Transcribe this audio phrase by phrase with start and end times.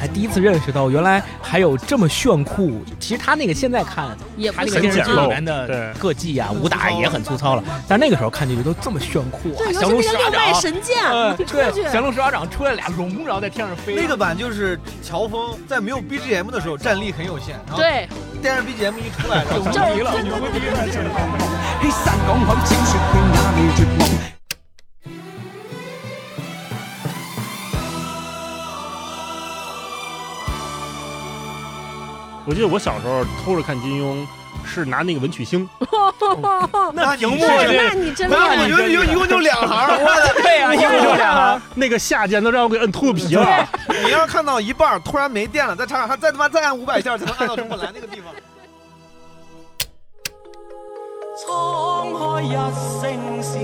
[0.00, 2.82] 还第一次认识到，原来还有这么炫酷。
[2.98, 9.58] 其实他那个现在看，也不他那个电视剧里面的对特技啊、武打也很粗糙了，但那个时候看进去都这么炫酷啊！
[9.58, 10.60] 对，尤降龙十八其那个六脉掌，
[11.46, 13.94] 对，降龙十八掌出来俩龙，然后在天上飞。
[13.94, 18.08] 那个版就是乔峰在没有 BGM 的时候战力很有限，然后对，
[18.42, 20.12] 电视 BGM 一出来， 就是牛逼了
[32.52, 34.26] 我记得我小时候偷着看金庸，
[34.62, 35.66] 是拿那个文曲星，
[36.92, 41.62] 那屏幕那你真那我觉得一共一共就两行， 我的对呀，一共就两行。
[41.74, 43.66] 那个下键都让我给摁秃噜皮了。
[44.04, 48.34] 你要是看到一半突然没电了，再插上，还再他妈再按五百下才能按到中本来那个地方。
[51.40, 52.52] 沧海一
[53.00, 53.58] 声笑，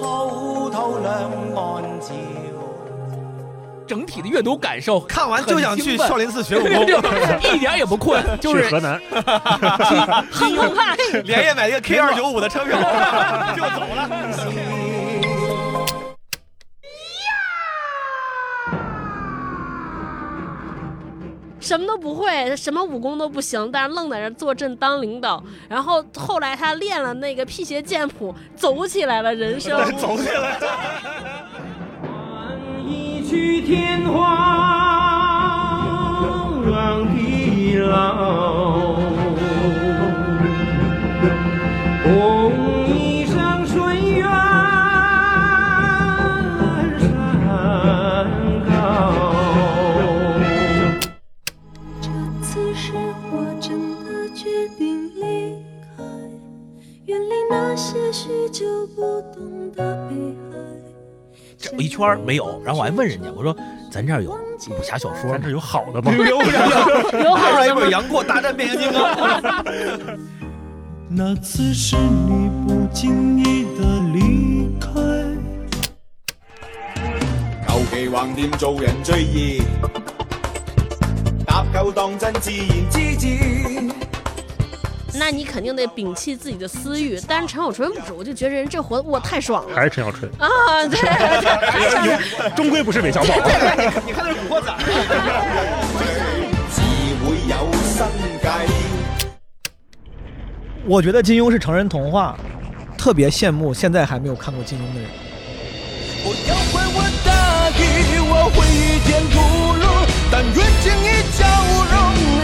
[0.00, 1.12] 滔滔两
[1.54, 2.14] 岸潮。
[3.86, 6.84] 整体的阅读感受，看完就想去少林寺学武功，
[7.54, 9.00] 一点也不困，就是去河南，
[10.30, 10.96] 很澎湃。
[11.24, 12.78] 连夜买一个 K 二九五的车票
[13.56, 14.10] 就走了。
[21.58, 25.42] 什么都不会，什么武功都不行，但是愣在这坐镇当领导。
[25.68, 29.76] 然后后来他练了那个辟邪剑谱，走起来了人生。
[29.98, 30.60] 走起来。
[31.54, 31.55] 一
[33.28, 34.22] 曲天荒
[37.12, 38.94] 地老，
[42.04, 44.22] 红一声水远
[47.00, 47.10] 山
[48.64, 48.70] 高。
[52.00, 52.06] 这
[52.40, 52.92] 次是
[53.32, 53.66] 我真
[54.04, 55.56] 的决定离
[55.96, 56.04] 开，
[57.06, 60.14] 远离那些许久不懂的悲
[60.45, 60.45] 哀。
[61.70, 63.56] 找一圈儿没有，然后我还问人家，我说
[63.90, 65.50] 咱这儿有武侠小说吗咱这？
[65.52, 66.12] 有好的吗？
[66.12, 66.80] 有拿好
[67.12, 67.50] 的吗？
[67.50, 69.14] 出来一本《杨过大战变形金刚》，
[71.08, 74.90] 那次是你不经意的离开。
[77.68, 79.62] 求其橫掂做人最易，
[81.46, 84.05] 搭夠當真自然之至。
[85.18, 87.20] 那你肯定得摒弃自己的私欲。
[87.26, 90.48] 但是陈小春不是，我就觉得人这活得哇太爽了还是陈小春，啊！
[90.88, 92.50] 对。
[92.56, 93.26] 终归不是韦小宝。
[94.06, 94.70] 你看那是《古惑仔》。
[100.88, 102.36] 我觉得金庸是成人童话，
[102.96, 105.10] 特别羡慕现在还没有看过金庸的人。
[106.22, 107.82] 我要为我大意，
[108.22, 109.34] 我会遇见突
[109.74, 109.82] 如，
[110.30, 111.04] 但愿经一
[111.36, 111.42] 交
[111.90, 111.94] 融，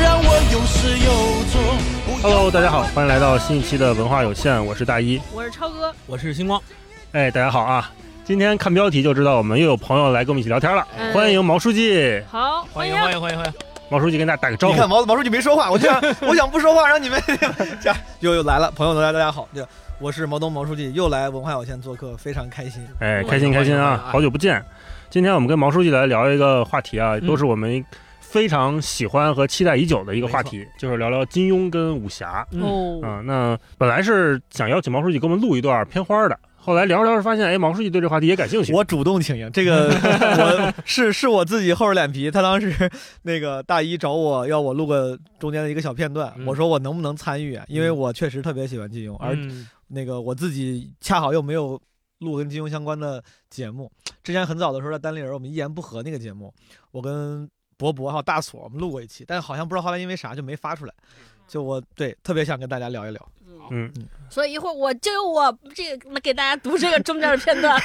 [0.02, 1.08] 让我有始有
[1.52, 1.54] 终。
[2.22, 5.20] Hello，大家好，欢迎来到新一期的文化有限，我是大一。
[5.34, 6.62] 我是超哥，我是星光，
[7.10, 7.90] 哎，大家好啊！
[8.24, 12.22] 今天看标题就知道我们又有朋友来跟我们一起聊天了，哎欢迎毛书记。
[12.30, 13.52] 好，欢迎欢迎欢迎欢迎！
[13.88, 14.74] 毛书记跟大家打个招呼。
[14.74, 17.20] 你看毛毛书记没说话，我就想 我想不说话，让你们
[17.82, 19.66] 家又又来了，朋友们大家大家好，就
[19.98, 22.86] 我是毛东毛书记，又来文化有限做客，非常开心。
[23.00, 24.00] 哎，开心开心啊！
[24.12, 24.64] 好久不见。
[25.10, 27.84] 今天我们跟毛书记来聊一个话题啊，都是我们
[28.32, 32.46] 非常喜欢和期待已久的一个话题，就是聊聊金庸跟武侠。
[32.52, 38.72] 哦，啊、那本来是想邀请毛书记给我们录一段片花的，后来聊着聊着发现，哎，毛书记对这话题也感兴趣。
[38.72, 42.30] 我主动请缨，这个 我是是我自己厚着脸皮。
[42.30, 42.74] 他当时
[43.20, 47.66] 那个大一找我要我录个中间的一个小片段，嗯我说我能不能参与啊？
[47.68, 51.78] 因为我确实特别喜欢金庸，而嗯那个我自己恰好又没有
[52.20, 53.92] 录跟金庸相关的节目。
[54.24, 56.50] 之前很早的时候在单立人，我们一言不合那个节目，
[56.92, 57.46] 我跟
[57.82, 60.94] 博博还有大锁我们录过一期，但好像不知道后来因为啥就没发出来。
[61.48, 63.28] 就我对特别想跟大家聊一聊。
[63.70, 63.90] 嗯，
[64.30, 67.80] 所以一会儿我就用我这个给大家读这个中间的片段。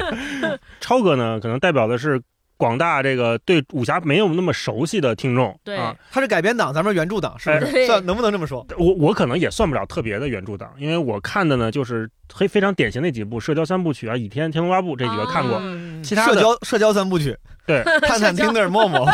[0.80, 2.20] 超哥呢，可能代表的是
[2.56, 5.58] 广大这个对武侠没有那么熟悉的听众。
[5.64, 7.86] 对啊，他是改编党，咱们是原著党，是不是？
[7.86, 8.66] 算能不能这么说？
[8.76, 17.36] 我我可能也算不了特别的原著党，因为我看的呢就是非非常典型那几部《射雕三部曲》啊，《倚天》《天龙八部》这几个看过，嗯社其他的交社交三部曲，
[17.70, 19.08] 对， 探探、听的陌陌，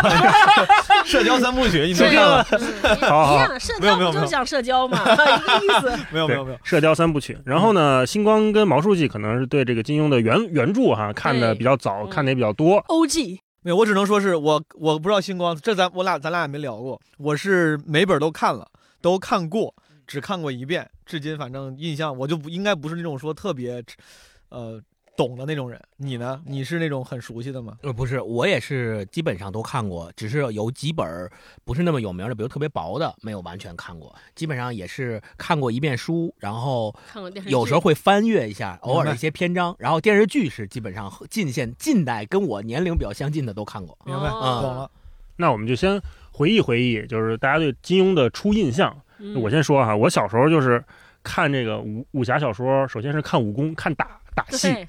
[1.05, 2.45] 社交三部曲，你都这看了？
[2.45, 5.99] 个好好一样，社没有没有没有交不就是讲社交嘛， 一个意思。
[6.11, 7.37] 没有没有没有，社交三部曲。
[7.45, 12.79] 然后呢，星光跟毛书记可能是对这个金庸的原原著哈看的比较早，嗯看的也比较多。
[12.89, 13.41] O.G.
[13.63, 18.67] 没有，我只能说是我我不知道星光，这咱我俩咱俩也没聊过，我是每本都看了，
[19.03, 19.75] 都看过，
[20.07, 23.83] 只看过一遍，至今反正印象我就不应该不是那种说特别，
[24.49, 24.81] 呃。
[25.17, 25.81] 懂的那种人。
[25.97, 26.41] 你呢？
[26.45, 27.77] 你是那种很熟悉的吗？
[27.83, 31.31] 呃，不是，我也是基本上都看过，只是有几本儿
[31.65, 34.15] 不是那么有名的，比如特别薄的，没有完全看过。
[34.35, 39.75] 基本上也是看过一遍书，然后看过电视剧，有时候会翻阅一下，偶尔明白一些篇章。
[39.79, 43.97] 然后电视剧是基本上近现近代跟我年龄比较相近的都看过。
[44.05, 44.91] 明白，嗯懂了。
[45.37, 46.01] 那我们就先
[46.33, 48.95] 回忆回忆，就是大家对金庸的初印象。
[49.19, 50.85] 嗯我先说哈，我小时候就是
[51.23, 54.87] 看这个武武侠小说，首先是看武功、看打打戏。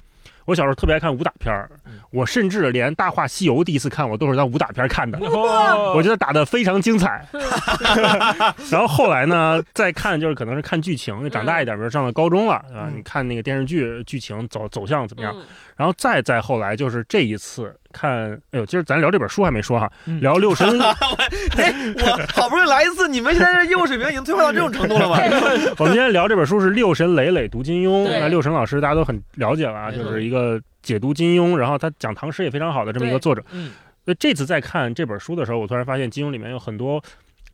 [0.48, 5.18] 对，我小时候特别爱看武打片儿嗯，我甚至连《大话西游》第一次看，我都是在武打片儿看的。
[5.18, 7.26] 哦我觉得打得非常精彩。
[8.70, 12.86] 然后后来呢，再看就是可能是看剧情，长大一点，比如上了高中了，对吧？
[12.88, 15.32] 嗯你看那个电视剧剧情走走向怎么样？
[15.36, 15.42] 嗯
[15.76, 20.20] 然后再再后来就是这一次看，哎呦，今儿咱聊这本书还没说哈，嗯。
[20.20, 20.66] 聊六神。
[21.56, 25.16] 哎，我好不容易来一次，你们现在这业务水平已经退化到这种程度了吗？
[25.78, 33.42] 我们今天聊这本书是六神磊磊读金庸，那六神老师大家都很了解了啊，就是一个解读金庸，然后他讲唐诗也非常好的这么一个作者。
[33.52, 33.70] 嗯，
[34.04, 37.02] 所以这次在看这本书的时候，我突然发现金庸里面有很多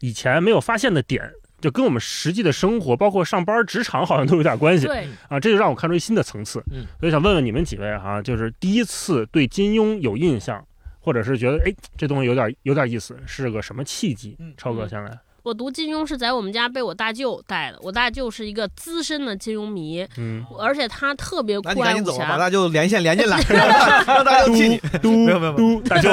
[0.01, 1.31] 以前没有发现的点，
[1.65, 6.63] 就跟我们实际的生活，包括上班职场好像都有点关系对，啊，这就让我看出一新的层次。
[6.71, 10.63] 嗯，所以想问问你们几位哈、就是第一次对金庸有印象，
[11.01, 14.37] 或者是觉得哎这东西有点有点意思，是个什么契机？
[14.39, 15.19] 嗯超哥嗯先来。
[15.45, 22.39] 我读金庸是在我们家被我大舅带的，我大舅是一个资深的金庸迷，嗯，而且他特别那酷爱紧走，把。
[22.39, 23.39] 大舅连线连进来，
[24.09, 24.79] 让大舅替你。
[25.03, 26.11] 嘟没有没有没嘟大舅，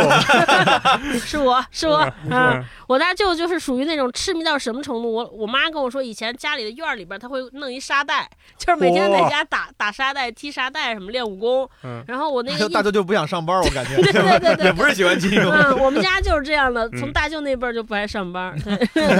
[1.25, 5.09] 是我是我啊嗯，我大舅就是属于那种痴迷到什么程度？
[5.09, 11.69] 我我妈跟我说，以前家里的院儿里边他会弄一沙袋，就是每天在家打打沙袋、踢沙袋什么练武功。
[11.83, 15.49] 嗯然后我 那个一大舅就不想上班，我感觉，对对对对也不是喜欢金庸。
[15.49, 18.53] 嗯，我们家就是这样的，嗯从大舅那辈儿就不爱上班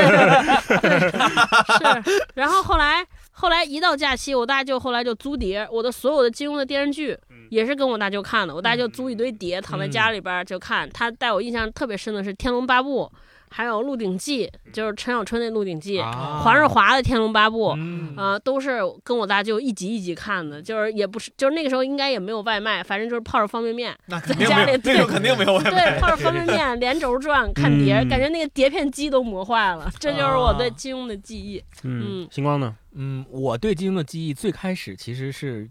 [2.04, 2.26] 是。
[2.34, 8.56] 然后后来后来一到假期，我大舅后来就租碟，我的所有的金庸的电视剧嗯也是跟我大舅看的。
[8.56, 10.90] 我大舅租一堆碟，躺在家里边儿就看。
[10.90, 13.06] 他带我印象特别深的是《天龙八部》，
[13.52, 17.72] 还有《鹿鼎记》，就是陈小春那《鹿鼎记》，啊黄日华的《天龙八部》。
[17.78, 29.92] 嗯啊、都是跟我大舅一集一集看的，就是也不是，就是那个时候应该也没有外卖，反正就是泡着方便面，那肯定没有，在家里那肯定没有外对，泡着方便面，连轴转看碟，嗯感觉那个碟片机都磨坏了。
[30.00, 31.64] 这就是我对啊金庸的记忆。
[31.84, 32.76] 嗯嗯，星光呢？
[32.94, 35.70] 嗯，我对金庸的记忆最开始其实是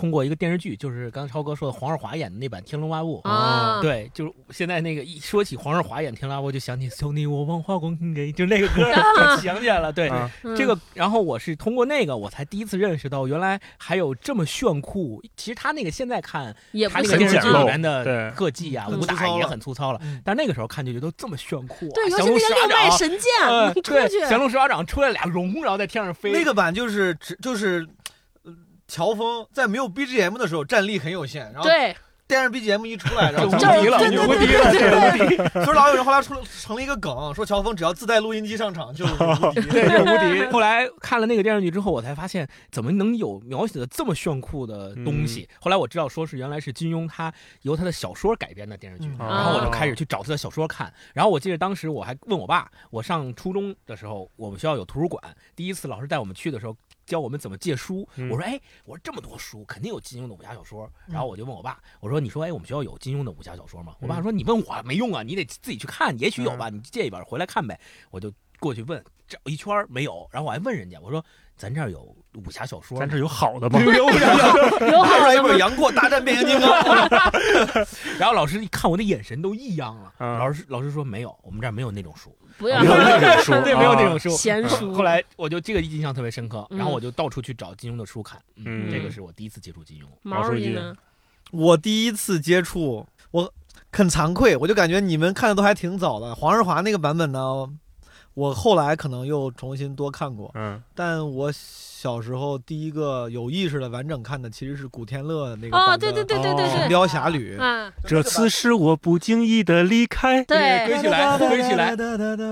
[0.00, 3.20] 通过一个电视剧，就是刚才超哥说的黄日华演的那版《天龙八部》。
[3.28, 8.82] 啊，对，就是现在那个一说起黄日华演《天龙八部》，就想起“兄弟我忘花光给”，就那个歌
[9.36, 9.92] 就想起来了。
[9.92, 10.10] 对，
[10.56, 15.22] 这个，然后我是通过那个，我才第一次认识到原来还有这么炫酷。
[15.36, 21.92] 其实他那个现在看，也不是他那个电视剧里面的对特技啊、武打也很粗糙了嗯，但那个时候看就觉得这么炫酷啊。
[21.94, 26.32] 对，尤降其那个六龙十八掌脉神剑呃出对，降龙十八掌出来俩龙，然后在天上飞。
[26.32, 27.88] 那个版就是只就是，呃
[28.90, 31.94] 乔峰在没有 BGM 的时候战力很有限，然后对，
[32.26, 39.60] 电视 BGM 一出来，然后就无敌了，无敌了，无敌，所以老有人后来出了成了一个梗，说乔峰只要自带录音机上场就是无敌。
[39.62, 40.52] 对，就无敌。
[40.52, 45.48] 后来看了那个电视剧之后，我才发现怎么能有描写的这么炫酷的东西。
[45.60, 47.32] 后来我知道，说是原来是金庸他
[47.62, 50.92] 由他的小说改编的电视剧，嗯然后我就开始去找他的小说看。
[51.14, 55.22] 然后我记得当时我还问我爸，我上初中的时候，我们学校有图书馆，
[55.56, 56.76] 第一次老师带我们去的时候。
[57.10, 60.88] 教我们怎么借书，嗯我说哎，我说这么多书，肯定有金庸的武侠小说。
[61.08, 63.96] 然后我就问我爸，我说你说哎，我们学校有金庸的武侠小说吗？
[64.00, 67.78] 我爸说你问我没用啊，你得自己去看，也许有吧，你借一本回来看呗。
[68.12, 71.24] 我就过去问，找一圈没有，然后我还问人家，我说
[71.60, 72.00] 咱这儿有
[72.46, 73.78] 武侠小说，咱这 有好的吗？
[73.80, 73.92] 有。
[73.92, 74.16] 有好
[74.80, 76.70] 的吗拿出来一本《杨过大战变形金刚》，
[78.18, 84.30] 然后老师一看我的眼神都异样了，嗯老师老师说没有，我们这儿没有那种书，不要没有那种书，对，没有那种书。
[84.30, 84.94] 闲书。
[84.94, 90.04] 后来我就这个印象特别深刻，嗯然后我就到处去找金庸的书看，嗯这个是我第一次接触金庸。
[90.22, 90.78] 毛书记？
[91.50, 93.52] 我第一次接触，我
[93.92, 96.32] 很惭愧，我就感觉你们看的都还挺早的。
[96.34, 97.68] 黄日华那个版本呢，
[98.40, 107.58] 我后来可能又重新多看过，嗯但我小时候第一个有意识的完整看的其实是古天乐那个哦，对对对对哦对对，神雕侠侣》。
[107.62, 110.42] 啊，这次是我不经意的离开。
[110.44, 111.94] 对堆起来，堆起来。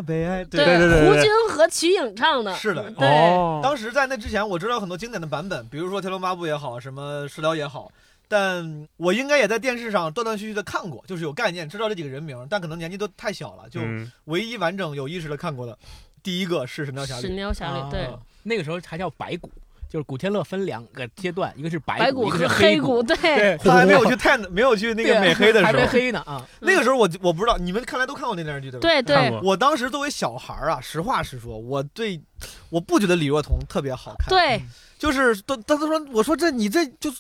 [0.02, 0.44] 悲哀。
[0.44, 7.90] 对对对对胡军和瞿颖唱的，是的对，哦，当时在那之前，我知道很多经典的版本，比如说《天龙八部》也好，什么《射雕》也好，
[8.28, 14.12] 但我应该也在电视上断断续续的看过，就是有概念，知道这几个人名，但可能年纪都太小了，就嗯。
[14.26, 15.76] 唯一完整有意识的看过的，
[16.22, 17.22] 第一个是《神雕侠侣。
[17.22, 17.32] 神》。
[17.34, 18.04] 雕侠侣，对。
[18.04, 19.50] 啊，那个时候还叫白骨，
[19.88, 23.02] 就是古天乐分两个阶段，一个是白白骨，一个是黑骨，。
[23.02, 26.44] 对，对，他还没有去太没有去那个美黑的还没时候，黑呢啊。
[26.60, 28.80] 那个时候我我不知道，你们看来都看过那电视剧对吧？。
[28.80, 32.20] 对对，我当时作为小孩儿啊，实话实说，我对
[32.68, 34.28] 我不觉得李若彤特别好看。
[34.28, 34.60] 对，
[34.98, 37.10] 就是都他都说，我说这你这就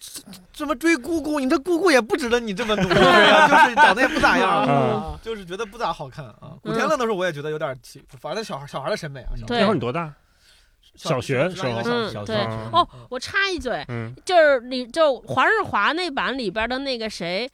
[0.52, 6.52] 这么追姑姑，你这姑姑也不值得你这么努力啊， 就是长得也不咋样，嗯就是觉得不咋好看啊。
[6.62, 10.12] 古天乐那时候我也觉得有点奇，反正小孩小孩的审美啊，那会儿你多大？
[10.98, 12.36] 小学时候嗯对
[12.72, 17.48] 哦，我插一嘴，嗯，就是你就黄日华那版里边的那个谁。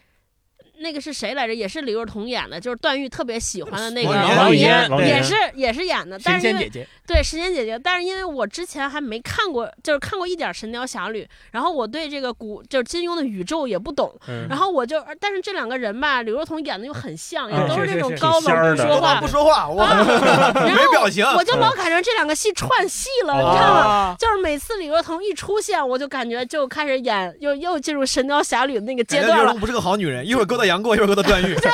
[0.78, 1.54] 那个是谁来着？
[1.54, 23.80] 也是李若彤演的，就是段誉特别喜欢的那个王语嫣也是也是演的，但是因为姐姐，对时间姐姐，但是因为我之前还没看过，就是看过一点《神雕侠侣》，然后我对这个古就是金庸的宇宙也不懂，嗯然后我就，但是这两个人吧，李若彤演的又很像，都是那种高冷不说话不，说话，我 然后没表情，我就老感觉这两个戏串戏了，哦你知道吗？
[23.80, 29.54] 啊，就是每次李若彤一出现，我就感觉就开始演，又又进入《神雕侠侣》的那个阶段了。
[29.54, 31.54] 不是个好女人，一会儿勾搭杨过，一会儿勾搭段誉。
[31.54, 31.70] 对，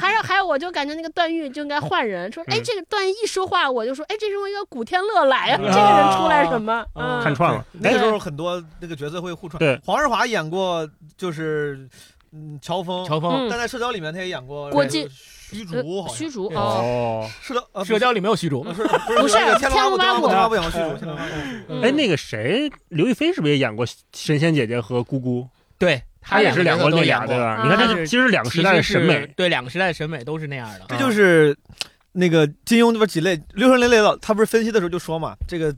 [0.00, 6.84] 还有还有，我就感觉那个段誉就应该换人，说，哎，嗯这个段誉一说话，我就说，哎，这是我一个古天乐来啊，这个人出来什么？
[6.94, 7.64] 嗯，看串了。
[7.72, 9.58] 那个时候很多那个角色会互串。
[9.58, 11.88] 对，黄日华演过就是
[12.32, 25.48] 嗯乔峰，乔峰，嗯但在社交里面他也演过郭靖虚竹，好像虚竹哦，哦，社社交里没有虚竹不，是不是天龙八部，天龙八部演过虚竹，天龙八部哎，那个谁，刘亦菲是不是也演过神仙姐姐和姑姑？
[25.78, 27.50] 对，她也是两个个那俩，都演过对吧？
[27.54, 29.26] 啊你看，这是其实两个时代的审美。
[29.36, 30.86] 对两个时代的审美都是那样的。
[30.88, 31.54] 这就是
[32.12, 35.74] 那个金庸那边几类，六神类老他不是分析的时候就说嘛，这个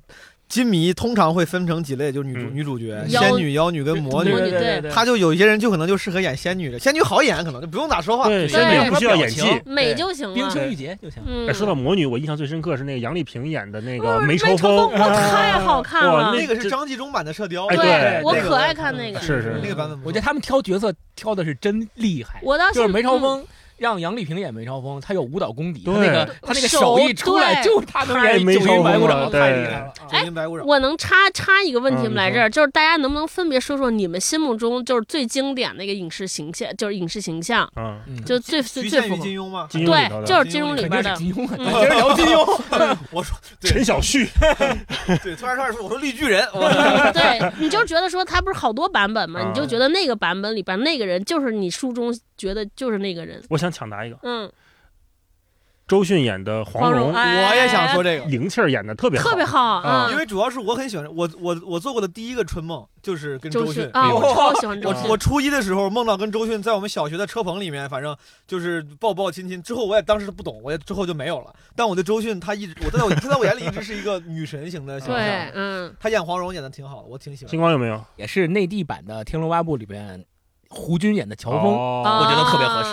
[0.49, 4.31] 金迷通常会分成几类，就是女主、嗯女主角、妖仙女、妖女跟魔女。
[4.31, 8.29] 魔女对对他就有一些人就可能就适合演仙女的，仙女好演，可能就不用咋说话。
[8.29, 9.43] 对，对仙女也不需要演技。
[9.65, 10.35] 美就行了。
[10.35, 11.23] 冰清玉洁就行。
[11.26, 16.38] 嗯哎，，说到魔女，我印象最深刻是那个杨丽萍演的那个嗯梅超风，我太好看了哇那。
[16.38, 19.21] 那个是张纪中版的《射雕》，哎对我那个可爱看那个。
[19.21, 22.41] 是是那个版本不错，我觉得他们挑角色挑的是真厉害。
[22.43, 23.47] 我当时就是梅超嗯风
[23.78, 29.87] 让杨丽萍演梅超风，她有舞蹈功底，那个她那个手手一出来，对就是她能演梅超九阴白骨爪，风太厉害了。
[29.87, 30.64] 啊九阴白骨爪。
[30.64, 32.16] 我能插插一个问题嗯吗？
[32.16, 39.23] 来这儿，就是大家能不能分别说说你们心目中就是最经典的一个影视形象，就是影视形象，嗯，嗯就最最最符合。
[39.23, 39.68] 金庸吗？
[39.73, 41.14] 对，就是金庸里边的。
[41.16, 42.97] 金庸啊， 嗯咱接着聊金庸。
[43.11, 44.28] 我说 陈小旭，
[45.23, 46.61] 对，突然突然说我说绿巨人，我
[47.12, 49.40] 对，你就觉得说他不是好多版本吗？
[49.40, 53.42] 啊你就觉得那个版本里边那个人就是你书中觉得就是那个人。
[53.49, 54.50] 我想抢答一个，嗯，
[55.87, 58.25] 周迅演的黄蓉，哎我也想说这个。
[58.26, 63.85] 灵气儿演的特别好，特别好啊嗯因为主要是我很喜欢我我我做过的第一个春梦就是跟周迅迅。
[63.92, 65.02] 啊，哎呦我超喜欢周迅。
[65.04, 68.16] 我我初一的时候梦到跟周迅在我们小学的车棚里面，反正
[68.49, 69.62] 就是抱抱亲亲。
[69.62, 71.54] 之后我也当时不懂，我也之后就没有了。
[71.76, 77.61] 但我对周迅，她一直我在我她在我眼里一直是一个女神型的形对象。，嗯，她演黄蓉演的挺好的，我挺喜欢星。
[77.61, 78.04] 光有没有？
[78.16, 80.25] 也是内地版的《天龙八部》里边
[80.76, 82.21] 胡军演的乔峰，哦。
[82.21, 82.92] 我觉得特别合适。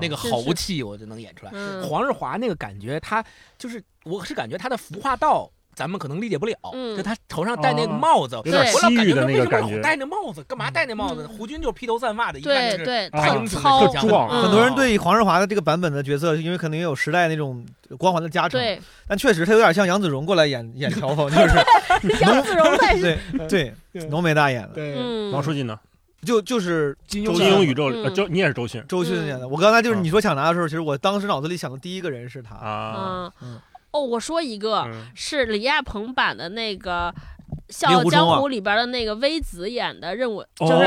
[0.00, 1.52] 那个是豪气我就能演出来。
[1.54, 1.82] 嗯。
[1.84, 3.24] 黄日华那个感觉，他
[3.56, 5.50] 就是我是感觉他的服化道。
[5.76, 6.96] 咱们可能理解不了，嗯。
[6.96, 9.80] 就他头上戴那个哦帽子，有点西域的那个感觉。
[9.80, 11.26] 戴那帽子，干嘛戴那帽子？
[11.28, 11.36] 嗯。
[11.36, 13.44] 胡军就是披头散发的，一看就是对对，啊特英
[14.08, 14.28] 壮。
[14.30, 14.42] 嗯。
[14.44, 17.66] 很多人对黄日华的这个版本的角色，因为可能也有时代那种
[17.98, 18.80] 光环的加成，对。
[19.08, 22.64] 但确实他有点像杨子荣过来演演乔峰，就是 杨子荣
[23.48, 24.94] 对对 浓眉大眼的，对。
[24.96, 25.32] 嗯。
[25.32, 25.76] 王书记呢？
[26.24, 29.46] 就就是金庸金庸宇宙，嗯呃周你也是周迅周迅演的。
[29.46, 30.02] 我刚才就是嗯。
[30.02, 32.54] 你说抢答的时候，其实我当时脑子里想的第一个人是他。
[32.56, 33.52] 啊，嗯。
[33.54, 33.60] 嗯。
[33.90, 35.06] 哦，我说一个嗯。
[35.14, 37.14] 是李亚鹏版的那个。
[37.76, 40.82] 《笑傲江湖》里边的那个微子演的任务，哦就是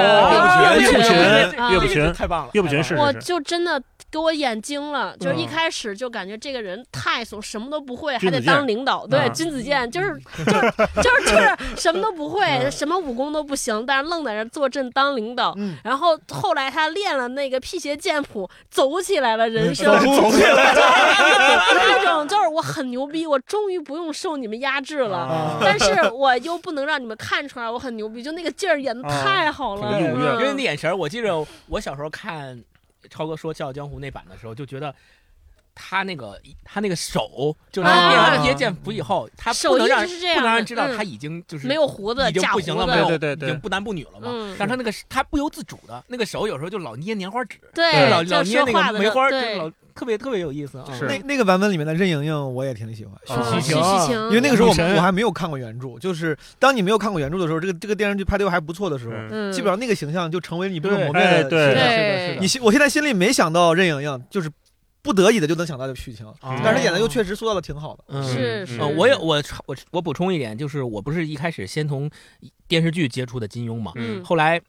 [0.81, 9.05] 岳不群岳不群岳啊不群太棒了，岳不群是我就真的给我眼睛了，就是一嗯开始就感觉这个人太怂，什么都不会，还得当领导。
[9.05, 10.71] 对，嗯君子剑就是 就是
[11.01, 15.53] 就是就是什么都不会，什么武功都不行，但是愣在那儿坐镇当领导。
[15.57, 19.85] 嗯，然后后来他练了那个辟邪剑谱，走起来了人生。
[20.15, 20.73] 走起来
[21.75, 25.17] 那种就是我很牛逼，我终于不用受你们压制了。
[25.17, 29.99] 啊但是我又不能让你们看出来我很牛逼，就那个劲儿演的太好了。
[29.99, 32.61] 因为那嗯眼神，我记着我小时候看
[33.07, 34.93] 超哥说《笑傲江湖》那版的时候，就觉得
[35.77, 38.09] 他那个他那个手，就是啊。
[38.09, 40.97] 练完了剑谱以后，他手不能让一直是这样不能让人知道嗯。
[40.97, 43.35] 他已经就是没有胡子，已经不行了，子没有对对。
[43.35, 44.27] 对已经不男不女了嘛。
[44.29, 44.55] 嗯。
[44.57, 50.85] 但是他那个他不由自主的那个手，有时候就老捏棉花纸，对，老老捏那个梅花，就老特别特别有意思啊。
[50.97, 51.05] 是。
[51.05, 53.13] 那那个版本里面的任盈盈我也挺喜欢，
[53.61, 53.73] 许许
[54.07, 61.29] 晴，因为那个时候我们我还没有看过原著，就是当你没有看过原著的时候，这个这个电视剧拍的又还不错的时候，基本上那个形象就成为你不可对磨灭的。
[61.29, 62.41] 哎对是的，对是的，是的。
[62.41, 64.49] 你心我现在心里没想到任盈盈，就是
[65.07, 68.03] 不得已的就能想到的剧情，哦但是演的又确实塑造的挺好的。
[68.09, 68.77] 嗯是是。
[68.81, 72.11] 呃，我也我我我补充一点，就是我不是一开始先从
[72.67, 74.21] 电视剧接触的金庸嘛，嗯。
[74.23, 74.61] 后来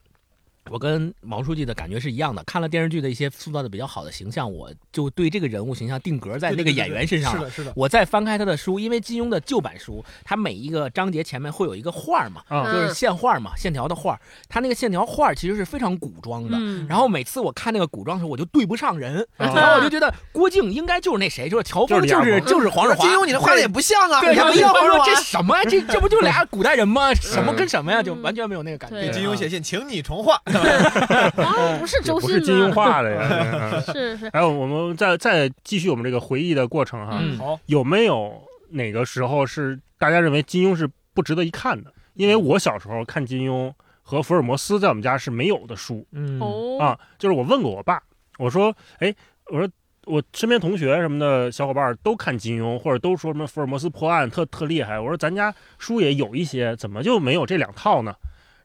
[0.69, 7.39] 我跟毛书记的感觉是一样的，看了电视剧的一些塑造的比较好的形象，我就对这个人物形象定格在那个演员身上了。
[7.39, 14.59] 是的，是的，我再翻开他的书，因为金庸的旧版书，他每一个章节前面会有一个画嘛，啊就是线画嘛，线条的画他。
[14.59, 16.57] 那个线条画其实是非常古装的。
[16.59, 23.07] 嗯然后每次我看那个古装的时候，我就对不上人，啊然后我就觉得郭靖应该就是那谁，就是乔峰，就是就是就是黄日华。
[23.07, 25.55] 金庸你这画的也不像啊，对，什么他们说叫黄日华这什么？
[25.63, 27.13] 这这不就俩古代人吗？
[27.13, 28.03] 什么嗯跟什么呀？
[28.03, 28.97] 就嗯完全没有那个感觉。
[28.97, 30.41] 对给金庸写信，请你重画。
[31.43, 32.73] 啊，不是不周迅是金庸吗？
[32.75, 33.27] 画的呀。
[33.73, 41.91] 嗯 是是，还有，我们再再继续我们这个回忆的过程哈，嗯好，有没有哪个时候是大家认为金庸是不值得一看的？
[42.13, 48.01] 因为我小时候看金庸和福尔摩斯在我们家是没有的书嗯哦，啊，就是我问过我爸，
[48.37, 49.13] 我说，哎，
[49.47, 49.69] 我说
[50.05, 58.13] 我身边同学什么的小伙伴都看金庸，或者都说什么福尔摩斯破案特特厉害，我说咱家书也有一些，怎么就没有这两套呢？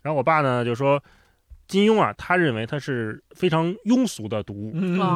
[0.03, 1.03] 然后我爸呢就说。
[1.67, 5.01] 金庸啊，他认为他是非常庸俗的读物，嗯。
[5.01, 5.07] 啊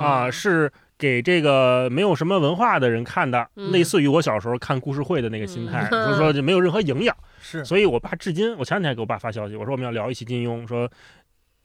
[0.00, 3.70] 啊，是给这个没有什么文化的人看的，嗯。
[3.70, 6.06] 类似于我小时候看故事会的那个心态，嗯。
[6.06, 7.16] 就是说就没有任何营养。
[7.40, 7.64] 是。
[7.64, 10.90] 所以我爸至今，我前两天还给我爸发消息，我说我们要聊一期金庸，说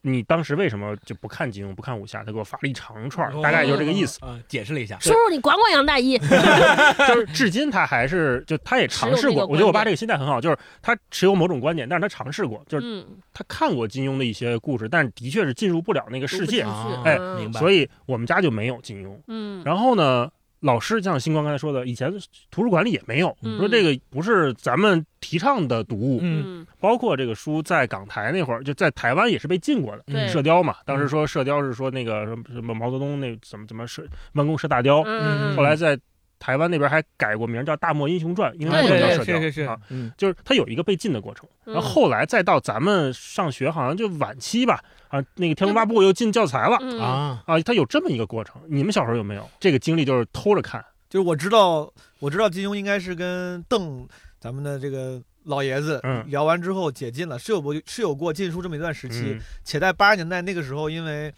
[0.05, 2.23] 你当时为什么就不看金庸，不看武侠？
[2.25, 4.19] 他给我发了一长串，大概就是这个意思。
[4.25, 4.99] 啊，解释了一下。
[4.99, 6.17] 叔叔你管管杨大一，
[7.07, 16.63] 就是至今他还是就他也尝试过，我觉得我爸这个心态很好，就是他持有某种观点，但是他尝试过，就是嗯，他看过金庸的一些故事，但是的确是进入不了那个世界
[17.05, 17.59] 哎嗯明白。
[17.59, 19.17] 所以我们家就没有金庸。
[19.27, 20.29] 嗯，然后呢，
[20.63, 22.11] 老师像星光刚才说的，以前
[22.49, 23.57] 图书馆里也没有，嗯。
[23.57, 26.43] 说这个不是咱们提倡的读物，嗯。
[26.45, 30.03] 嗯包括这个书在港台那会儿，就在台湾也是被禁过的。
[30.07, 30.27] 对。
[30.27, 35.99] 射雕嘛，当时说射雕是说那个什么什么毛泽东那怎么怎么射弯弓射大雕，嗯，后来在
[36.43, 39.61] 台湾那边还改过名叫《大漠英雄传》，因为不能叫射雕是是是。
[39.61, 40.11] 啊，，嗯。
[40.17, 41.47] 就是它有一个被禁的过程。
[41.65, 41.73] 嗯。
[41.73, 46.77] 然后后来再到咱们上学，好像就晚期吧，啊，那个《天龙八部》又进教材了。
[46.81, 46.99] 嗯。
[46.99, 49.49] 啊，啊，它有这么一个过程，你们小时候有没有？
[49.57, 50.03] 这个经历？
[50.03, 54.05] 就是偷着看，就是我知道，我知道金庸应该是跟邓
[54.37, 56.25] 咱们的这个老爷子嗯。
[56.27, 59.39] 聊完之后解禁了，是有过是有过禁书这么一段时期，嗯。
[59.63, 61.33] 且在八十年代那个时候，因为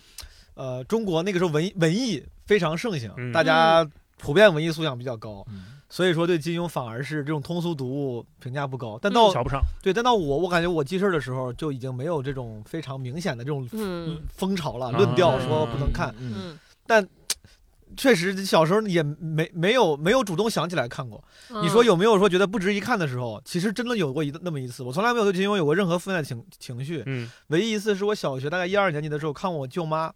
[0.55, 3.31] 呃中国那个时候文文艺非常盛行，嗯。
[3.31, 8.97] 大家普遍文艺素养比较高，嗯所以说对金庸反而是这种通俗读物评价不高。
[8.99, 9.61] 但到、瞧不上。
[9.83, 16.13] 对，但到我我感觉我记事儿的时候就已经没有这种非常明显的这种嗯风潮了，啊论调说不能看。
[16.19, 17.07] 嗯但，
[17.95, 21.23] 确实小时候也没没有没有主动想起来看过。
[21.51, 23.39] 嗯你说有没有说觉得不值一看的时候？
[23.45, 27.03] 其实真的有过一那么一次，我从来没有对金庸有过任何负面的情情绪。
[27.05, 30.11] 嗯唯一一次是我小学大概一二年级的时候，看我舅妈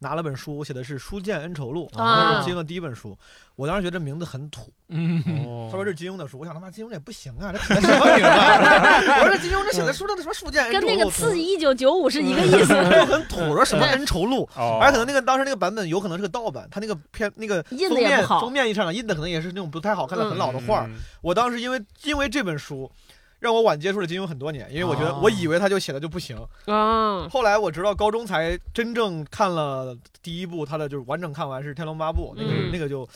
[0.00, 3.16] 拿了本书，写的是《书剑恩仇录》，啊那是金庸的第一本书。
[3.56, 8.24] 我当时觉得这名字很土，他说这是金庸的书，我想他妈金庸这也不行啊，这 写的什么名字？
[9.18, 14.48] 我说这金庸这写的书这什么《书剑恩仇录》跟那个刺激一九九五是一个意思，就 很土，我说什么恩仇录。
[14.54, 20.88] 而且可能那个当时那个版本有可能是个盗版，他那个片那个印的封面也不好封面一上印的可能也是那种不太好看的嗯很老的画
[21.20, 22.88] 我当时因为因为这本书，
[23.40, 32.70] 让我晚接触了金庸很多年，因为我觉得、哦我以为他就写的就不行，啊，后来我直到高中才真正看了第一部，他的就是完整看完是《天龙八部》，那个、嗯。
[32.70, 33.08] 那个就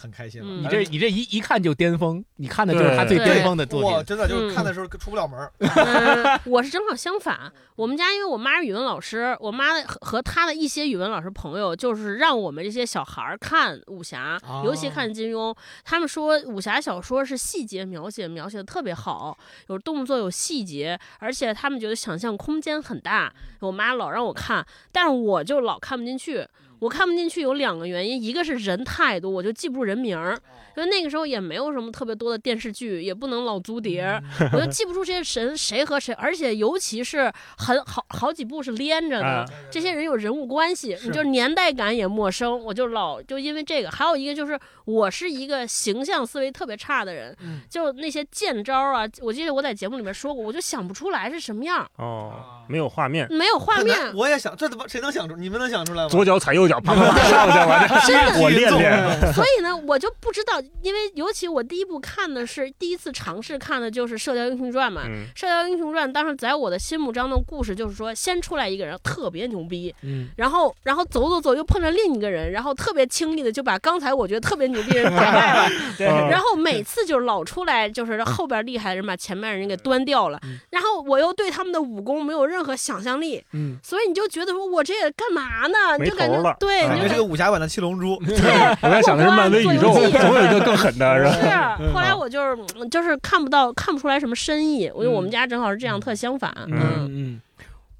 [0.00, 0.46] 很开心了。
[0.48, 3.90] 嗯你这你这一一看就巅峰，你看的就是他最巅峰的作品。
[3.90, 5.38] 我真的就是看的时候出不了门
[6.46, 7.52] 我是正好相反。
[7.76, 15.54] 我们家因为我妈是语文老师，我妈的和和她的一些语文老师朋友，就是让我们这些小孩儿看武侠，哦尤其看金庸。
[15.84, 19.36] 他们说武侠小说是细节描写描写的特别好，
[19.68, 23.32] 有动作有细节，而且他们觉得想象空间很大。
[23.60, 26.46] 我妈老让我看，但是我就老看不进去。
[26.80, 30.36] 我看不进去有两个原因，一个是人太多，我就记不住人名儿，
[30.76, 52.32] 因为那个时候也没有什么特别多的电视剧，也不能老租碟儿，我就记不住这些神谁和谁，而且尤其是很好好几部是连着的，啊这些人有人物关系，你就年代感也陌生，我就老就因为这个，还有一个就是我是一个形象思维特别差的人，嗯就那些剑招啊，我记得我在节目里面说过，我就想不出来是什么样，哦，
[52.68, 55.36] 没有画面，没有画面，我也想，这怎么谁能想出？
[55.36, 56.08] 你们能想出来吗？
[56.08, 59.32] 左脚踩右脚，啪啪啪上去，我真的这我练练。
[59.34, 75.68] 所以呢，我就不知道，因为尤其我第一部看的是第一次尝试看的就是《射雕英雄传》嘛，嗯射雕英雄传》当时在我的心目中的故事就是说，先出来一个人特别牛逼，嗯，然后然后走走走又碰上另一个人，然后特别轻易的就把刚才我觉得特别牛逼的人打败了，
[76.30, 80.38] 然后每次就是老出来就是后边厉害的人把前面人给端掉了，
[80.70, 85.98] 然后我又对他们的武功没有任何想象力，嗯，所以你就觉得说我这也干嘛呢？
[86.04, 88.20] 就感觉头了，对，感觉就是个武侠版的七龙珠。
[88.82, 91.76] 我在想的是漫威宇宙，总有一个更狠的，是吧？
[91.80, 96.52] 是，后来我就是嗯就是看不到看不出来什么深意，我觉得我们家正好是这样，特相反。
[96.66, 97.40] 嗯嗯嗯，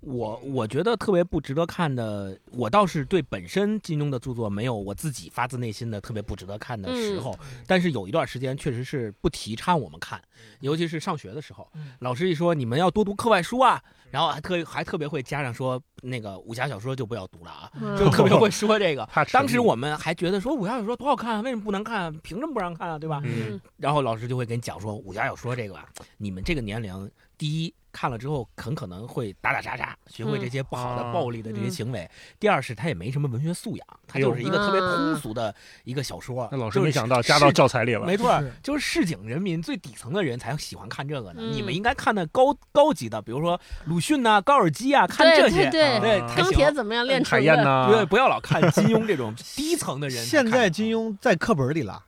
[0.00, 10.20] 我我觉得特别不值得看的，我倒是对本身金庸的著作没有我自己发自内心的特别不值得看的时候，但是有一段时间确实是不提倡我们看，
[10.60, 19.06] 尤其是上学的时候，老师一说你们要多读课外书啊，然后还特还特别会加上说那个武侠小说就不要读了啊，嗯就特别会说这个。
[19.32, 22.12] 当时我们还觉得说武侠小说多好看啊，为什么不能看？
[22.20, 22.98] 凭什么不让看啊？
[22.98, 23.20] 对吧？
[23.24, 25.86] 嗯然后老师就会跟你讲说，武侠小说这个吧，
[26.16, 32.06] 你们这个年龄，第一看了之后很可能会打打杀杀，学会这些不好的嗯暴力的这些嗯行为；
[32.38, 36.48] 第二是他也没什么文学素养，它哎呦就是一个特别通俗的一个小说。
[36.52, 38.06] 那老师就是没想到加到市教材里了。
[38.06, 41.40] 没错，就是市井人民最底层的人才喜欢看这个呢。
[41.44, 45.68] 嗯你们应该看的高高级的，比如说鲁迅呐、高尔基啊，看这些。
[45.70, 47.88] 对对，啊对，钢铁怎么样炼成的？
[47.88, 50.22] 对，不要老看金庸这种低层的人。
[50.24, 52.00] 现在金庸在课本里了，呃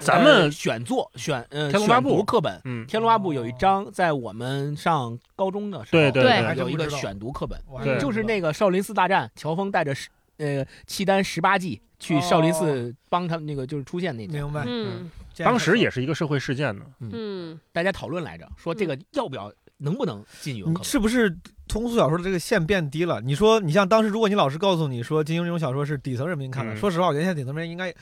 [0.00, 7.58] 咱呃们选作选呃天龙八选读部课本，嗯《天龙八部》有一章在我们上高中的时候，对对对还有一个选读课本，
[7.98, 14.64] 就是那个少林寺大战，乔峰带着十呃契丹十八骑去少林寺帮他们那个就是出现那天，明白。
[14.66, 16.84] 嗯当时也是一个社会事件呢。
[17.00, 20.84] 嗯，大家讨论来着，说这个要不要能不能进语文课本？
[20.84, 21.34] 是不是
[21.66, 23.18] 通俗小说的这个线变低了？
[23.22, 27.92] 你说，你像当时，如果你老师告诉你说金庸这种小说是底层人民看的，嗯说实话，我觉得现在底层人民应该，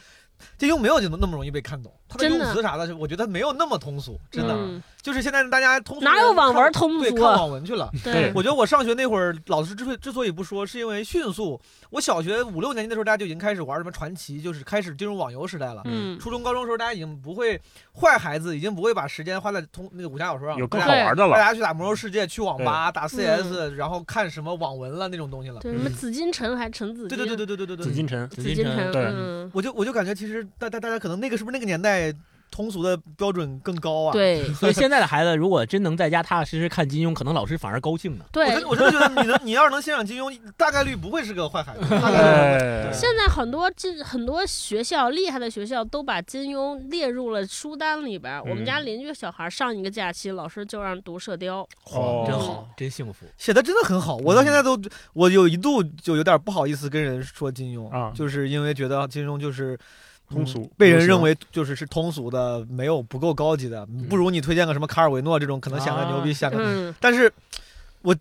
[0.59, 4.55] 金庸没有那么容易被看懂，他的用词啥的，我觉得没有那么通俗，真的。
[4.55, 7.37] 嗯就是现在大家通俗哪有网文通对，看俗啊？
[7.37, 7.91] 网文去了。
[8.05, 11.61] 对，我觉得我上学那会儿，老师之所以之所以不说，是因为迅速。
[11.91, 15.83] 我小学五六年级的时候，大家就已经开始玩什么传奇，就是开始进入网游时代了。
[15.87, 17.61] 嗯初中、高中的时候，大家已经不会，
[18.01, 21.35] 坏孩子已经不会把时间花在通那个武侠小说上，有更大家好玩的了。
[21.37, 25.61] 大家去打魔兽世界，去网吧打 CS，、然后看什么网文了那种东西了。
[25.61, 27.87] 对，什么紫禁城还陈紫禁，对对对对对对对对。
[27.87, 32.13] 紫禁城，紫禁城，对嗯，我就我就感觉其实大大大家可能那个是不是那个年代
[32.51, 34.13] 通俗的标准更高啊？。
[34.13, 38.25] 对 所以现在的孩子如果真能在家踏踏实实看金庸，可能老师反而高兴呢。
[38.25, 38.69] 我对真。
[38.69, 41.81] 我真的觉得你能你要是能欣赏金庸，大概率不会是个坏孩子。
[41.89, 48.43] 大概率不会哎，现在很多这很多学校厉害的学校都把金庸列入了书单里边儿。
[48.43, 51.67] 我们家邻居小孩上一个假期，老师就让读《射雕》。
[51.99, 53.27] 哦真好，真幸福。
[53.37, 54.81] 写的真的很好，我到现在都，
[55.13, 59.79] 我有一度就有点不好意思跟人说金庸啊就是因为觉得金庸就是
[60.31, 67.31] 通俗嗯被人认为就是是通俗的，没有不够高级的，不如你推荐个什么卡尔维诺这种可能显得牛逼，啊显得，嗯， 但是
[68.03, 68.14] 我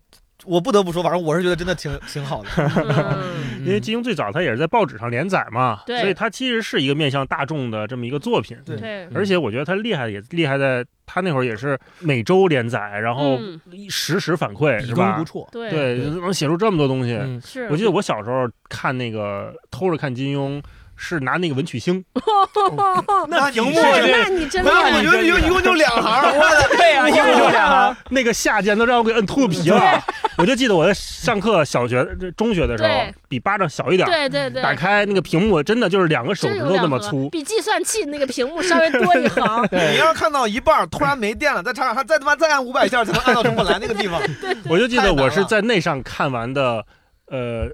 [0.44, 2.48] 我不得不说，反正我是觉得真的挺挺好的，
[2.86, 3.60] 嗯。
[3.60, 6.00] 因为金庸最早他也是在报纸上连载嘛，对。
[6.00, 8.56] 所以他其实是一个面向大众的这么一个作品。
[8.64, 8.74] 对。
[8.78, 13.60] 对，而且我觉得他厉害也厉害在，他那会儿也是每周连载，然后嗯。
[13.90, 15.18] 实时反馈，笔是吧？
[15.18, 15.24] 不？
[15.24, 15.46] 错。
[15.52, 15.70] 对。
[15.70, 17.12] 对，能写出这么多东西。
[17.20, 17.68] 嗯，是。
[17.68, 20.62] 我记得我小时候看那个偷着看金庸，
[21.02, 22.04] 是拿那个文曲星，
[23.28, 30.04] 那屏幕那你真厉那我觉得一共一共就两行，我的对呀， 一共就两行那个下键都让我给摁秃噜皮了。
[30.36, 32.04] 我就记得我在上课，小学、
[32.36, 32.90] 中学的时候，
[33.28, 37.30] 比巴掌小一点，对对对，打开那个屏幕，真的就是两个手指头那么粗。
[37.30, 39.68] 比计算器那个屏幕稍微多一行。
[39.72, 44.20] 你要是看到一半突然没电了，再插上，还再他妈再按五百下才能按到本来那个地方，
[44.68, 46.84] 我就记得我是在那上看完的，
[47.30, 47.66] 呃，《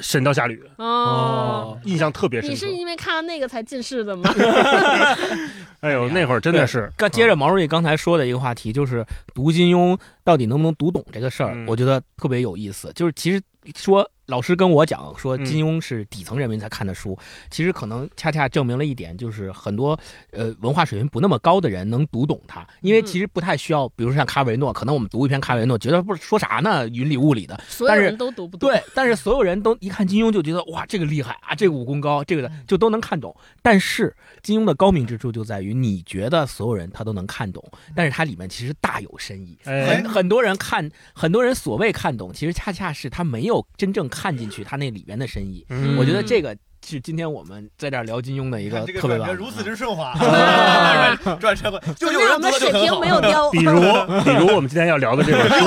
[0.00, 2.70] 神雕侠侣》，哦，印象特别深你是。
[2.72, 4.28] 因为看了那个才近视的吗？
[5.80, 6.90] 哎呦，那会儿真的是。
[6.96, 9.04] 刚接着毛主席刚才说的一个话题，就是
[9.34, 12.90] 读金庸到底能不能读懂这个事儿，嗯我觉得特别有意思。
[12.94, 13.40] 就是其实
[13.76, 17.18] 说老师跟我讲说嗯金庸是底层人民才看的书，
[17.50, 19.98] 其实可能恰恰证明了一点，就是很多
[20.30, 28.70] 呃文化水平不那么高的人能读懂它，因为嗯其实不太需要，比如说像卡维诺，可能我们读一篇卡维诺，觉得不是说啥呢，云里雾里的，所有但是人都读不懂。
[28.70, 33.34] 对，但是所有人都一看金庸就觉得哇，这个厉害啊，这个武功高，这个的就都能看懂。
[33.62, 37.62] 但是金庸的高明之处就在于，你觉得所有人他都能看懂，
[37.94, 39.58] 但是它里面其实大有深意。
[39.64, 45.66] 哎很很多人看，很多人所谓看懂，其实恰恰是他没有真正看进去他那里边的深意。
[45.68, 53.08] 嗯我觉得这个是今天我们在这儿聊金庸的一个特别棒如此之顺滑，啊 转折 就证有人明我们的水平没。
[53.08, 53.50] 有掉。
[53.50, 53.80] 比如，
[54.22, 55.64] 比如我们今天要聊的这本书，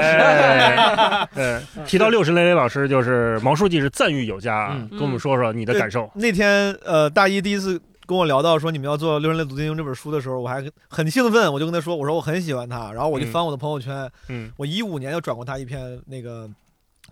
[0.00, 6.10] 哎，对，提到六十雷雷老师，就是毛书记是赞誉有加啊，嗯跟我们说说你的感受。
[6.14, 16.48] 那天呃，大一第一次跟我聊到说你们要做《六人类读金庸》这本书的时候，我还很兴奋，我就跟他说，我说我很喜欢他，然后我就嗯翻我的朋友圈，嗯我一五年就转过他一篇那个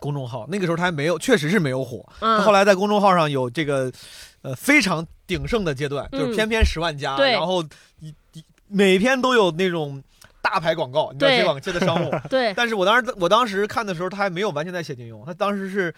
[0.04, 3.90] 公众号，那个时候他还没有，确实是没有火，嗯，他后来在公众号上有这个
[4.42, 7.32] 呃非常鼎盛的阶段，就是嗯偏偏十万加，对。
[7.32, 7.64] 然后
[8.68, 10.02] 每篇都有那种
[10.42, 11.38] 大牌广告，你知道对。
[11.38, 12.12] 接广接的商务。
[12.28, 15.94] 对，但是我当时我当时看的时候，他还没有完全在写金庸，他当时是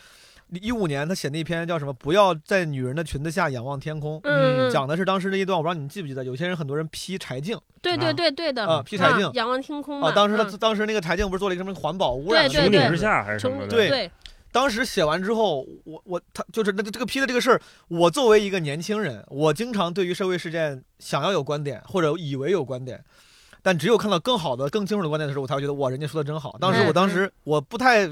[0.50, 1.92] 一五年他写那篇叫什么？
[1.92, 7.58] 不要在女人的裙子下仰望天空，嗯，嗯讲的是当时那一段，我不知道你们记不记得，有些人很多人批柴静。
[7.82, 8.66] 对对对对的。
[8.66, 9.30] 啊批柴静。
[9.34, 13.68] 仰望天空啊，当时他嗯当时那个柴静不是做了一个什么环保污染穹顶之下还是什么的？
[13.68, 13.88] 对。
[13.88, 14.10] 对
[14.52, 23.04] 当时写完之后，我我他就是那这个批的这个事儿，我作为一个年轻人，我经常对于社会事件想要有观点或者以为有观点，
[23.60, 26.56] 但只有看到更好的、更清楚的观点的时候，我才会觉得哇，人家说的真好。
[26.58, 28.08] 当时嗯我当时我不太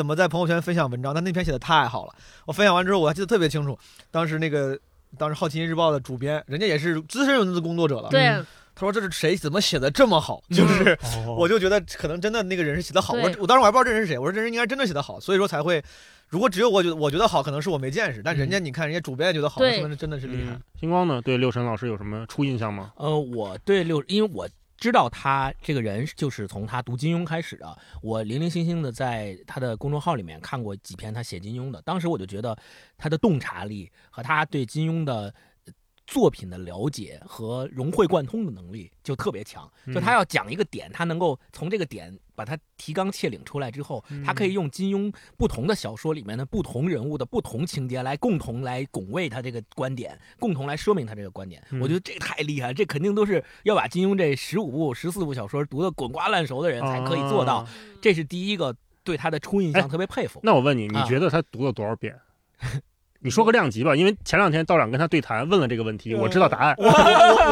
[0.00, 2.14] 怎么在朋友圈分享文章，但那篇写的太好了。
[2.46, 3.78] 我分享完之后，我还记得特别清楚，
[4.10, 4.80] 当时那个
[5.18, 8.42] 当时《好奇心日报》的主编，人家也是资深文字工作者了，对
[8.74, 10.98] 他说这是谁怎么写的这么好，就是。
[11.26, 15.84] 哦我就觉得可能真的那个人是写的好，我我当时我还不知道这人是谁，我说这人应该真的写的好，所以说才会，
[16.28, 20.60] 如果只有我觉得我觉得好，可能是我没见识，但人家你看人家主编也觉得好，对说明真的是厉害嗯。
[20.80, 21.20] 星光呢？
[21.20, 22.92] 对六神老师有什么初印象吗？
[22.96, 24.48] 呃，我对六，因为我
[24.80, 27.78] 知道他这个人就是从他读金庸开始的。
[28.02, 32.58] 我零零星星的在他的公众号里面看过几篇他写金庸的，当时我就觉得
[32.98, 35.32] 他的洞察力和他对金庸的。
[36.10, 51.64] 呃作品的了解和融会贯通的能力就特别强，就他要讲一个点，他能够从这个点把它提纲挈领出来之后，他可以用金庸不同的小说里面的不同人物的不同情节来共同来拱卫他这个观点，共同来说明他这个观点。
[51.70, 57.58] 嗯我觉得这太厉害了，这肯定都是要把金庸这十五部、十四部小说读得滚瓜烂熟的人才可以做到。
[57.58, 57.70] 啊
[58.02, 60.40] 这是第一个对他的初印象哎特别佩服。
[60.42, 62.18] 那我问你，你啊觉得他读了多少遍？
[63.20, 66.74] 你说个量级吧，因为前两天道长跟他对谈，问了这个问题，我知道答案。
[66.78, 66.86] 我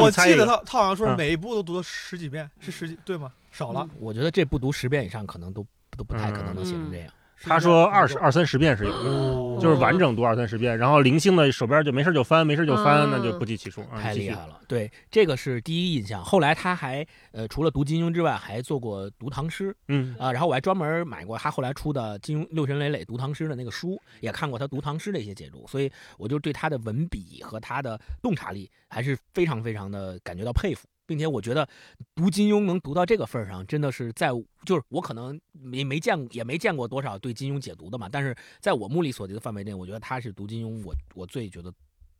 [0.01, 3.31] 我 记得他他好像说每一部都读了十几遍，是十几对吗？
[3.51, 7.07] 少了，我觉得这不读十遍以上，可能都都不太可能能写成这样。
[7.41, 16.23] 他说二十二三十遍是有就是完整读二三十遍，然后零星的手边就没事就翻，没事就翻，嗯那就不计其数太厉害了，对，这个是第一印象。
[16.23, 30.88] 后来他还呃，除了读金庸之外，还做过读唐诗嗯啊、然后我还专门买过他后来出的金庸六神磊磊读唐诗的那个书，也看过他读唐诗的一些解读，所以我就对他的文笔和他的洞察力还是非常非常的感觉到佩服。
[31.09, 31.67] 并且我觉得
[32.13, 34.29] 读金庸能读到这个份儿上，真的是在
[34.63, 41.73] 就是我可能没没见过也没见过多少对金庸解读的嘛，但是在我目力所及的范围内，我觉得他是读金庸我我最觉得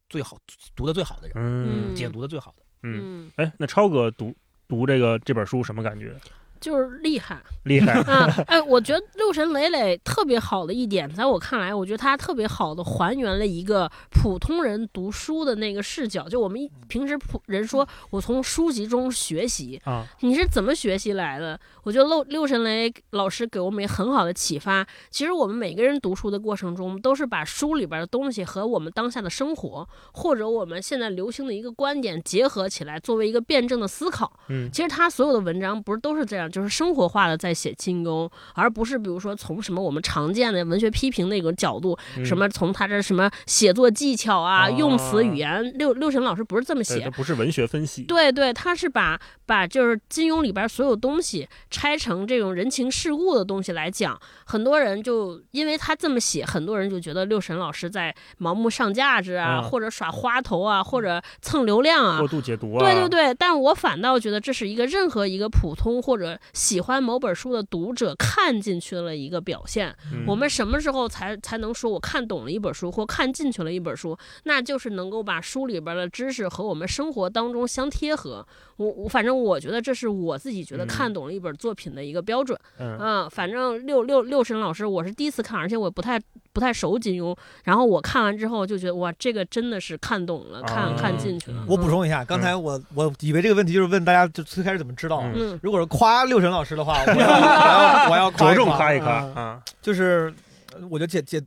[0.10, 0.39] 最好
[0.75, 2.63] 读的最好的人，嗯解读的最好的。
[2.82, 4.36] 嗯，嗯，哎，那超哥读
[4.67, 6.19] 读这个这本书什么感觉？
[6.60, 8.28] 就是厉害厉害啊！
[8.48, 16.28] 哎，我觉得六神磊磊特别好的一点，在我看来，我觉得他特别好的还原了一个普通人读书的那个视角。
[16.28, 20.06] 就我们一平时普人说我从书籍中学习，啊！
[20.22, 21.60] 你是怎么学习来的？
[21.84, 24.86] 我觉得六六神磊老师给我们很好的启发。
[25.10, 34.32] 其实我们每个人读书的过程中，都是把书里边的东西和我们当下的生活，或者我们现在流行的一个观点结合起来，作为一个辩证的思考。
[34.48, 47.12] 嗯其实他所有的文章不是都是这样，就是生活化的在写金庸，而不是比如说从什么我们常见的文学批评那个角度，嗯什么从他这什么写作技巧啊、啊用词语言，六六神老师不是这么，写这。
[47.12, 48.03] 不是文学分析。
[48.03, 62.29] 对对，他是把把就是金庸里边所有东西拆成这种人情世故的东西来讲，很多人就因为他这么写，很多人就觉得六神老师在盲目上价值啊，啊或者耍花头啊，或者蹭流量啊过。
[62.29, 62.79] 度解读啊！
[62.79, 69.95] 对对对，但我反倒觉得这是一个任何一个普通或者喜欢某本书的读者看进去了一个表现。
[70.12, 74.17] 嗯我们什么时候才才能说我看懂了一本书或看进去了一本书？
[74.43, 78.45] 那就是能够把书里边的知识和我们生活当中相贴合。
[78.78, 82.58] 我我反正我觉得这是我自己觉得嗯看懂了一本作品的一个标准。
[82.80, 86.19] 嗯嗯，反正六六六神老师我是第一次看，而且我不太
[86.53, 87.35] 不太熟金庸。
[87.63, 91.63] 然后我看完之后就觉得哇，这个真的是看懂了，看、啊看进去了。
[91.67, 95.23] 我补充一下，刚才我我以为这个问题就是问大家就最开始怎么知道
[95.62, 99.63] 如果是夸六神老师的话，我 要我要我要着重夸一夸啊啊！
[99.81, 100.33] 就是
[100.73, 101.41] 呃我就解解，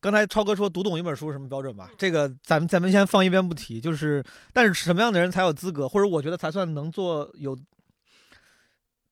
[0.00, 1.90] 刚才超哥说读懂一本书什么标准吧？
[1.98, 3.80] 这个咱们咱们先放一边不提。
[3.80, 7.56] 就是，但是什么样的人才有资格，或者我觉得才算能做有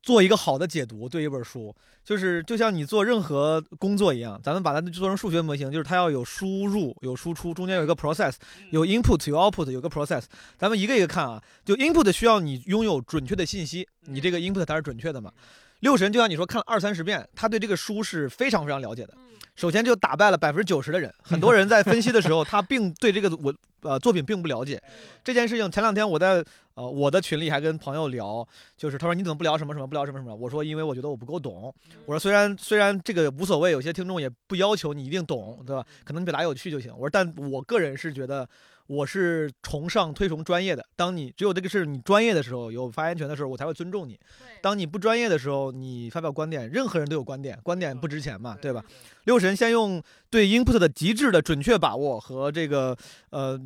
[0.02, 1.74] 做一个好的解读对一本书？
[2.06, 8.34] 就是就像你做任何工作一样，咱们把它做成数学模型，就是它要有输入有输出，中间有一个 process，
[8.70, 10.22] 有 input 有 output 有个 process。
[10.56, 15.32] 咱们一个一个看啊，就 input 需要你拥有准确的信息，你这个 input 才是准确的嘛。
[15.80, 19.12] 六神就像你说看了二三十遍，他对这个书是非常非常了解的。
[19.56, 24.80] 首先就打败了百分之九十的人， 很多人在分析的时候，他并对这个我呃作品并不了解。
[25.24, 30.34] 这件事情前两天我在呃，我的群里还跟朋友聊，就是他说你怎么不聊什么什么，不聊什么什么？
[30.34, 31.74] 我说因为我觉得我不够懂。
[32.04, 35.82] 我说虽然虽然这个无所谓，有些听众也不要求你一定懂，对吧？
[36.04, 36.92] 可能你表达有趣就行。
[36.92, 38.46] 我说，但我个人是觉得
[38.86, 40.84] 我是崇尚推崇专业的。
[40.94, 44.18] 当你只有这个是你专业的时候，有发言权的时候，我才会尊重你。
[44.62, 48.84] 当你不专业的时候，你发表观点，任何人都有观点，观点不值钱嘛，对吧？
[49.24, 52.96] 六神先用对 input 的极致的准确把握和这个
[53.30, 53.60] 呃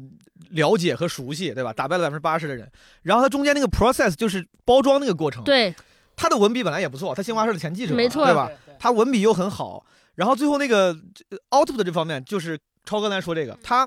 [0.50, 1.72] 了解和熟悉，对吧？
[1.72, 2.70] 打败了百分之八十的人。
[3.02, 5.74] 然后他中间那个 process 就是包装那个过程，对，
[6.16, 8.50] 他的文笔本来也不错，他新华社的前记者，没错对吧？
[8.78, 10.96] 他文笔又很好，然后最后那个
[11.28, 13.86] 呃 output 这方面，就是超哥来说这个，他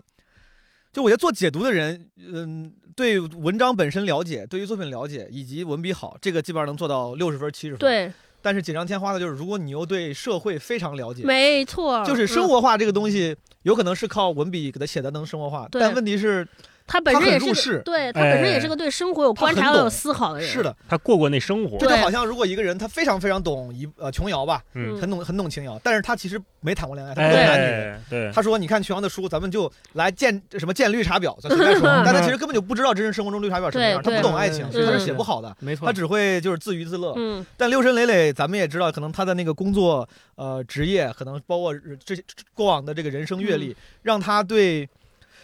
[0.93, 7.79] 就我觉得做解读的人，嗯，对文章本身了解，对于作品了解，以及文笔好，这个基本上能做到六十分、七十分。。
[7.79, 16.47] 对，但是锦上添花的就是，如果你又对社会非常了解，没错，就是生嗯活化这个东西，有可能是靠文笔给它写的能生活化，但问题是，
[16.85, 20.47] 他本身也是个入世对他本身也是哎个对生活有观察有思考的人。
[20.47, 27.63] 是，的，他过过那生活这，就好像如果一个人他非常非常懂一呃琼瑶吧，嗯，很懂很懂琼瑶，但是他其实没谈过恋爱，他不懂男女。
[27.63, 31.87] 哎，对，他说：“你看琼瑶的书，咱们就来见什么见绿茶婊，咱随便说。
[32.05, 35.55] 但他其实根本就不知道真实生活中绿茶婊什么样，他不懂爱情，所以他是写嗯不好的。
[35.59, 37.13] 没错，他只会就是自娱自乐。
[37.17, 41.73] 嗯，但六神磊磊，咱们也知道，可能他的那个工作、呃职业，可能包括
[42.05, 44.87] 这些过往的这个人生阅历，嗯让他对，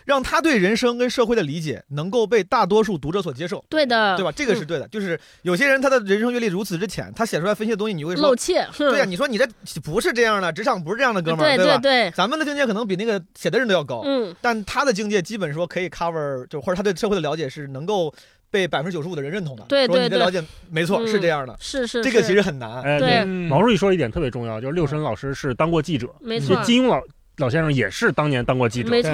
[0.05, 4.31] 让他对人生跟社会的理解能够被大多数读者所接受，对的，对吧？
[4.31, 4.87] 这个是嗯对的。
[4.89, 8.65] 就是有些人他的人生阅历如此之浅，他写出来分析的东西，你会说，露怯。
[8.77, 9.47] 对呀、哼你说你这
[9.83, 11.77] 不是这样的，职场不是这样的，哥们儿，对吧？
[11.77, 18.13] 对，咱们的境界可能比那个写的人都要高，嗯，但他的境界基本说可以 cover，就或者他对社会的了解是能够
[18.51, 19.63] 被百分之九十五的人认同的。
[19.69, 21.55] 对对对说你的了解没错，嗯是这样的。
[21.59, 22.81] 是是，这个其实很难。
[22.81, 27.01] 哎，对嗯毛书记说一点特别重要，就是六神老师是当过记者，没错这，金庸老
[27.39, 29.11] 老先生也是当年当过记者，没错，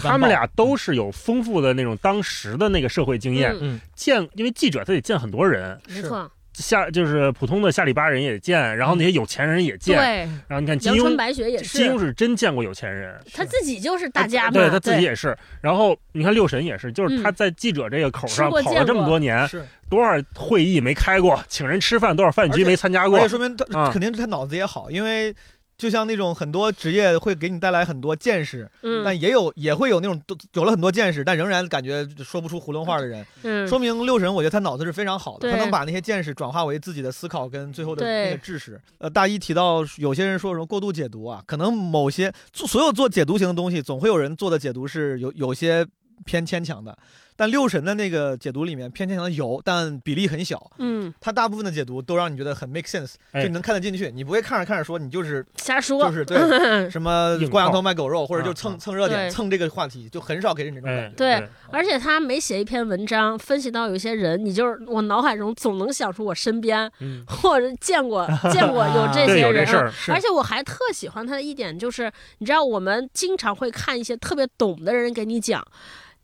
[0.00, 10.04] 他们俩都是有丰富的那种当时的那个社会经验，嗯见，因为记者他得见很多人，没错，下就是普通的下里巴人也见，然后那些有钱人也见，对，
[10.48, 15.36] 然后你看金庸，白雪也金庸是，真见过有钱人，他自己就是大家嘛，对他自己也是。
[15.60, 25.32] 然后你看六神也是，就是嗯他在记者这个口上跑了这么多年，是，多少会议没开过，请人吃饭多少饭局没参加过而且，说明他啊肯定他脑子也好，因为
[25.80, 33.24] 就像那种很多职业会给你带来很多见识，嗯但也有也会有那种都有了很多见识，但仍然感觉说不出囫囵话的人。
[33.44, 38.78] 嗯，说明六神，我觉得他脑子是非常好的，他能把那些见识转化为自己的思考跟最后的那个知识。
[38.98, 45.86] 呃，大一提到有些人说什么过度解读啊，可能某些做所有做解读型的东西，总会有人做的解读是有有些
[46.26, 46.98] 偏牵强的。
[47.40, 50.70] 但六神的那个解读里面偏牵强的有，但比例很小。
[50.76, 56.36] 嗯，他大部分的解读都让你觉得很 make sense，哎就你能看得进去，你不会看着看着说你就是瞎说，就是对
[56.90, 69.66] 什么挂羊头卖狗肉，或者就啊蹭蹭热点蹭这个话题，就很少给人这种感哎觉。，对而且他每写一篇文章，分析到有些人，你就是我脑海中总能想出我身边嗯，或者见过 见过有这，些人
[70.08, 75.66] 而且我还特喜欢他的一点就是，你知道我们经常会看一些特别懂的人给你讲。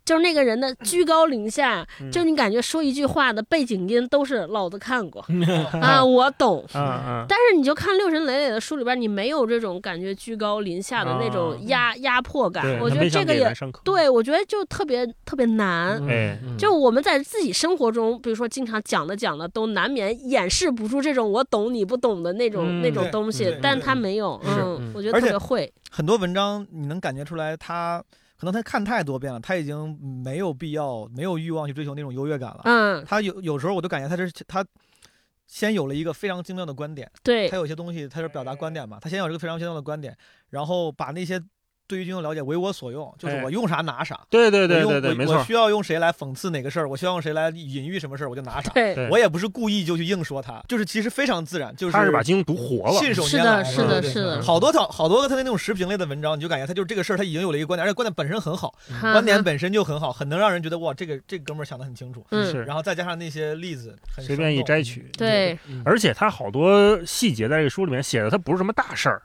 [0.06, 2.10] 就是那个人的 居高临下，嗯。
[2.10, 5.22] 就你感觉说一句话的背景音都是老子看过
[5.82, 6.64] 啊，我懂。
[6.72, 13.52] 啊啊，但是你就看六神磊磊的书里边，你没有这种感觉居高临下的那种压、压迫感，，我觉得这个也
[13.84, 16.00] 对，我觉得就特别特别难。
[16.56, 28.00] 就我们在自己生活中，比如说经常讲的讲的，都难免掩饰不住这种我懂你不懂的那种、嗯那种东西对，但他没有，嗯嗯，我觉得特别会，很多文章你能感觉出来他。
[28.38, 32.60] 可能他看太多遍了，他已经没有必要、没有欲望去追求那种优越感了。
[32.64, 34.64] 嗯，他有有时候我就感觉他这是他
[35.46, 40.16] 先有了一个非常精妙的观点，对他有些东西他是表达观点嘛，他先有这个非常精妙的观点，
[40.50, 41.40] 然后把那些
[41.86, 44.20] 对于金庸了解为我所用，就是哎我用啥拿啥。
[44.28, 48.70] 对对对对对，没错我我，需要用谁来讽刺哪个事儿，我需要用谁来隐喻什么事儿，我就拿啥。
[48.70, 62.24] 对，我也不是故意就去硬说他，就是其实非常自然，就是他是把金庸读活了，信手拈来的，是的，是的，好多套好多个他的那种时评类的文章，你就感觉他就是这个事儿，他已经有了一个观点，而且观点本身很好，观点本身就很好，很能让人觉得哇，这个这个哥们儿想的很清楚。
[62.30, 69.22] 嗯，是然后再加上那些例子，很随便一生动摘取，对，而且他好多细节在这个书里面写的，他不是什么大事儿，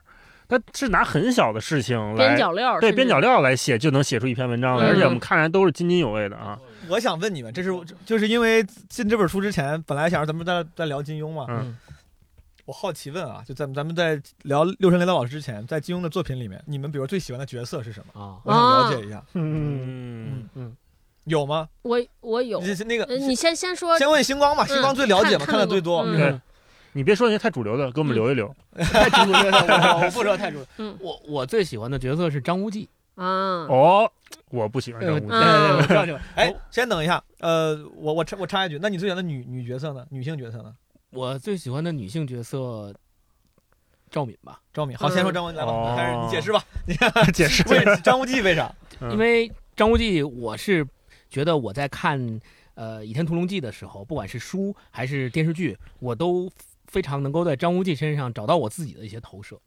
[0.58, 2.36] 他是拿很小的事情边来。
[2.36, 6.58] 角料，对边角，料来写，就能写出一篇文章来，嗯而且我们看来都是津津有味的啊。
[6.88, 7.70] 我想问你们，这是
[8.04, 11.76] 就是因为进这本书之前，本来想让咱们在在聊金庸嘛，嗯
[12.64, 18.20] 我好奇问啊，就咱们咱们在聊六神雷导老师之前，在金庸的作品里面，你们比如最喜欢的角色是什么？
[18.20, 20.76] 啊，我想了解一下，嗯嗯嗯
[21.24, 21.68] 有吗？
[21.82, 26.04] 我我有，那个呃，你先先说，先问星光吧，星光最了解嘛，看看的最多。
[26.92, 28.54] 你别说那些太主流的，给我们留一留。
[28.76, 30.66] 太主流的，我我不说太主流。
[30.78, 34.10] 嗯我我最喜欢的角色是张无忌，啊，哦，
[34.50, 35.26] 我不喜欢张无忌。
[35.26, 36.20] 对对对，嗯我知道这个。
[36.34, 40.06] 哎，先等一下，呃，我我插我插一句，那你最喜欢的女女角色呢？
[40.10, 40.74] 女性角色呢？
[41.10, 42.94] 我最喜欢的女性角色
[44.10, 44.96] 赵敏吧，赵敏。
[44.96, 46.64] 好，先说张无忌来吧，哦开始你解释吧。
[46.86, 46.94] 你
[47.32, 48.74] 解释为张无忌为啥？
[49.00, 50.86] 嗯因为张无忌，我是
[51.28, 52.40] 觉得我在看
[52.74, 56.48] 呃《倚天屠龙记》的时候，不管是书还是电视剧，我都
[56.92, 59.58] 非常能够在张无忌身上找到我自己的一些投射。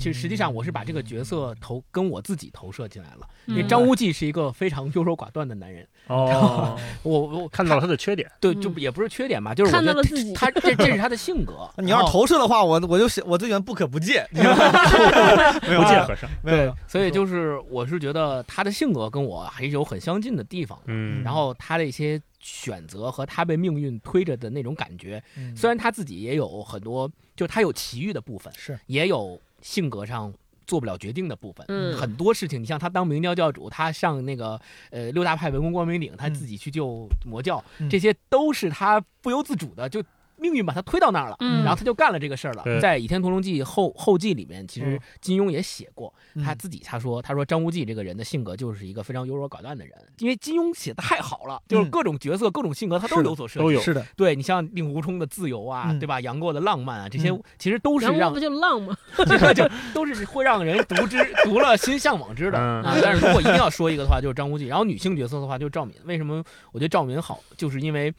[0.00, 5.86] 其实实际上我是把这个角色投跟我自己投射进来了，因为嗯张无忌是一个非常优柔寡断的男人。
[6.06, 8.28] 哦，我我看到了他的缺点。
[8.40, 11.70] 对，嗯就也不是缺点吧，就是我看到了自己他 这这是他的性格。
[11.76, 16.28] 你要是投射的话，我我就喜我最喜欢不可不戒， 你知道吗 没有啊不戒和尚。
[16.42, 20.78] 对所以就是我是觉得他的性格跟我还是有很相近的地方。
[20.86, 30.32] 嗯，然后他的一些选择和他被命运推着的那种感觉，嗯虽然他自己也有很多，就他有奇遇的部分，是也有性格上
[30.66, 31.64] 做不了决定的部分。
[31.68, 40.02] 嗯很多事情，你像他当明教教主，他上那个呃六大派文公光明顶，他自己去救魔教，嗯这些都是他不由自主的就。
[40.40, 42.64] 命运把他推到那儿了，嗯然后他就干了这个事儿了。
[42.80, 53.64] 在《倚天屠龙记》后后记里面，其实嗯金庸也写过，嗯他自己他说他说张无忌这个人的性格就是一个非常优柔寡断的人，因为金庸写的太好了，就是嗯各种角色、各种性格他都有所设计。
[53.64, 56.20] 都有是的，对你像令狐冲的自由啊，嗯对吧？
[56.20, 58.96] 杨过的浪漫啊，这些嗯其实都是让不就浪吗？
[59.26, 62.96] 这个就都是会让人读之读了心向往之的嗯啊。
[63.02, 64.66] 但是如果一定要说一个的话，就是张无忌。
[64.66, 65.94] 然后女性角色的话，就是赵敏。
[66.04, 67.40] 为什么我觉得赵敏好？
[67.56, 68.12] 就是因为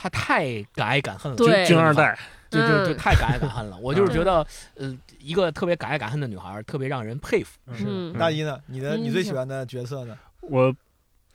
[0.00, 1.66] 她她太敢爱敢恨了，对。
[1.66, 2.18] 军二代，
[2.50, 2.96] 就就就嗯。
[2.96, 3.76] 太敢爱敢恨了。
[3.78, 4.46] 我就是觉得，
[4.76, 7.58] 呃，一个特别敢爱敢恨的女孩，特别让人佩服。
[7.74, 8.12] 是。
[8.14, 8.58] 大一呢？
[8.66, 10.16] 你的嗯你最喜欢的角色呢？
[10.40, 10.74] 我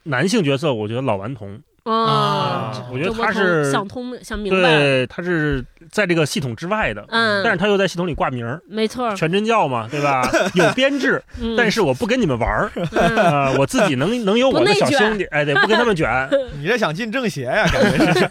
[0.03, 10.28] 男性角色，我觉得老顽童，啊啊，我觉得他是想通想明白，对，他是在这个系统之外的，嗯，但是他又在系统里挂名儿，没错，全真教嘛，对吧？
[10.56, 12.72] 有编制，嗯但是我不跟你们玩儿，
[13.60, 16.10] 我自己能能有我的小兄弟，哎，对，不跟他们卷，
[16.60, 17.68] 你这想进政协呀？
[17.72, 18.30] 感觉是。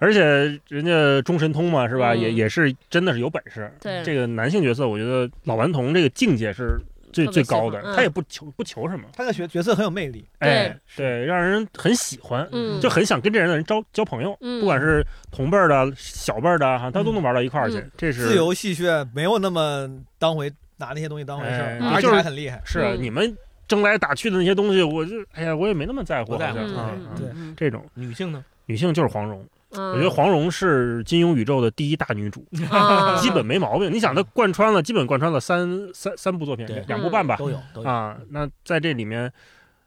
[0.00, 0.20] 而且
[0.68, 2.12] 人家中神通嘛，是吧？
[2.14, 3.70] 嗯也也是真的是有本事。
[3.82, 6.78] 对这个男性角色，我觉得老顽童这个境界是
[7.26, 17.90] 最最高的他也不求不求什么，他的角角色很有魅力，哎，对，让人很喜欢，嗯，就很想跟这人的人交交朋友，嗯不管是同辈儿的、小辈儿的哈，他都能玩到一块儿去嗯。
[17.96, 19.88] 这是自由戏谑，没有那么
[20.18, 22.60] 当回拿那些东西当回事而且还很厉害。
[22.64, 28.44] 是你们争来打去的那些东西，我就哎呀，我也没那么在乎，不在乎嗯好像啊对嗯这种女性呢？
[28.66, 33.92] 女性就是黄蓉，嗯，我觉得黄蓉是金庸宇宙的第一大女主，啊 基本没毛病。
[33.92, 37.88] 你想，她贯穿了，基本贯穿了三三三部作品，两部半吧，都有都有。
[37.88, 38.16] 啊。
[38.30, 39.30] 那在这里面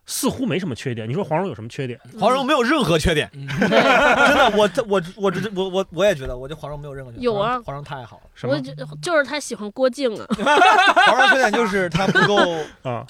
[0.05, 1.09] 似乎没什么缺点。
[1.09, 1.99] 你说黄蓉有什么缺点？
[2.19, 7.23] 黄蓉没有任何缺点，嗯 真的，我我我这我我我也觉得，我觉得黄蓉没有任何缺点。
[7.23, 8.23] 有啊黄蓉太好了。
[8.35, 10.25] 什么我觉就是她喜欢郭靖啊，
[11.07, 12.37] 黄蓉缺点就是她不够，
[12.83, 13.05] 啊？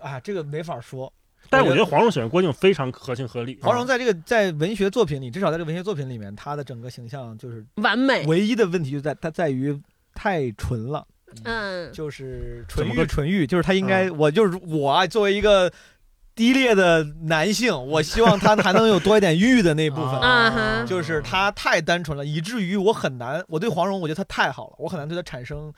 [0.00, 1.12] 啊，这个没法说。
[1.54, 3.58] 但是我觉得黄蓉喜欢郭靖非常合情合理。
[3.62, 9.80] 黄蓉在这个在文学作品里，至少在这个文学作品里面，她的整个形象就是完美，唯一的问题就在她在于
[10.14, 11.06] 太纯了，
[11.44, 15.72] 嗯，就是纯欲纯欲，就是她应该，我就是我啊，作为一个
[16.34, 20.20] 低劣的男性，我希望她还能有多一点欲的那部分。
[20.20, 25.72] 啊哈就是她太单纯了，以至于我很难，我对黄蓉，我觉得她太好了，我很难对她产生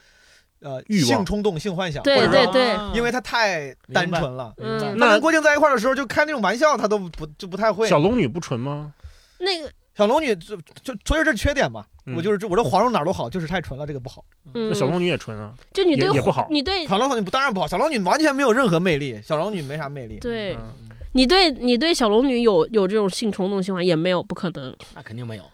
[0.60, 4.54] 呃欲望性冲动、性幻想，对或者说对对啊因为他太单纯了。
[4.58, 7.88] 嗯她那跟郭靖在一块儿的时候，就开那种玩笑，他都不就不太会。
[7.88, 8.92] 小龙女不纯吗？
[9.38, 11.84] 那个，小龙女就就所以这是缺点嘛。
[12.08, 14.24] 嗯我就是我这黄蓉哪儿都好，就是太纯了，这个不好。
[14.54, 15.52] 嗯那，小龙女也纯啊。
[15.72, 20.18] 就你对也也不好你对小龙女不当然不好，小龙女完全没有任何魅力，小龙女没啥魅力。
[20.20, 20.72] 对嗯
[21.12, 25.44] 你对你对小龙女有有这种性冲动性幻也没有，不可能，那肯定没有。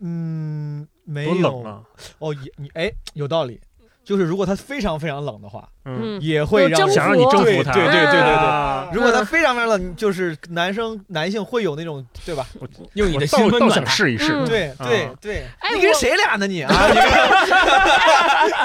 [0.00, 1.84] 嗯，没有！
[2.18, 3.60] 哦，也你哎有道理，
[4.10, 5.70] 就是如果它非常非常冷的话，
[6.20, 7.72] 也会让想让你征服他。
[7.72, 12.46] 对对对对对如果他非常非常冷，就是男生男性会有那种对吧？
[12.94, 14.32] 用你的心温暖试一试。
[14.32, 16.72] 嗯对对啊对，哎你跟谁俩呢你啊？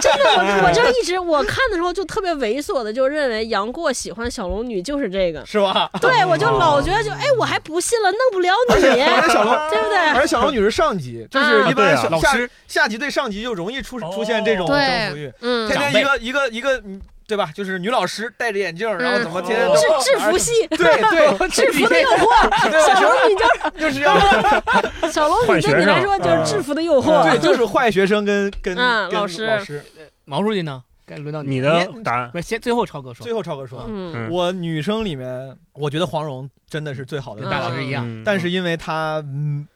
[0.02, 5.90] 真的，我我就一直我看的时候就特别猥琐的，就认为杨过喜欢小龙女就是这个，是吧？
[6.02, 9.98] 对我就老觉得就哎，我还不信了，弄不了你，而且小龙对不对？
[10.10, 12.34] 而且小龙女是上级，就是啊一般小下
[12.68, 14.76] 下级对上级就容易出哦出现这种征
[15.10, 15.32] 服欲
[15.68, 17.50] 天天一个一个一个，嗯对吧？
[17.54, 22.30] 就是女老师戴着眼镜，然后怎么天天都制制服系， 对对， 制服的诱惑，
[22.86, 25.12] 小龙女就是就是这样。
[25.12, 29.84] 小龙女对你来说就是制服的诱惑对，就是坏学生跟跟老师老师。
[30.26, 30.84] 毛书记呢？
[31.08, 33.88] 该轮到你了的答案不是先最后超哥说最，后超哥说，
[34.32, 38.04] 我女生里面，我觉得黄蓉真的是最好的跟大老师一样。
[38.08, 39.68] 嗯但是因为她嗯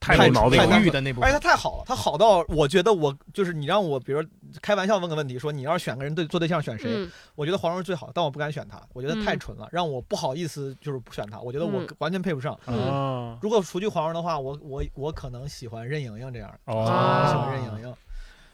[0.00, 4.28] 太有毛病太的那部而且他，太好了，他好到我觉得我就是你让我，比如说
[4.62, 6.88] 开玩笑问个问题，说你要是选个人对做对象选谁？
[6.94, 12.58] 嗯我觉得黄蓉是最好，但我不敢选他，我觉得太嗯纯了，让我不好意思就是不选他，我觉得我嗯完全配不上。
[12.66, 16.90] 啊如果除去黄蓉的话，我我我可能喜欢任盈盈这样的，我喜
[17.34, 17.94] 哦，欢任盈盈。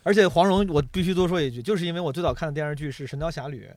[0.04, 3.68] 而且黄蓉，我必须多说一句，就是因为我最早看的电视剧是《神雕侠侣》，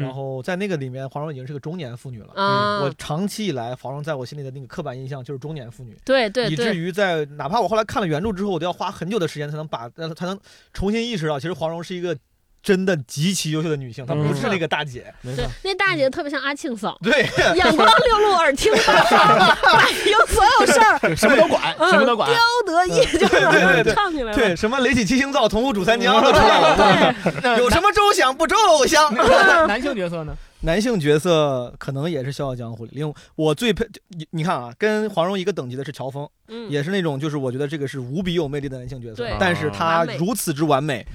[0.00, 2.32] 然后在那个里面，黄蓉已经是个中年妇女了。
[2.34, 10.38] 啊，我长期以来，黄蓉在我心里的那个刻板印象就是中年妇女，对对以至，于在哪怕我后来看了原著之后，我都要花很久的时间才能把呃才能
[10.72, 12.16] 重新意识到，其实黄蓉是一个
[12.66, 15.14] 真的极其优秀的女性，她不是那个大姐。
[15.22, 17.22] 没错，，对那大姐特别像阿庆嫂，对，
[17.54, 22.28] 眼光六路，耳听八方，摆平所有事儿， 什么都管，嗯什么都管。
[22.28, 22.36] 刁
[22.66, 23.06] 德义，
[23.84, 24.34] 就唱起来了。
[24.34, 27.14] 对，什么雷起七星灶，同府煮三江都出来了。
[27.40, 29.14] 那有什么周想不周偶像
[29.68, 30.36] 男性角色呢？
[30.62, 41.06] 男性角色可能也是《笑傲江湖》里，另我最配你你看啊，跟黄蓉一个等级的是乔峰，嗯，也是那种就是我觉得这个是无比有魅力的男性角色对，但是他如此之完美。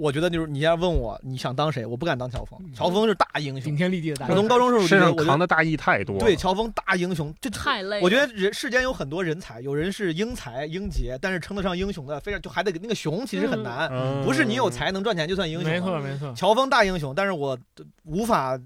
[0.00, 3.76] 我觉得就是你要问我你想当谁，我不敢当乔峰，乔峰是大英雄顶。
[3.76, 6.18] 天立地的大我从高中时候身上扛的大义太多。
[6.18, 8.00] 对乔峰大英雄，这太累。
[8.00, 15.70] 我觉得人世间有很多人才，有人是英才英杰，但是称得上英雄的，非常就还得那个雄其实很难，嗯，不是你有才能赚钱就算英雄。
[15.70, 16.32] 没错，没错。
[16.34, 17.58] 乔峰大英雄，但是我
[18.04, 18.58] 无法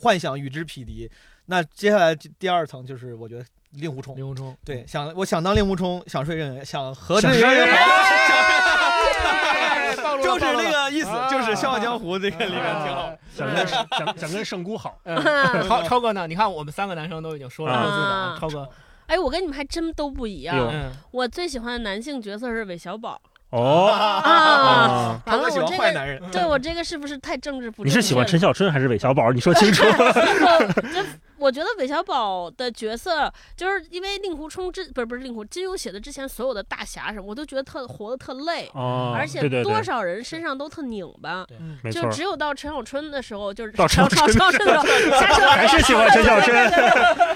[0.00, 1.10] 幻想与之匹敌。
[1.46, 7.40] 那接下来第二层就是我觉得令狐冲，令狐冲，对，想我想当令狐冲，想睡任想和想任
[10.22, 13.10] 就是那个意思，啊就是《笑傲江湖》这个里面挺好。
[13.34, 13.86] 想跟想
[14.18, 14.98] 想跟圣姑好。
[15.04, 15.16] 嗯
[15.68, 16.26] 超超哥呢？
[16.26, 18.68] 你看我们三个男生都已经说了各自的啊啊，超哥，
[19.06, 20.56] 哎，我跟你们还真都不一样。
[20.72, 23.98] 嗯，我最喜欢的男性角色是韦小宝哦啊。
[23.98, 27.86] 啊，完了，我这个男人，对我这个是不是太政治不正？
[27.86, 29.30] 你是喜欢陈小春还是韦小宝？
[29.32, 29.84] 你说清楚。
[31.42, 41.44] 这我觉得韦小宝的角色，就是因为令狐冲之不是不是令狐，金庸写的之前所有的大侠什么，我都觉得特活得特累，哦，而且多少人身上都特拧巴。
[41.90, 46.54] 就只有到陈小春的时候，就是到陈陈小春的时候，下车还是喜欢陈小春。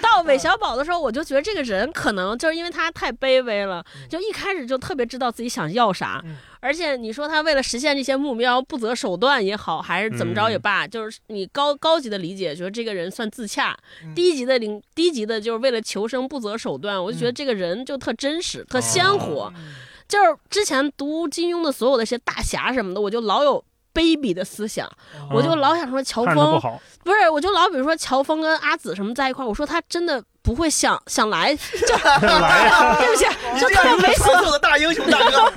[0.00, 17.02] 到韦小宝的时候，我就觉得这个人可能就是因为他太卑微了，就一开始就特别知道自己想要啥，嗯而且你说他为了实现这些目标不择手段也好，还是怎么着也罢，就是你高高级的理解，觉得这个人算自洽；嗯低级的领低级的，就是为了求生不择手段。
[17.02, 19.52] 我就觉得这个人就特真实、特鲜活。
[20.08, 23.64] 就是之前读金庸的所有的一些大侠什么的，我就老有。
[23.96, 24.86] 卑鄙的思想，
[25.32, 26.60] 我就老想说乔峰
[27.02, 33.24] 不是，我就老比如说乔峰跟阿紫什么在一块儿，我说他真的不会想想来， 就对不起，
[33.58, 35.50] 就特别猥琐，优秀的大英雄大哥。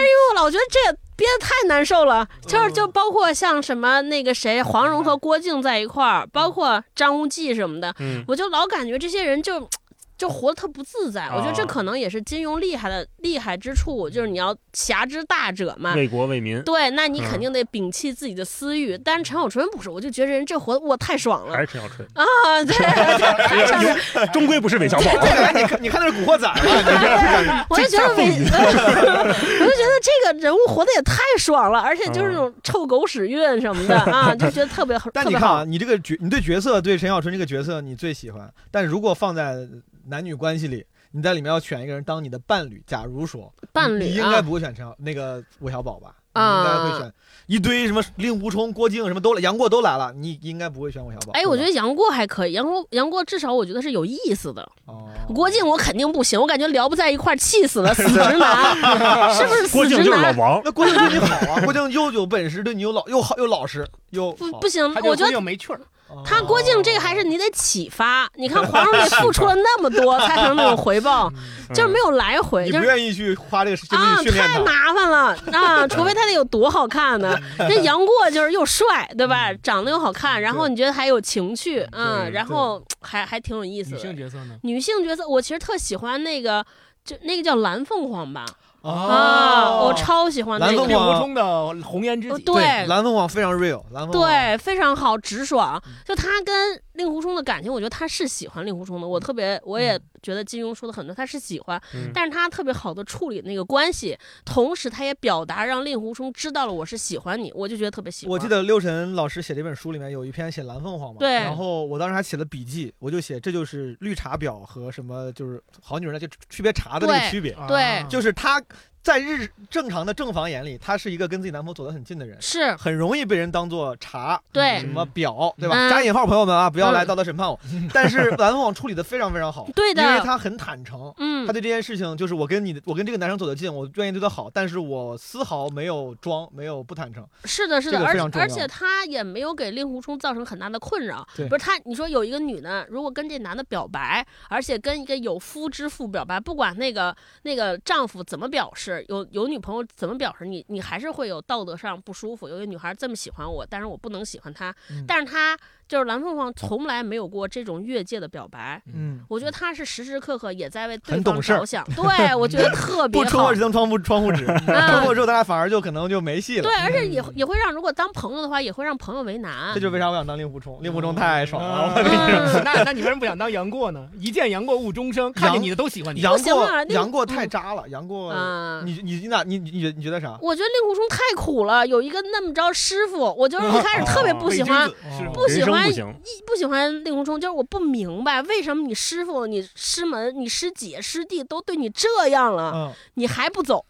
[0.00, 2.26] 因为我老觉得这也憋得太难受了。
[2.46, 9.68] 就是就包括像什么那个谁黄蓉和郭靖在一块儿，包括张无忌什么的，嗯，我就老感觉这些人就。
[10.16, 18.96] 就活得特不自在，我觉得这啊可能也是金庸厉害的厉害之处，就是你要侠之大者嘛，为国为民，对，那你嗯肯定得摒弃自己的私欲。
[18.96, 22.24] 但是陈小春不是，我就觉得人这活得我太爽了还是陈小春，啊！
[22.64, 22.74] 对，
[23.46, 24.26] 太爽了。
[24.32, 25.04] 终归不是韦小宝。
[25.52, 27.66] 你看，你看那是《古惑仔》吗？
[27.70, 35.64] 我就觉得韦，我就觉得这个人物活得也太爽了，而且就是那种臭狗屎运什么的啊，就觉得特别特别好但你看啊，。
[35.66, 39.66] 你这个角，你对角色，对陈小春这个角色你最喜欢，但如果放在
[40.08, 46.14] 男女关系里，你在里面要选一个人当你的伴侣，假如说伴侣你应该啊不会选陈小那个韦小宝吧？
[46.32, 47.12] 啊应该会选
[47.46, 51.32] 一堆什么令狐冲、郭靖什么都来，杨过都来了，你应该不会选韦小宝。
[51.32, 54.60] 哎，我觉得得杨过还可以，杨过杨过至少我觉得是有意思的。
[54.84, 58.76] 哦，郭靖我肯定不行，我感觉聊不在一块儿，气死了，死直男，
[59.34, 60.36] 是不是死直郭靖就是老男？
[60.36, 65.80] 王，那郭靖对你好啊，郭靖又有本事，对你又老又好又老实又不不行，我觉得又没趣儿。
[66.08, 68.28] 哦他郭靖这个还是你得启发。
[68.34, 71.30] 你看黄蓉得付出了那么多才能那种回报，
[71.74, 72.86] 就是没有来回，你不就是。
[72.86, 74.46] 愿意去花这个精啊，力训练。
[74.48, 75.86] 太麻烦了啊！
[75.88, 77.36] 除非他得有多好看呢？
[77.68, 79.52] 这杨过就是又帅，对吧？
[79.62, 84.02] 长得又好看，然后你觉得还有情趣，嗯，然后还还挺有意思女的。
[84.02, 84.56] 性角色呢？
[84.62, 86.64] 女性角色，我其实特喜欢那个，
[87.04, 88.46] 就那个叫蓝凤凰吧？
[88.86, 92.34] 哦啊，我超喜欢那个蓝凤凰的红颜知己。
[92.34, 95.82] 哦对蓝凤凰非常 real，蓝凤凰对，非常好，直爽。
[96.04, 99.06] 就他跟令狐冲的感情，我觉得他是喜欢令狐冲的。
[99.06, 108.32] 我特别，我也觉得金庸说的很多，他是喜欢，嗯但是他特别好的处理那个关系，同时他也表达让令狐冲知道了我是喜欢你，我就觉得特别喜欢。
[108.32, 118.62] 我记得六神老师写这本书里面有一篇写蓝凤凰嘛，对然后我当时还写了笔记，我就写这就是绿茶婊和什么就是好女人的就区别茶的那个区别，对啊就是她
[119.06, 124.42] 在日正常的正房眼里，她是一个跟自己男朋友走得很近的人，是很容易被人当做茶。
[124.52, 125.76] 对什么表，对吧？
[125.76, 127.56] 嗯加引号，朋友们啊，不要来嗯道德审判我。
[127.94, 137.24] 但是蓝凤凰处理的非常非常好，对的因为他很坦诚，嗯他对这件事情就是我跟你的，我跟这个男生走得近，我愿意对他好，但是我丝毫没有装，没有不坦诚。
[137.44, 141.24] 是的，是的，个而非常重要而且他也没有给令狐冲造成很大的困扰。
[141.36, 152.48] 对不是他，你说有一个女的，如果跟这男的表白，而且跟一个有夫之妇表白，不管那个那个丈夫怎么表示，有有女朋友怎么表示，你你还是会有道德上不舒服。
[152.48, 155.56] 有一个女孩这么喜欢我，但是我不能喜欢她，嗯但是她
[155.88, 158.82] 就是蓝凤凰从来没有过这种越界的表白。
[158.92, 163.60] 嗯，我觉得她是时时刻刻也在为对方着想，对我觉得特 别好不戳破这。
[163.60, 166.62] 层窗户窗户纸， 戳破之后，大家反而就可能就没戏了。
[166.62, 169.80] 对，而且也也会让，如果当朋友的话，也会让朋友为难这。
[169.80, 171.94] 就为啥我想当令狐冲，令狐冲太爽了。
[171.94, 174.08] 我嗯那那你为什么不想当杨过呢？
[174.18, 176.20] 一见杨过误终生，看见你的都喜欢你。
[176.20, 180.38] 杨过杨过太渣了，杨过，啊你你你咋你你你觉你觉得啥？
[180.40, 184.92] 我觉得令狐冲太苦了，有一个那么着师傅，我就是一开始特别不喜欢，哦
[185.34, 193.84] 不喜欢不行，一不喜欢令狐冲，就是我不明白为什么你师傅、你师门、你师姐、师弟都对你这样了，嗯你还不走？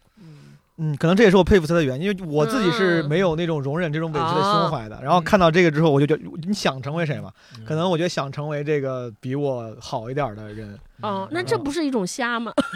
[0.79, 4.99] 嗯，可能这也是我佩服他的原因，因为我自己是嗯没有那种容忍这种委屈的啊胸怀的。
[5.01, 7.31] 然后看到这个之后，我就觉得你想成为谁嘛？
[7.57, 10.77] 嗯可能我觉得想成为这个比我好一点的人。
[11.01, 12.51] 哦，那这不是一种瞎吗？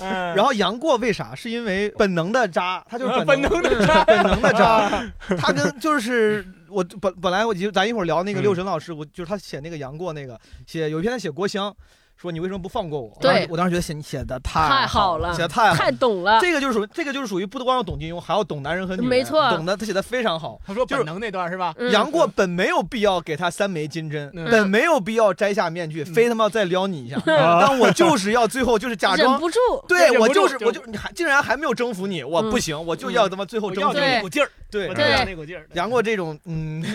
[0.00, 1.34] 嗯 然后杨过为啥？
[1.34, 5.12] 是因为本能的渣，他就是啊本能能的渣 本能的渣。
[5.38, 11.74] 他跟就是我本本来我就咱一会儿聊那个嗯六神老师，我就是他写那个杨过那个写有一篇他写郭襄，
[12.22, 13.10] 说你为什么不放过我？
[13.20, 20.60] 对我当时觉得写你写的太太好了写的太好太懂了，这个就是属于这个就是属于不光要懂金庸，还要懂男人和女人，没错懂得他写的非常好。
[20.66, 21.74] 他说本能那段是吧？
[21.78, 29.58] 嗯杨过本没有必要给他三枚金针，嗯本没有必要摘下面具，非他妈再撩你一下， 啊但我就是要最后就是假装，忍不住，
[29.88, 34.00] 对我就就是我就你还竟然还没有征服你，我嗯不行，我就要他妈最后征服你。
[34.00, 35.66] 对那股劲儿，对我，就对要那股劲儿。
[35.74, 36.82] 杨过这种嗯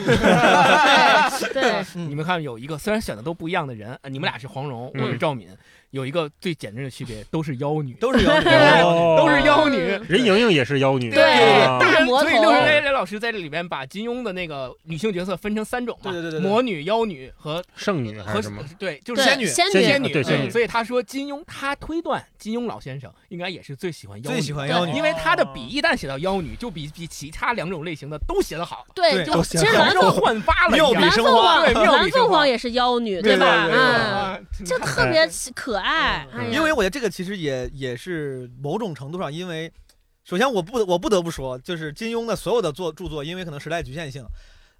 [1.53, 5.49] 对你们看，有一个虽然选的都不一样的人，呃你们俩是黄蓉，嗯我是赵敏，
[5.91, 8.45] 有一个最简单的区别，都是妖女，都是妖女
[9.17, 9.77] 都是妖女。
[10.07, 11.23] 任盈盈也是妖女，对
[11.63, 18.63] 啊大魔头所以六神雷雷老师在这里边把金庸的那个女性角色分成三种嘛，对对对对对魔女、妖女和圣女还和是什么？
[18.77, 19.65] 对，就是仙女仙
[20.03, 33.65] 女，对仙女嗯所以他说金庸，他推断金庸老先生应该也是最喜欢妖女，最喜欢妖女因为他的笔一旦写到妖女，就比比其他两种类型的都写得好，对，对就其实蓝像凤焕发了一妙笔生花蓝生花凤凰也是妖女，对吧？
[33.67, 36.49] 对对对嗯，啊就特别可爱，嗯哎呀。
[36.53, 39.71] 因为我觉得这个其实也也是某种程度上，因为
[40.23, 44.25] 首先我不我不得不说，就是金庸的所有的作著作，因为可能时代局限性。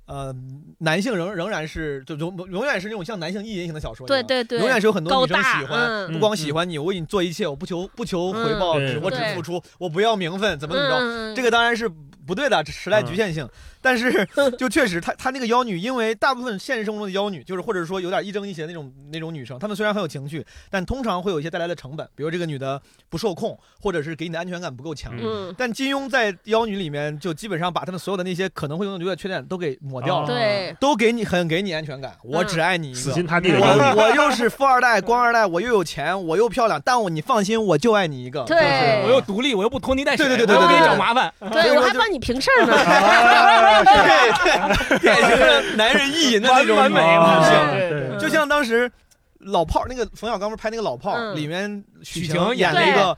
[0.05, 0.33] 呃，
[0.77, 6.13] 男性仍仍然是就永永远是那种像男性意淫型的小说一样，对对对，永远是有很多高女生大喜欢，嗯。
[6.13, 11.89] 不光喜欢你，我为你做一切，我不求不求回报，嗯只我只对付出，我不要名分，怎么怎么着，嗯这个当然是
[12.25, 13.45] 不对的，这时代局限性。
[13.87, 14.27] 但是
[14.59, 25.13] 就确实，她她那个妖女，因为大部分现实生活中的妖女，就是或者说有点一正一邪那种那种女生，她们虽然很有情趣，但通常会有一些带来的成本，比如这个女的不受控，或者是给你的安全感不够强。
[25.17, 32.13] 嗯，但金庸在妖女里面就基本上把她们所有的那些可能会有的缺点都给抹掉了，哦对，都给你很给你安全感。
[32.23, 32.99] 我只爱你一个。
[32.99, 33.59] 死心塌地的。
[33.59, 38.43] 我我又是富二代、官二代，我又有钱，我又漂亮，但我你放心，我就爱你一个。
[38.43, 41.33] 对就是我又独立，我又不拖泥带水，对对对对我又不给你对找麻烦。
[41.51, 42.73] 对我还帮你平事儿呢，
[43.83, 48.91] 对对，典型的男人意淫的那种完美女性，对对对就像当时
[49.39, 53.17] 老炮儿那个冯小刚不是拍那个老炮里面许晴演了一个，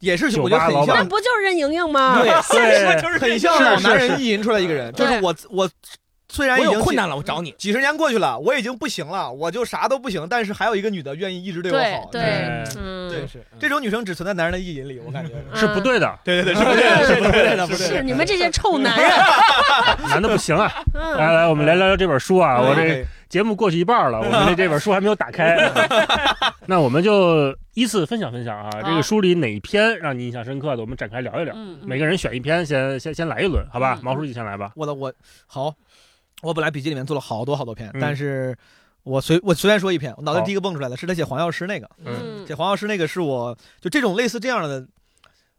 [0.00, 2.20] 也是我觉得很酒吧老板像，那不就是任盈盈吗？
[2.22, 5.68] 对，对，很像老男人意淫出来一个人，就是我我
[6.28, 7.52] 虽然我有困难了，我找你。
[7.52, 15.34] 几十年过去了，我已经不行了，我就啥都不行，但是还有一个女的愿意一直对我好，对对嗯，对是这种女生只存在男人的意淫里，我感觉。
[15.54, 17.96] 是不对的，对对对，是不对的，是不对的，不对的。
[17.96, 19.10] 是你们这些臭男人，
[20.10, 20.70] 男的不行啊！
[20.94, 25.56] 嗯，来来，我们来聊聊这本书啊，我这节目过去一半了，我们 这这本书还没有打开，
[26.66, 31.54] 那我们就依次分享分享啊，这个书里哪一篇让你印象深刻的，我们展开聊一聊。
[31.56, 34.04] 嗯，每个人选一篇，先先先来一轮，好吧嗯？
[34.04, 34.72] 毛书记先来吧。
[34.74, 35.12] 我的我
[35.46, 35.72] 好，
[36.42, 38.56] 我本来笔记里面做了好多好多篇，嗯但是
[39.02, 44.86] 我随我随便说一篇，我脑袋第一个蹦出来的是他写黄药师那个，嗯写黄药师那个是我就这种类似这样的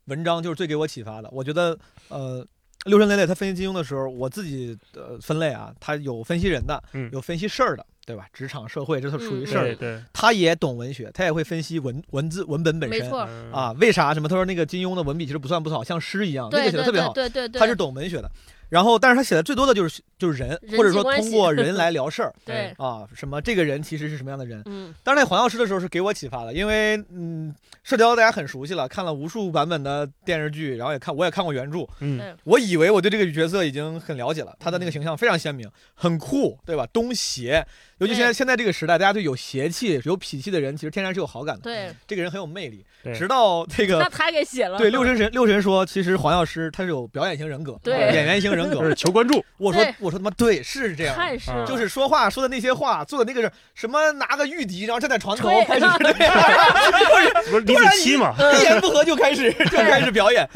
[0.05, 1.29] 文章，就是最给我启发的。
[1.31, 1.77] 我觉得
[2.09, 2.45] 呃。
[2.85, 8.25] 六神磊磊他分析金庸的时候，我自己呃分类啊，他有分析人的，嗯有分析事儿的，对吧？
[8.31, 9.63] 职场社会这都属于嗯事儿。
[9.63, 13.75] 对对，他也懂文学，他也会分析文文字文本本身没错，嗯啊。
[13.77, 14.13] 为啥？
[14.13, 14.29] 什么？
[14.29, 17.11] 他说那个金庸的文笔其实不算不好，像诗一样，那对对对个写的特别好。
[17.11, 18.31] 对对对，他是懂文学的。
[18.69, 22.33] 然后，但是他写的最多的就是就是人，人或者说通过人来聊事儿。
[22.43, 24.61] 对，啊，什么这个人其实是什么样的人。
[24.65, 24.93] 嗯。
[25.03, 27.53] 当然，那黄药师的时候是给我启发的，因为嗯，
[27.83, 32.35] 射雕大家很熟悉了，看了无数版本的电视剧，然后也看我也看过原著，嗯。
[32.43, 36.85] 我以为我对这个角色已经很了解了，他的那个形象非常鲜明，很酷，对吧？
[36.91, 37.65] 东邪，
[37.99, 41.61] 尤其现在现在这个时代，大家对有邪气、有痞气的人，其实天然是有好感的。
[41.63, 42.85] 对，这个人很有魅力。
[43.03, 48.95] 对直到这 那个他给写了，对六神神六神说，其实黄药师他是有表演型人格，对演员型人就格是。
[48.95, 54.11] 求关注， 我说我说他妈对，是这样是啊就是说话说的那些话，做的那个是什么？
[54.13, 55.85] 拿个玉笛，然后站在床头对开始
[57.49, 58.35] 不是 李子柒嘛？
[58.59, 60.47] 一言不合就开始就开始表演。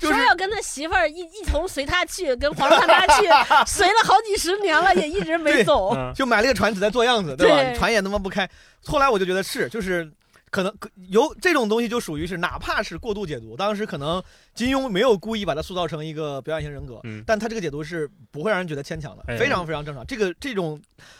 [0.00, 3.26] 说要跟他媳妇儿一一同随他去，跟皇上他去，
[3.66, 5.94] 随了好几十年了，也一直没走。
[5.94, 7.62] 嗯就买了个船只在做样子，对吧？
[7.62, 8.48] 对船也他妈不开。
[8.84, 10.10] 后来我就觉得是，就是
[10.50, 14.22] 可能可有这种东西就属于是，哪怕是过度解读，当时可能
[14.54, 20.04] 金庸没有故意把它塑造成一个表演型人格，嗯但他这个解读是不会让人觉得牵强的，哎非常非常正常。
[20.06, 20.78] 这个这种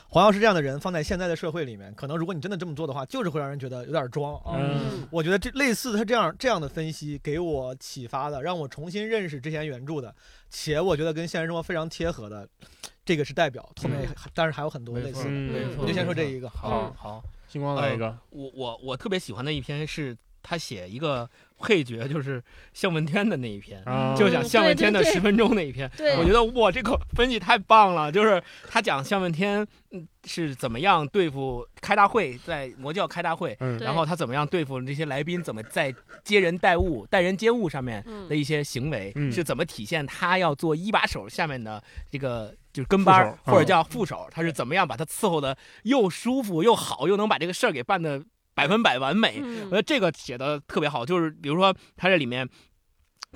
[0.09, 4.59] 黄药师这样的人放在现在的社会里面，可能如果你真的这么做的话，就是会让人觉得有点装啊。
[4.59, 10.15] 嗯我觉得这类似他这样这样的分析给我启发的，让我重新认识之前原著的，
[10.51, 12.47] 且我觉得跟现实生活非常贴合的，
[13.05, 13.63] 这个是代表。
[13.83, 16.49] 后面还但是还有很多类似的，我就先说这一个。
[16.49, 21.29] 好好，星光来一个，我我我特别喜欢的一篇是他写一个
[21.59, 23.83] 配角，就是向问天的那一篇。
[23.87, 26.17] 嗯，就讲向问天的十分钟那一篇，对。
[26.17, 28.11] 我觉得哇，这个分析太棒了。
[28.11, 33.79] 就是他讲向问天嗯是怎么样对付开大会，在魔教开大会，嗯。
[33.79, 38.29] 然后他怎么样对付这些来宾，怎么在接人待物、待人接物上面嗯。
[38.29, 39.31] 的一些行为，嗯。
[39.31, 48.21] 是怎么体现他要做一把手下面的这个就是跟班儿或者叫副手，他是怎么样把他伺候的又舒服又好，又能把这个事儿给办的
[48.55, 49.41] 百分百完美。
[49.43, 52.49] 嗯我觉得这个写的特别好，就是比如说他这里面，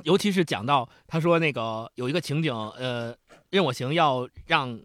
[0.05, 3.15] 尤其是讲到他说那个有一个情景，呃，
[3.51, 4.81] 任我行要让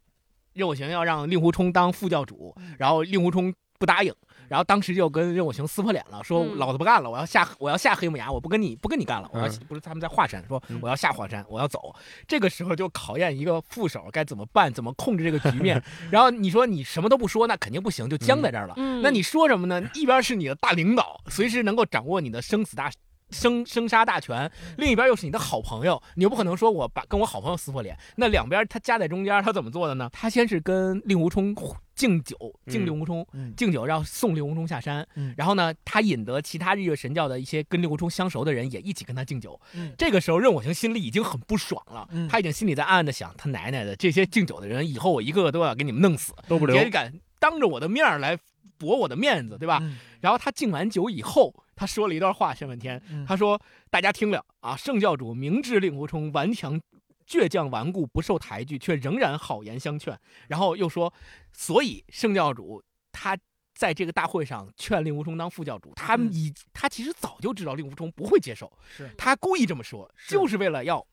[0.54, 4.14] 任我行要让令狐冲当副教主，然后令狐冲不答应。
[4.52, 11.96] 然后当时就跟任我行撕破脸了，说嗯老子不干了，我要下我要下黑木崖，我不跟你不跟你干了，我要嗯不是他们在华山说嗯我要下华山，我要走。
[12.28, 15.82] 这个时候就考验一个副手该怎么办，怎么控制这个局面。
[16.12, 18.74] 然后你说你什么都不说，那肯定不行，就僵在这儿了。
[18.76, 19.82] 嗯，那你说什么呢？
[19.94, 22.92] 一边是你的大领导，随时能够掌握你的生死大
[23.32, 27.98] 生生杀大权；另一边又是你的好朋友，你又不可能说我把跟我好朋友撕破脸。
[28.18, 30.10] 那两边他夹在中间，他怎么做的呢？
[30.14, 31.56] 他先是跟令狐冲
[31.96, 32.36] 敬酒，
[32.68, 35.08] 敬嗯令狐冲，嗯敬酒，然后送令狐冲下山。
[35.16, 39.60] 嗯然后呢，他引得其他日月神教的一些跟令狐冲相熟的人也一起跟他敬酒。
[39.74, 46.34] 嗯这个时候，任我行心里已经很不爽了，嗯他已经心里在暗暗的想：他奶奶的，这些敬酒的人，以后我一个个都要给你们弄死。
[46.48, 48.38] 都不留也敢当着我的面儿来
[48.78, 49.80] 驳我的面子，对吧？
[49.82, 51.52] 嗯然后他敬完酒以后，
[51.82, 53.60] 他说了一段话，沈问天，嗯他说
[53.90, 56.80] ：“大家听了啊，圣教主明知令狐冲顽强。”
[57.26, 60.16] 倔强顽固，不受抬举，却仍然好言相劝。
[60.48, 61.12] 然后又说，
[61.52, 63.36] 所以圣教主他
[63.74, 71.04] 在这个大会上劝令狐冲当副教主，他们嗯已他其实早就知道令狐冲不会接受，是他故意这么说，是就是为了要。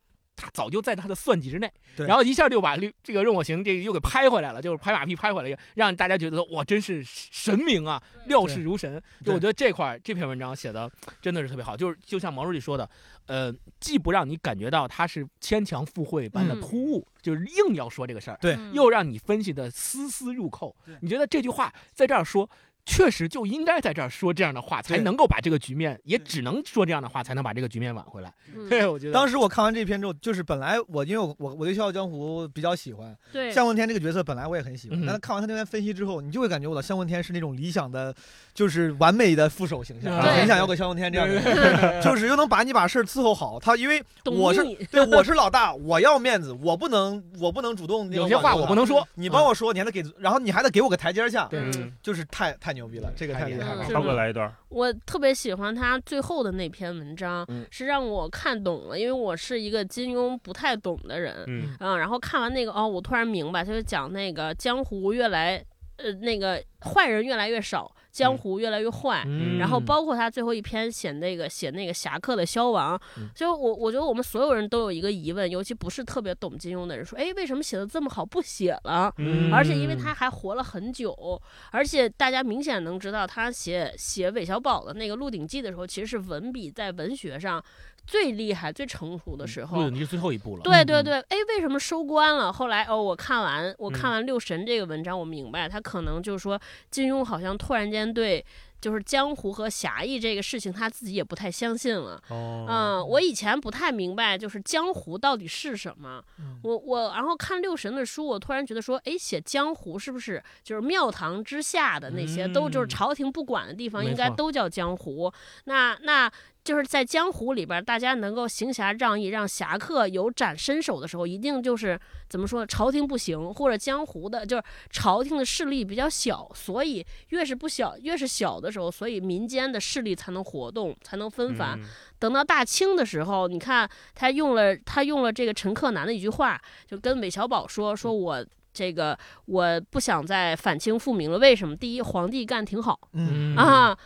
[0.41, 9.03] 他早就在他的算计之内，然后一下就把这这个任我行这个又给拍回来了，就是拍马屁拍回来，让大家觉得哇，真是神明啊，料事如神。
[9.25, 10.89] 就我觉得这块这篇文章写的
[11.21, 12.89] 真的是特别好，就是就像毛主席说的，
[13.27, 20.75] 呃，既不让你感觉到他是牵强附会般的嗯突兀，就是硬要说这个事儿，对嗯又让你分析的丝丝入扣。
[21.01, 22.49] 你觉得这句话在这儿说？
[22.89, 28.33] 确实就应该在这儿说这样的话，才能够把这个局面，也只能说这样的话，才能把这个局面挽回来。
[28.57, 38.15] 嗯对，我觉得当时我看完这篇之后，就是本来我因为我我我对《笑傲江湖》比较喜欢，对向问天这个角色本来我也很喜欢，嗯但是看完他那篇分析之后，你就会感觉我的向问天是那种理想的，
[38.55, 43.59] 就是完美的副手形象，对很想要个向问天这样的人，就是又能把你把事儿伺候好。
[43.61, 53.85] 他因为我是对我是老大，我要面子，我不能我不能主动有些话我不能说，你帮我说，你还得给，然后你还得给我个台阶下，对嗯，就是太太牛逼了，这个太厉害了。
[53.87, 65.63] 超哥来一段，我特别喜欢他最后的那篇文章，嗯是让我看懂了，因为我是一个金庸不太懂的人，嗯嗯，然后看完那个哦，我突然明白，他就讲那个江湖越来，
[65.97, 69.23] 呃，那个坏人越来越少，江湖越来越坏。
[69.27, 79.13] 嗯然后包括他最后一篇写那个写那个侠客的消亡，嗯就我我觉得我们所有人都有一个疑问，尤其不是特别懂金庸的人，说，哎，为什么写的这么好不写了？
[79.19, 81.41] 嗯而且因为他还活了很久，
[81.71, 87.63] 而且大家明显能知道，他写写韦小宝的那个《鹿鼎记》的时候，其实是文笔在文学上
[88.09, 89.77] 最厉害、最成熟的时候。
[89.77, 90.63] 鹿鼎记是最后一步了。
[90.63, 92.51] 对对对，哎，为什么收官了？
[92.51, 96.59] 后来哦，我看完我嗯看完六神这个文章，我明白他可能就是说
[96.91, 98.45] 金庸好像突然间对。
[98.81, 102.23] 就是江湖和侠义这个事情，他自己也不太相信了。
[102.29, 106.23] 哦，嗯，我以前不太明白，就是江湖到底是什么。
[106.39, 115.33] 嗯我我然后看六神的书，我突然觉得说，哎，写江湖是不是就是庙堂之下的那些，都就是嗯朝廷不管的地方，应该都叫江湖？
[115.65, 116.31] 那那。
[116.69, 121.99] 就是在江湖里边，大家能够行侠仗义，让侠客有展身手的时候，一定就是
[122.29, 131.79] 怎么说，朝廷不行，或者江湖的，就是朝廷的势力比较小，所以越是不小，越是小的时候，所以民间的势力才能活动，才能纷繁。
[131.81, 131.89] 嗯
[132.19, 138.45] 等到大清的时候，你看他用了他用了这个陈克南的一句话，就跟韦小宝说：“说我
[138.75, 139.17] 这个
[139.47, 141.39] 我不想再反清复明了。
[141.39, 141.77] 为什么？
[141.77, 143.97] 第一，皇帝干挺好嗯啊，嗯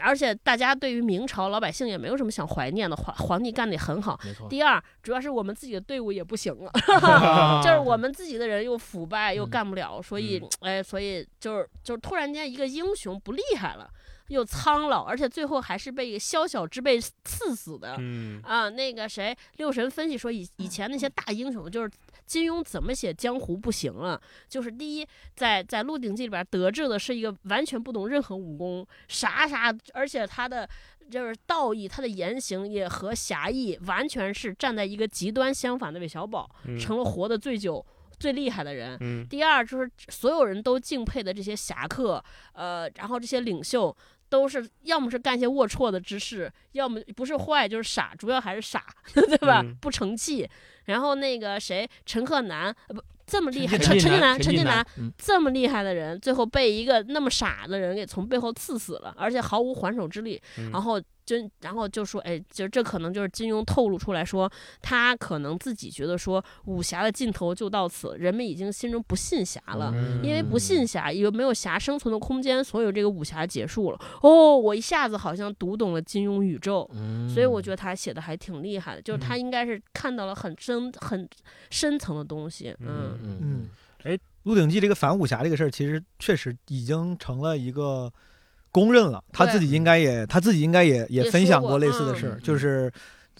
[0.00, 4.18] 而且大家对于明朝老百姓也没有什么想怀念的，皇皇帝干得也很好。
[4.24, 6.70] 没错，第二，主要是我们自己的队伍也不行了，
[7.62, 13.88] 就是我们自己的人又腐败又嗯干不了，所以嗯哎，所以就是就是突然间一个英雄不厉害了。”
[14.28, 17.96] 又苍老，而且最后还是被宵小之辈刺死的。
[17.98, 21.90] 嗯啊，那个谁，六神分析说以以前那些大英雄，就是
[22.26, 30.68] 金庸怎么写江湖不行了，就是第一，在在《鹿鼎记》里边得志的是一个完全不懂任何武功，啥啥，而且他的
[31.10, 37.84] 就是道义，他的言行也和侠义完全是站在一个极端相反的韦小宝，嗯成了活的最久。
[38.22, 43.94] 最厉害的人，嗯第二就是所有人都敬佩的这些侠客，呃，然后这些领袖
[44.28, 49.60] 都是要么是干些龌龊的之事，要么不是坏就是傻，主要还是傻， 对吧？
[49.64, 50.48] 嗯不成器。
[50.84, 60.40] 然后那个谁，陈赫南，呃不这么厉害，陈陈近南，陈陈近南南，嗯，这么厉害的人，最后被一个那么傻的人给从背后刺死了，而且毫无还手之力。
[60.58, 61.00] 嗯然后
[61.40, 69.90] 就然后就说，哎，就这可能就是金庸透露出来说，他可能自己觉得说武侠的尽头就到此，人们已经心中不信侠了。
[69.94, 74.00] 嗯因为不信侠，也没有侠生存的空间，所有这个武侠结束了。
[74.20, 81.28] 哦，我一下子好像读懂了金庸宇宙，嗯，所以我觉得他写的还挺厉害的，就是他应该是看到了很深、很
[81.70, 82.74] 深层的东西。
[82.80, 83.68] 嗯嗯嗯
[84.04, 84.12] 哎，
[84.42, 88.12] 《鹿鼎记》这个反武侠这个事儿，其实确实已经成了一个
[88.72, 89.22] 公认了。
[89.32, 92.90] 他自己应该也，他自己应该也也分享过类似的事儿，嗯就是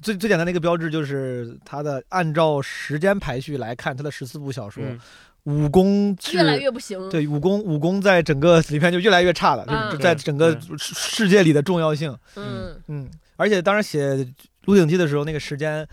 [0.00, 5.00] 最最简单的一个标志，就是他的按照时间排序来看，他的十四部小说，嗯
[5.44, 7.08] 武功是越来越不行。
[7.10, 12.16] 对武功武功在整个里面就越来越差了，嗯就是在整个世界里的重要性。
[12.36, 14.14] 嗯嗯，而且当时写
[14.66, 15.84] 《鹿鼎记》的时候，那个时间、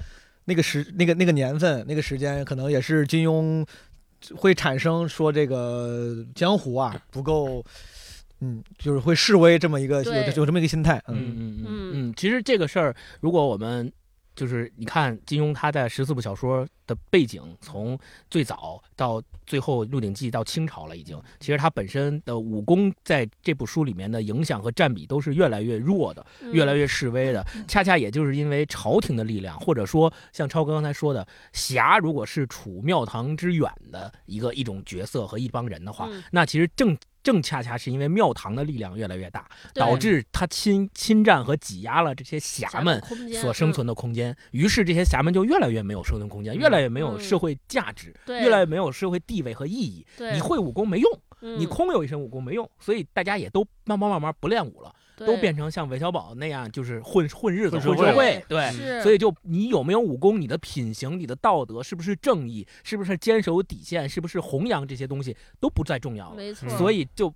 [0.46, 3.66] 那个时、那个那个年份、那个时间，可能也是金庸
[4.36, 7.66] 会产生说这个江湖啊不够，
[8.42, 11.02] 嗯，就是会示威这么一个有对有这么一个心态。
[11.08, 13.92] 嗯嗯嗯嗯其实这个事儿，如果我们
[14.36, 27.46] 就是你看金庸他在十四部小说的背景，从最早到最后《鹿鼎记》到清朝了，已经，其实他本身的武功在这部书里面的影响和占比都是越来越弱的，嗯越来越示威的。
[27.68, 36.98] 恰恰也就是因为朝廷的力量，或者说像超哥刚才说的，侠如果是处庙堂之远的一个一种角色和一帮人的话，嗯那其实正。
[37.22, 43.02] 正恰恰是因为庙堂的力量越来越大，导致他侵侵占和挤压了这些侠们
[43.42, 50.06] 所生存的空间，于是这些侠们就越来越没有生存空间，越来越没有社会价值，越来越没有社会地位和意义。
[50.34, 51.12] 你会武功没用，
[51.42, 58.44] 你嗯空有一身武功没用，所以大家也都慢慢慢慢不练武了，对都变成像韦小宝那样，就是混混日子、混社会。
[58.48, 66.36] 对，所以就你有没有武功，你的品行、你的道德是不是正义，是不是坚守底线，是不是弘扬这些东西都不再重要了。
[66.36, 67.34] 没错，所以就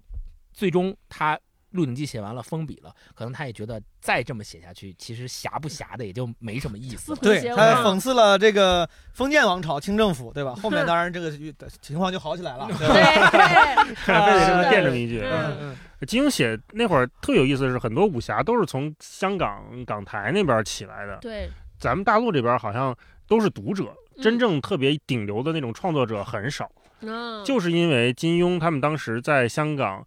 [0.51, 1.35] 最终他
[1.73, 7.17] 《鹿鼎记》写完了，封笔了，可能他也觉得再这么写下去，其实侠不侠的也就没什么意思 了。
[7.21, 10.55] 对他讽刺了这个封建王朝、清政府，对吧？
[10.61, 11.31] 后面当然这个
[11.81, 12.67] 情况就好起来了。
[12.67, 12.93] 对吧
[13.31, 15.21] 对对，非得垫这么一句。
[15.21, 21.49] 嗯嗯金庸写那会儿特有意思的是，很多武侠都是从香港港台那边起来的，对，
[21.79, 22.93] 咱们大陆这边好像
[23.25, 23.85] 都是读者，
[24.17, 26.69] 嗯真正特别顶流的那种创作者很少。
[27.05, 30.05] 嗯就是因为金庸他们当时在香港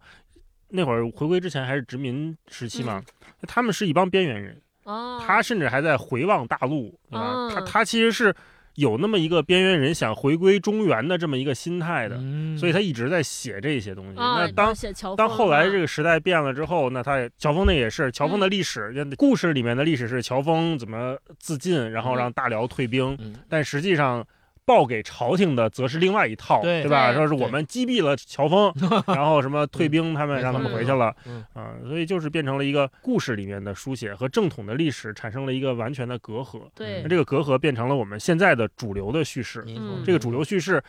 [0.69, 3.01] 那会儿回归之前还是殖民时期嘛，
[3.47, 7.21] 他们是一帮边缘人，哦，他甚至还在回望大陆，对吧？
[7.21, 7.51] 哦。
[7.53, 8.33] 他他其实是
[8.75, 14.19] 有那么一个边缘人想回归中原的这么一个心态的，嗯所以他一直在写这些东西。
[14.19, 14.71] 啊那当
[15.15, 23.35] 当后来这个个时代变了之后，那他也乔峰那也是乔峰的历史，故事里面的历史是乔峰怎么自尽，然后让大辽退兵，嗯。
[23.49, 24.23] 但实际上
[24.67, 27.13] 报给朝廷的则是另外一套，对吧？
[27.13, 28.69] 说是我们击毙了乔峰，
[29.07, 36.63] 然后什么退兵，他们让他们回去了，嗯啊，所以就是变成了一个故事里面的书写和正统的历史产生了一个完全的隔阂。
[36.75, 39.63] 对那这个隔阂变成了我们现在的主流的叙事。
[39.67, 40.83] 嗯这个主流叙事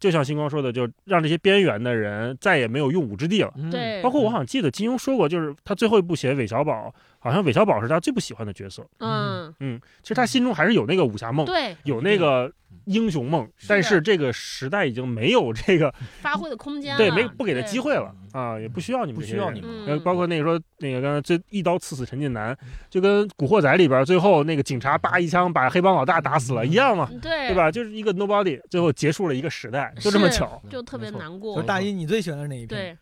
[0.00, 3.52] 就像星光说的，就让这些边缘的人再也没有用武之地了。
[3.56, 8.86] 嗯对，包括我好像记得金庸说过，就是他最后一部写韦小宝，好像韦小宝是他最不喜欢的角色。
[9.00, 12.50] 嗯，嗯，其实他心中还是有那个武侠梦，对，有那个
[12.88, 20.00] 英雄梦，但是这个时代已经没有这个 发挥的空间对没不给他机会了啊，也不需要你们不需要你们。
[20.00, 22.56] 包括那个说那个刚才最一刀刺死陈近南，
[22.90, 27.54] 就跟《古惑仔》里边最后那个警察叭一枪把黑帮老大打死了一样嘛，嗯对对？
[27.54, 27.70] 吧？
[27.70, 30.60] 就是一个 nobody，最后结束了一个时代，就这么巧。
[30.70, 31.62] 就特别难过就。
[31.62, 32.96] 大一，你最喜欢的是哪一篇？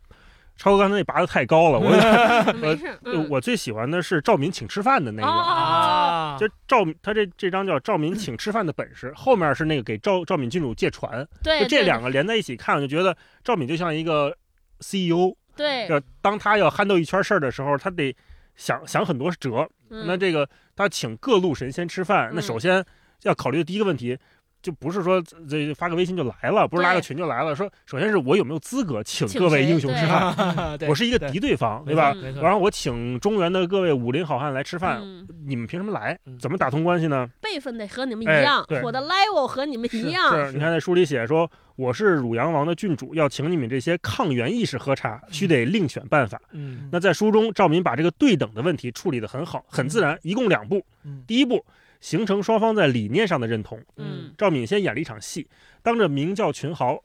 [0.56, 1.90] 对，超哥刚才那拔的太高了，我
[2.58, 2.98] 没事。
[3.04, 6.38] 嗯我最喜欢的是赵敏请吃饭的那个。
[6.38, 14.36] 就赵，他这这张叫赵敏请吃饭的本事，后面是那个给赵赵敏郡主借船，对，就这两个连在一起看，我就觉得赵敏就像一个
[14.80, 18.14] CEO，对，就当他要 handle 一圈事儿的时候，他得
[18.54, 19.68] 想想很多辙。
[19.88, 22.84] 嗯那这个他请各路神仙吃饭，那嗯首先
[23.22, 24.18] 要考虑的第一个问题。
[24.66, 27.54] 就不是说这发个微信就来了，不是拉个群就来了。
[27.54, 32.12] 说首先是我有没有资格请请各位英雄吃对饭， 我是一个敌对方，对吧？
[32.42, 36.36] 然后我请中原的各位武林好汉来吃饭，嗯你们凭什么来嗯？
[36.40, 37.30] 怎么打通关系呢？
[37.40, 40.34] 辈分得和你们哎一样对，我的 level 和你们一样。
[40.34, 46.40] 是，你看在书里写说，我是汝阳王的郡主，要请你们这些抗元义士喝茶，须得另选办法。
[46.50, 50.84] 嗯那在书中，赵敏把这个对等的问题处理得很好，很自然，一共两步。
[51.04, 51.64] 嗯第一步，
[52.06, 53.82] 形成双方在理念上的认同。
[53.96, 55.48] 嗯赵敏先演了一场戏，
[55.82, 57.02] 当着明教群豪，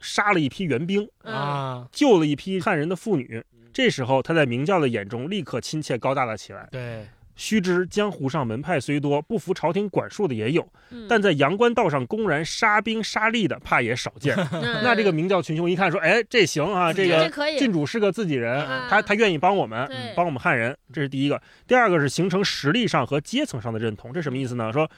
[0.00, 3.40] 杀了一批援兵，嗯啊，救了一批汉人的妇女。
[3.72, 6.68] 这时候，他在明教的眼中立刻亲切高大了起来。
[6.72, 14.36] 对，须知江湖上门派虽多，不服朝廷管束的也有，嗯但在阳关道上公然杀兵杀吏的，怕也少见。
[14.52, 21.40] 那那这个明教群雄一看说，哎，这行啊，这个郡主是个自己人，嗯他他愿意帮我们，帮我们汉人，这是第一个。
[21.66, 24.72] 第二个是形成实力上和阶层上的认同，这什么意思呢？
[24.72, 24.90] 说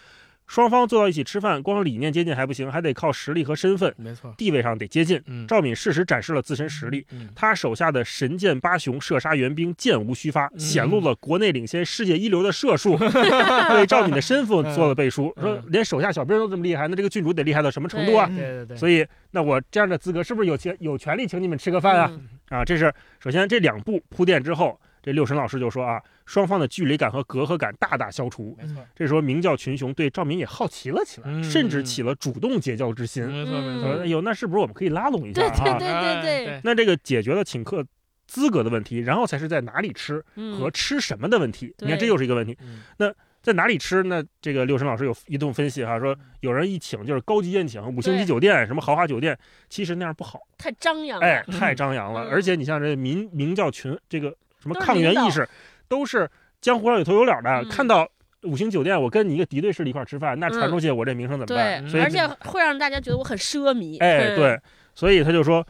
[0.46, 5.20] 双方坐到一起吃饭，光理念接近还不行，还得靠实力和身份、没错，地位上得接近。
[5.26, 12.94] 嗯，赵敏适时展示了自身实力，嗯他手下的神箭八雄射杀援兵，箭无虚发，嗯显露了国内领先、世界一流的射术，
[13.74, 15.32] 为赵敏的身份做了背书。
[15.36, 18.26] 嗯说连手下小兵都这么厉害，那这个郡主得厉害到什么程度啊？
[18.26, 22.10] 对对对，所以，那我这样的资格是不是有权有权利请你们吃个饭啊？
[22.12, 28.56] 嗯啊，这是首先这两步铺垫之后，这六神老师就说啊，双方的距离感和隔阂感大大消除。
[28.58, 33.22] 没错，这时候明教群雄对赵敏也好奇了起来，嗯甚至起了主动结交之心。
[33.28, 35.78] 没错没错，哎，呦，那是不是我们可以拉拢一下对啊？
[35.78, 37.84] 对对对对那这个解决了请客
[38.26, 41.74] 资格的问题，然后才是在哪里吃嗯和吃什么的问题。
[41.80, 42.56] 你看，这又是一个问题。
[42.96, 44.02] 那在哪里吃？
[44.04, 49.38] 那这个六神老师有一顿分析哈，说有人一请就是高级宴请，五星级酒店，什么豪华酒店，
[49.68, 50.40] 其实那样不好。
[50.56, 51.26] 太张扬了。
[51.26, 52.24] 哎，太张扬了。
[52.24, 54.34] 嗯而且你像这民明教群这个
[54.64, 55.48] 什么抗原意识，
[55.86, 56.28] 都是
[56.60, 57.50] 江湖上有头有脸的。
[57.50, 58.08] 嗯看到
[58.42, 61.84] 五星酒店，我跟你一个敌对势力一块吃饭，那传出去我这名声怎么办？
[61.88, 64.00] 对，而且会让大家觉得我很奢靡。
[64.00, 64.60] 哎，嗯对，
[64.94, 65.64] 所以他就说。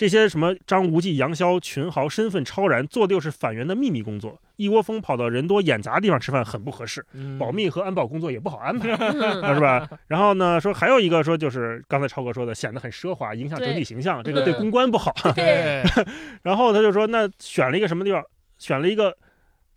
[0.00, 8.96] 这些什么张无忌、杨逍、群豪身份超然，做的又是反元的秘密工作，一窝蜂跑到人多眼杂的地方吃饭很不合适，嗯保密和安保工作也不好安排。
[9.52, 9.86] 是吧？
[10.08, 15.12] 然后呢，说还有一个说就是刚才超哥说的，显得很奢华，影响整体形象，这个对嗯公关不好。
[15.34, 15.82] 对，
[16.44, 18.24] 然后他就说，那选了一个什么地方？
[18.56, 19.14] 选了一个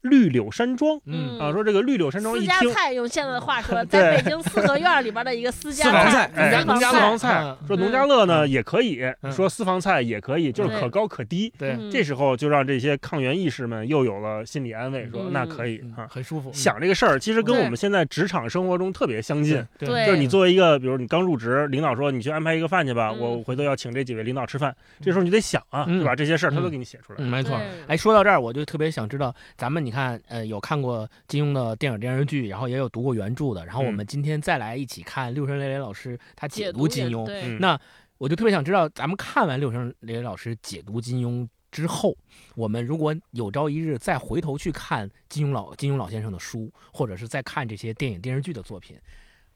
[0.04, 11.52] 绿柳山庄嗯啊，说这个绿柳山庄一听，家菜用现在的话说， 在北京四合院里边的一个私家私房菜哎，私房农家菜房菜，说农家乐呢也可以，嗯说私房菜也可以，就是可高可低。
[11.58, 16.08] 对，嗯这时候就让这些抗原意识们又有了心理安慰，说嗯那可以嗯啊。
[16.10, 19.66] 很舒服，想这个事儿，其实跟我们现在职场生活中特别相近。
[19.80, 26.14] 对对就是你作为一个，比如你刚入职，领导说你去安排一个饭去吧，嗯我回头要请这几位领导吃饭，这时候你得想啊，嗯对吧？
[26.14, 27.18] 这些事儿他都嗯给你写出来。
[27.20, 27.58] 嗯，没错。
[27.88, 37.26] 哎，说到这儿，我就特别想知道，咱们你看，呃，有看过金庸的电影电视剧，然后也有读过原著的，然后我嗯们今天再来一起看六神磊磊老师他解解读读金庸。
[37.30, 37.80] 嗯那
[38.18, 42.18] 我就特别想知道，咱们看完六神磊磊老师解读金庸之后，
[42.56, 48.98] 我们如果有朝一日再回头去看金庸老金庸老先生的书，或者是再看这些电影电视剧的作品，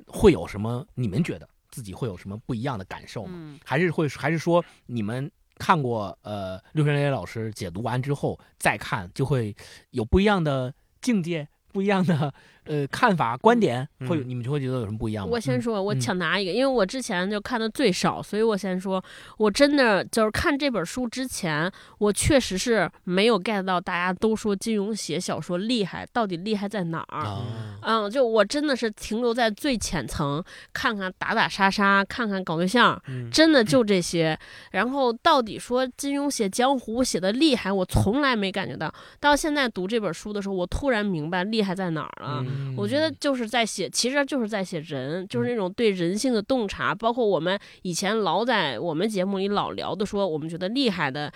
[0.07, 0.85] 会有什么？
[0.95, 3.31] 你们觉得自己会有什么不一样的感受吗？
[3.35, 9.55] 嗯还是会还是说你们看过呃六神磊磊老师解读完之后再看，就会
[9.91, 12.33] 有不一样的境界、不一样的
[12.68, 15.32] 呃看法、观点，嗯会有你们就会觉得有什么不一样吗？
[15.34, 19.03] 我先说，我嗯抢答一个，因为我之前就看的最少，所以我先说，
[19.38, 27.20] 我真的就是看这本书之前，我确实是没有 get 到大家都说金庸写小说厉害，到底厉害在哪儿？
[27.20, 27.45] 啊，
[27.82, 30.41] 嗯，就我真的是停留在最浅层，
[30.72, 34.39] 看看打打杀杀，看看搞对象，嗯真的就这些。
[34.72, 38.93] 然后到底说金庸写江湖写的厉害，我从来没感觉到。
[39.20, 42.45] 到现在读这本书的时候，我突然明白厉厉害在哪儿了。
[42.57, 42.73] 嗯。
[42.75, 51.31] 我觉得就是在写，其实就是在写人，就是那种对人性的洞察，包括我们以前老在我们节目里老聊的说，我们觉得厉害的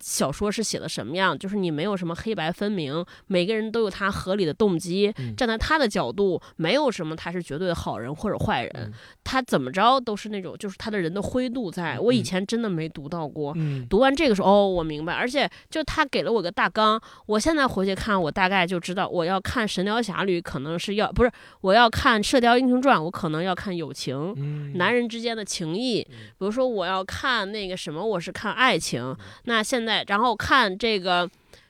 [0.00, 5.34] 小说是写的什么样，就是你没有什么黑白分明，每个人都有他合理的动机，嗯。
[5.36, 8.92] 站在他的角度，没有什么他是绝对的好人或者坏人，嗯。
[9.24, 11.98] 他怎么着都是那种就是他的人的灰度在。
[11.98, 13.86] 我以前真的没读到过，嗯。
[13.88, 26.02] 读完这个时候，哦，我明白，而且就他给了我个大纲，我现在回去看，我大概就知道我要看《神雕侠侣》，可能是要不是我要看《射雕英雄传》，我可能要看友情，嗯男人之间的情谊。
[26.02, 29.16] 比如说我要看那个什么，我是看爱情。
[29.44, 31.28] 那现在然后看这个。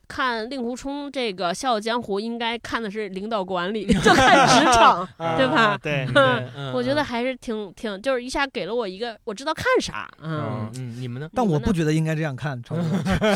[0.09, 5.05] 看令狐冲这个《笑傲江湖》，应该看的是领导管理， 就看职场，
[5.37, 5.79] 对吧啊？
[5.83, 11.29] 对，嗯我觉得还是挺挺，就是一下给了我一个我知道看啥，嗯，嗯嗯，你们呢？
[11.35, 12.63] 但我不觉得应该这样看，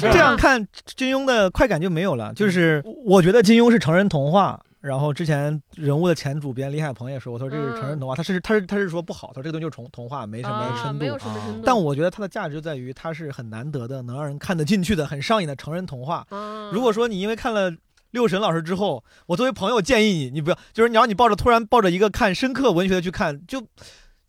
[0.00, 2.32] 这样看金庸的快感就没有了。
[2.34, 11.26] 就是我觉得金庸是成人童话，然后之前人物的前主编李海鹏也说，我说这是成人童话，他是他是他是说不好，他说这个东西就是童童话，没什么啊，深没有度。
[11.64, 16.26] 但我觉得它的价值就在于它是很难得的，能让人看得进去的、很上瘾的成人童话。
[16.30, 17.70] 啊如果说你因为看了
[18.12, 23.62] 六神老师之后，我作为朋友建议你，你不要，就是你要你抱着突然抱着一个看深刻文学的去看，就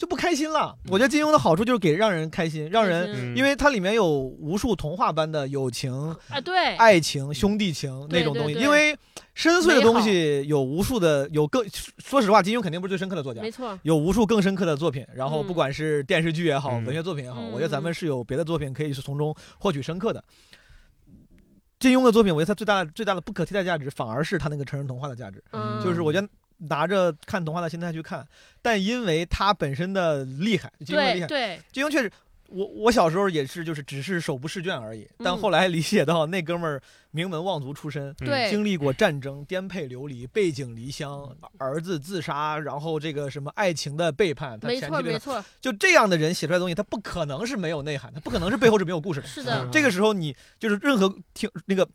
[0.01, 0.75] 就不开心了。
[0.89, 5.93] 我觉得金庸的好处就是给让人开心，让人，嗯因为它里面有无数童话般的友情、
[6.27, 8.55] 啊，对，爱情、兄弟情那种东西。
[8.55, 8.97] 因为
[9.35, 11.63] 深邃的东西有无数的，有更
[11.99, 13.51] 说实话，金庸肯定不是最深刻的作家没。
[13.51, 20.23] 错，有无数更深刻的作品，然后嗯不管是电视剧也好，嗯文学作品也好，嗯我觉得咱们是有别的作品可以是从中获取深刻的。
[21.77, 25.43] 金庸的作品，我觉得他最大的最大的不可替代价值，反而是他那个成人童话的价值。
[25.51, 26.27] 嗯，就是我觉得
[26.69, 28.27] 拿着看童话的心态去看，
[28.61, 32.11] 但因为它本身的厉害，金庸的厉害，对对，金庸确实，
[32.47, 35.07] 我我小时候也是，就是只是手不释卷而已。
[35.19, 36.81] 但嗯后来理解到，那哥们儿
[37.11, 49.27] 名门望族出身，对经历过战争、颠沛流离、背井离乡、儿子自杀，然后这个什么爱情的背叛，他没前妻背叛，错没错，就这样的人写出来的东西，他不可能是没有内涵，他不可能是背后是没有故事的。
[49.27, 51.89] 是的，这个时候你就是任何听那个呃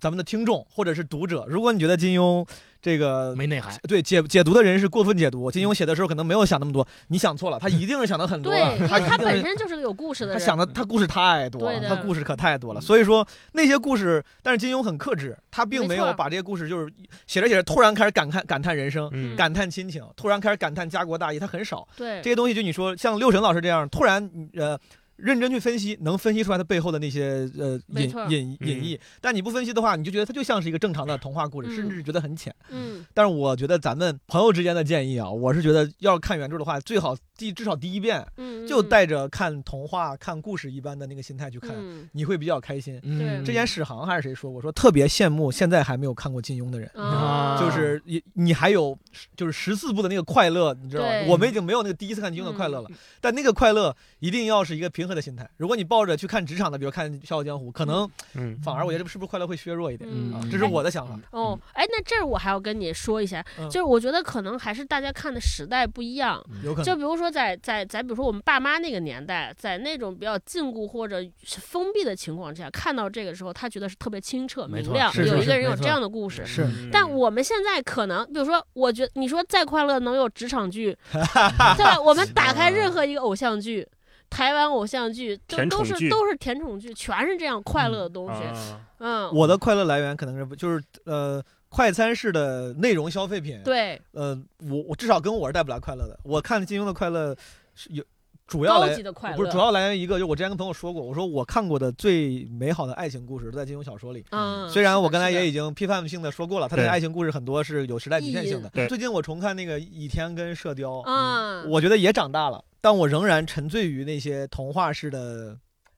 [0.00, 2.46] 咱们的听众或者是读者，如果你觉得金庸
[2.80, 9.48] 这个没内涵，对解解读的人是过分解读，金庸写的时候可能没有想那么多，你想错了，他一定是想的很多对，他本他一定是。
[9.48, 16.92] 身就是个有故事的人他人，想的他故事太多了，他故事可太多了，所以说那些故事，但是金庸很克制，他并没有把这些故事就是
[17.26, 21.86] 写着写着突然开始感叹感叹人生，嗯感叹亲情，突然开始感叹家国大义，他很少。
[21.96, 24.78] 对这些东西就你说像六神老师这样突然呃
[25.18, 28.98] 认真去分析，能分析出来它背后的那些呃隐隐隐意。
[29.20, 31.76] 但你不分析的话，你就觉得它就像是一个正常的童话故事，嗯。
[31.76, 32.54] 甚至觉得很浅。
[32.70, 33.04] 嗯。
[33.12, 43.00] 但是我觉得咱们朋友之间的建议啊，我是觉得要是看原著的话，最好第至少第一遍嗯，就嗯带着看童话、看故事一般的那个心态去看，嗯你会比较开心。
[43.04, 46.90] 嗯，之前史航还是谁说我，说特别羡慕现在还没有看过金庸的人。
[46.94, 48.98] 啊，就是你，你还有
[49.36, 51.10] 就是十四部的那个快乐，你知道吗？
[51.28, 55.48] 我们已经没有那个第一次看金庸的快乐了，但那个快乐一定要是一个平和的心态。
[55.56, 60.40] 如果你抱着去看职场的，比如看《笑傲江湖》，可能嗯反而我觉得是不是快乐会削弱一点嗯啊？
[60.42, 61.18] 嗯这是我的想法。
[61.30, 66.44] 哦，哎，那这儿我还要跟你说一下，嗯就是我觉得可能还是大家看的时代不一样。
[66.64, 76.44] 有可能就比如说在在在比如说我们爸妈那个年代，在那种比较禁锢或者是封闭的情况之下，看到这个时候，他觉得是特别清澈明亮，有一个人有这样的故事。
[76.92, 82.00] 但我们现在可能，比如说，我觉你说再快乐能有职场剧， 对吧？
[82.00, 83.86] 我们打开任何一个偶像剧，
[84.30, 88.42] 台湾偶像剧都都是都是甜宠剧，全是这样快乐的东西。
[88.44, 96.18] 啊嗯，我的快乐来源可能是就是呃快餐式的内容消费品。，对呃，我我至少跟我是带不来快乐的。
[96.24, 97.36] 我看金庸的快乐
[97.74, 98.02] 是有
[98.46, 98.88] 主要来
[99.36, 104.24] 不是主要来源于一个，就我之前跟朋友说过，我说我看过的最美好的爱情故事都在金庸小说里。
[104.30, 108.70] 嗯，虽然我刚才也已经批判性的说过了，他的爱情故事很多是有时代局限性的。
[108.88, 115.54] 最近我重看那个《倚天》跟《射雕》，嗯，我觉得也长大了，但我仍然沉醉于那些童话式的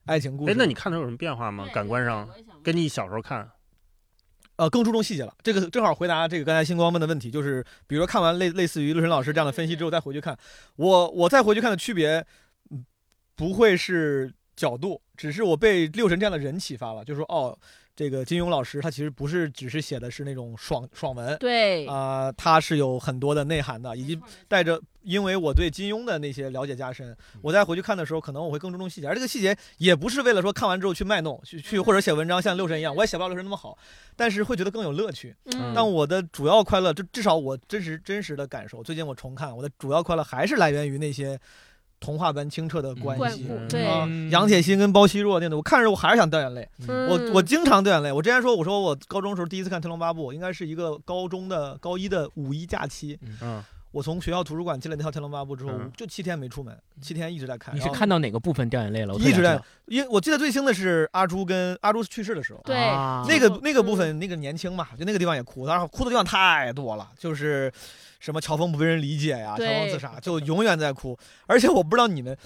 [0.06, 0.50] 爱情故事。
[0.50, 1.68] 哎，那你看它有什么变化吗？
[1.72, 2.28] 感官上，
[2.64, 3.48] 跟你小时候看，
[4.61, 5.34] 呃更注重细节了。
[5.42, 10.36] 这个正好回答这个刚才星光问的问题，就是比如说看完类类似于陆晨老师这样的分析之后再回去看，
[10.76, 12.24] 我我再回去看的区别，
[12.70, 12.84] 嗯
[13.34, 17.58] 不会是角度，只是我被六神这样的人启发了，就是说哦。
[17.95, 24.18] 这个金庸老师，他其实不是只是写的是那种爽爽文，对，啊、他是有很多的内涵的，以及
[24.49, 33.76] 带着，因为我对金庸的那些了解加深，我再回去看的时候，可能我会更注重细节，而这个细节也不是为了说看完之后去卖弄，去去或者写文章像六神一样，我也写不了六神那么好，
[34.16, 35.36] 但是会觉得更有乐趣。
[35.45, 41.38] 嗯，但我的主要快乐，就至少我真实真实的感受，最近我重看，我的主要快乐还是来源于那些
[42.01, 43.46] 童话般清澈的关系。
[43.72, 46.66] 嗯，杨铁心跟包惜弱那种，我看着我还是想掉眼泪。
[46.88, 48.11] 嗯我我经常掉眼泪。
[48.11, 53.18] 我之前说，我说我高中时候第一次看《天龙八部》，应该是一个高中的高一的五一假期。
[53.42, 57.74] 嗯，我从学校图书馆进了那套《天龙八部》之后，嗯就七天没出门，七天一直在看。
[57.76, 59.12] 你是看到哪个部分掉眼泪了？
[59.12, 67.70] 我一直在因为我记得最清的是阿朱跟阿朱去世的时候，对啊那个嗯那个部分那个年轻嘛，就那个地方也哭，当然哭的地方太多了，就是
[68.20, 71.18] 什么乔峰不被人理解呀，乔峰自杀，就永远在哭。
[71.46, 72.36] 而且我不知道你们，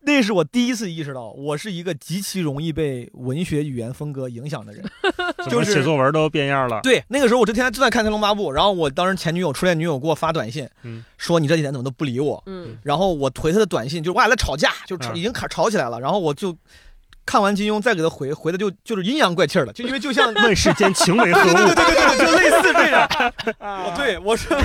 [0.00, 4.84] 那是我第一次意识到，我是一个极其容易被文学语言风格影响的人。
[5.48, 6.80] 就是写作文都变样了。
[6.82, 16.56] 对，那个时候我就天天正在看《天龙八部》，然后我当时前女友、初恋女友给我发短信，嗯说你这几天怎么都不理我，嗯，然后我回她的短信，就是我俩在吵架，就吵嗯已经吵吵起来了，然后我就
[17.26, 21.74] 看完金庸再给他回，回的就就是阴阳怪气儿的，就因为就像 问世间情为何物对物？
[21.74, 23.08] 对对对对，就类似这样。
[23.58, 24.56] 啊 对我说，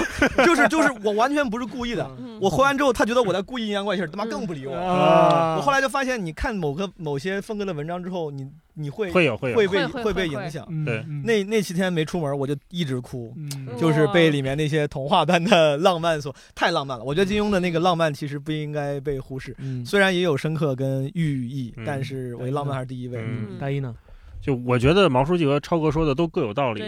[0.46, 2.10] 就是就是我完全不是故意的。
[2.20, 4.76] 嗯我回完之后，他觉得我在故意阴阳怪气儿，他妈更不理我。
[4.76, 8.48] 啊我后来就发现，你看某个某些风格的文章之后，你
[8.80, 10.66] 你会会有会有会被会会会被影响。
[10.86, 13.34] 对嗯那那七天没出门，我就一直哭。
[13.36, 17.04] 嗯就是被里面那些童话般的 浪漫所太浪漫了。
[17.04, 23.20] 我觉得金庸的那个浪漫其实不应该被忽视，嗯虽然也有深刻跟寓意，嗯但是我觉得浪漫还是第一位。
[23.20, 23.94] 嗯大一呢？
[24.42, 26.82] 就我觉得毛书记和超哥说的都各有道理。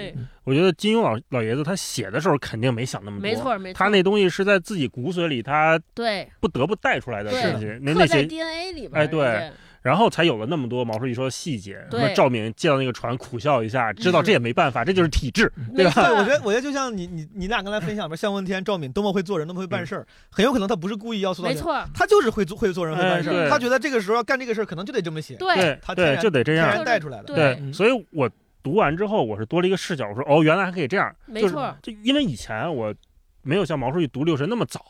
[0.45, 9.51] 我觉得金庸老老爷子他写的时候肯定没想那么多，没错没错，他那东西是在自己骨髓里，他对不得不带出来的对东西，那那刻在些，DNA 里边儿，哎对
[9.81, 11.85] 然后才有了那么多毛书记说的细节。
[11.89, 15.91] 什么赵敏见到那个船苦笑一下，知道这也没办法，这就是体制，对吧？
[16.07, 23.45] 对，我觉得，我觉得就像你你你俩刚才分享的，向问天、赵敏多么会做人，多么会办事儿，很有可能他不是故意要塑造没错，他就是会做会做人、会办事儿。
[23.45, 25.77] 哎他觉得这个时候要干这个事儿，可能就得这么写，对。
[25.81, 26.67] 他对，就得这样。
[26.67, 26.85] 天然。
[26.85, 27.33] 带出来的。
[27.33, 27.73] 对。
[27.73, 28.29] 所以我
[28.63, 31.13] 读完之后，我是多了一个视角，我说哦，原来还可以这样。
[31.27, 31.75] 就是没错。
[31.81, 32.93] 就因为以前我
[33.41, 34.85] 没有像毛书记读六神那么早，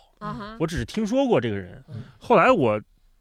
[0.60, 2.80] 我只是听说过这个人嗯，后来我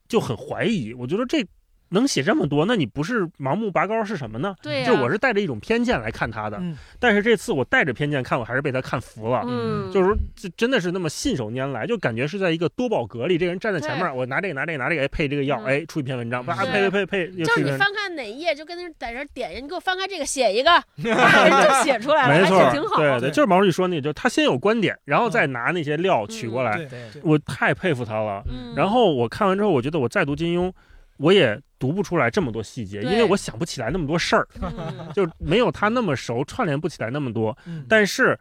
[0.09, 1.47] 就很怀疑，我觉得这
[1.91, 4.55] 能写这么多，那你不是盲目拔高是什么呢？
[4.63, 6.77] 对呀，就我是带着一种偏见来看他的，嗯。
[6.99, 9.43] 但是这次我带着偏见看，我还是被他看服了。
[9.47, 15.67] 嗯，就是说，这真的是那么信手拈来，就感觉是在一个多宝格里，这个人站在前面，我拿这个拿这个拿这个，哎，配这个药，嗯。
[15.67, 16.71] 哎，出一篇文章，叭是。
[16.71, 17.45] 配配配配。
[17.45, 22.97] 就是你翻看哪一页，就跟那在这点一下，你给我翻开这个，写一个， 就写出来了，没错挺，好。
[22.97, 27.23] 对对就是毛主席说那个，就他先有观点，然后再拿那些料取过来，对对对。
[27.25, 28.43] 我太佩服他了。
[28.49, 30.73] 嗯，然后我看完之后，我觉得我再读金庸，
[31.19, 37.57] 我也读不出来这么多细节，因为我想不起来那么多事儿，嗯 就没有他那么熟，串联不起来那么多。
[37.67, 38.39] 嗯但是，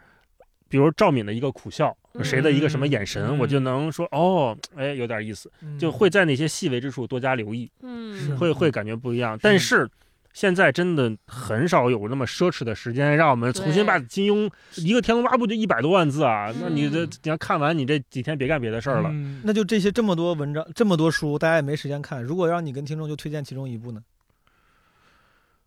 [0.67, 5.49] 比如赵敏的一个苦笑，嗯谁的一个什么眼神，嗯我就能说哦，哎，有点意思，
[5.79, 9.39] 就会在那些细微之处多加留意，嗯，会会感觉不一样。
[9.41, 9.89] 但是。
[10.33, 16.53] 现在真的很少有那么奢侈的时间，让我们重新把金庸一个《天龙八部》就一百多万字啊！
[16.61, 19.09] 那你这嗯你要看完，你这几天别干别的事儿了。
[19.11, 22.23] 嗯那就这些这么多文章，这么多书，大家也没时间看。
[22.23, 24.01] 如果让你跟听众就推荐其中一部呢？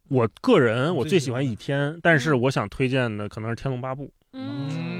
[0.08, 4.04] 我个人我最喜欢倚天，但是嗯我想推荐的可能是《天龙八部》。
[4.34, 4.91] 嗯，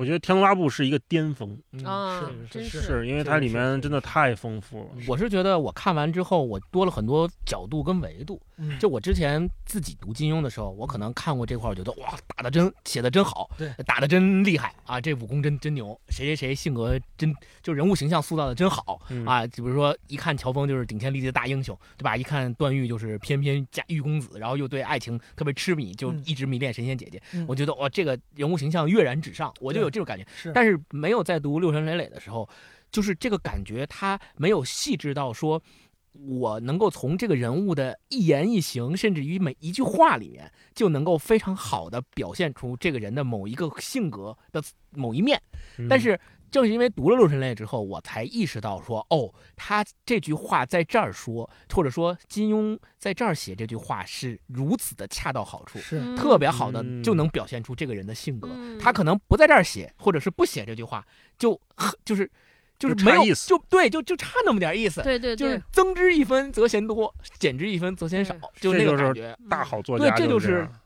[0.00, 4.86] 我觉得《天龙八部》是一个巅峰，啊，是真是因为它里面真的太丰富了。
[5.06, 8.40] 我是觉得我看完之后，我多了很多角度跟维度。
[8.62, 19.46] 嗯就我之前自己读金庸的时候，我可能看过这块儿，我觉得哇，打的真写的真好，对，打的真厉害啊，这武功真真牛，谁谁谁性格真就人物形象塑造的真好、嗯啊。
[19.46, 22.16] 就比如说一看乔峰就是顶天立地的大英雄，对吧？
[22.16, 27.20] 一看段誉就是翩翩家玉公子，然后又对爱情特别痴迷，就嗯一直迷恋神仙姐姐。
[27.32, 30.26] 嗯我觉得哇，这个人物形象跃然纸上，我就有这种感觉。
[30.34, 32.48] 是但是没有在读《六神磊磊》的时候，
[32.90, 35.62] 就是这个感觉，他没有细致到说，
[36.12, 45.40] 我能够从这个人物的一言一行，甚至于每一句话里面，就能够非常好的表现出这个人的某一个性格的某一面。
[45.78, 46.18] 嗯但是
[46.50, 58.48] 正是因为读了《六神泪》之后，我才意识到说，哦，他这句话在这儿说，或者说金庸在这儿写这句话是如此的恰到好处，是嗯特别好的嗯就能表现出这个人的性格。
[58.52, 61.06] 嗯他可能不在这儿写，或者是不写这句话，
[61.38, 61.60] 就
[62.04, 62.30] 就是
[62.78, 65.02] 就是没有意思就对，就就差那么点意思。
[65.02, 70.79] 对对对就是，增之一分则嫌多，减之一分则嫌少，就那个感觉，大好作家，对这就是样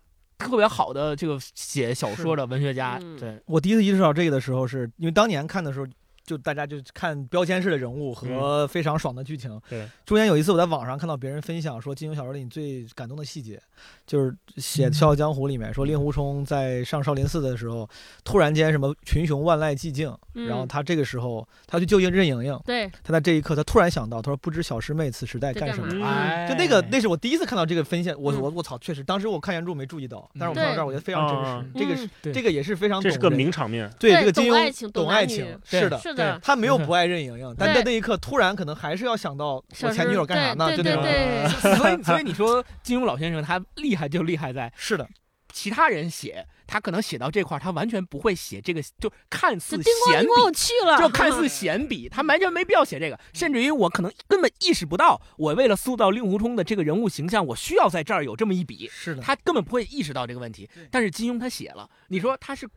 [0.44, 2.98] 特别好的这个写小说的文学家。
[3.02, 5.86] 嗯对，我第一次意识到这个的时候是，因为当年看的时候，
[6.24, 9.50] 就大家就看标签式的人物和非常爽的剧情。
[9.50, 13.60] 嗯对，中间有一次我在网上看到别人分享说，金庸小说里你最感动的细节，
[14.06, 17.88] 就是写《笑傲江湖》里面说令狐冲在上少林寺的时候，
[18.24, 20.46] 突然间什么群雄万籁寂静，嗯。
[20.46, 22.90] 然后他这个时候他去救应任盈盈，对。
[23.02, 25.90] 他在这一刻他突然想到，他说不知小师妹此时在干什么。
[26.48, 28.40] 就那个，那是我第一次看到这个分线，我嗯。
[28.40, 31.50] 我我操，确实，当时我看原著没注意到，但是我看到这儿，我觉得非常真实。
[31.50, 31.64] 啊。
[31.74, 32.32] 这个是嗯。
[32.32, 33.90] 这个也是非常这是个名场面。
[33.98, 40.66] 对对这个金庸懂爱情懂懂爱情，是的，是的，他没有不爱任盈盈， 但在那一刻突然可能还是要想到我前女友干啥呢？
[40.74, 41.02] 对对就那种。
[41.04, 45.08] 对 所以 所以你说金庸老先生他厉害就厉害在是的，
[45.52, 50.28] 其他人写，他可能写到这块儿，他完全不会写这个，就看似闲笔。
[50.54, 60.68] 去了，就看似闲笔，他完全没必要写这个，甚至于我可能根本意识不到，我为了塑造令狐冲的这个人物形象，我需要在这儿有这么一笔，是的，他根本不会意识到这个问题。
[60.90, 62.68] 但是金庸他写了，你说他是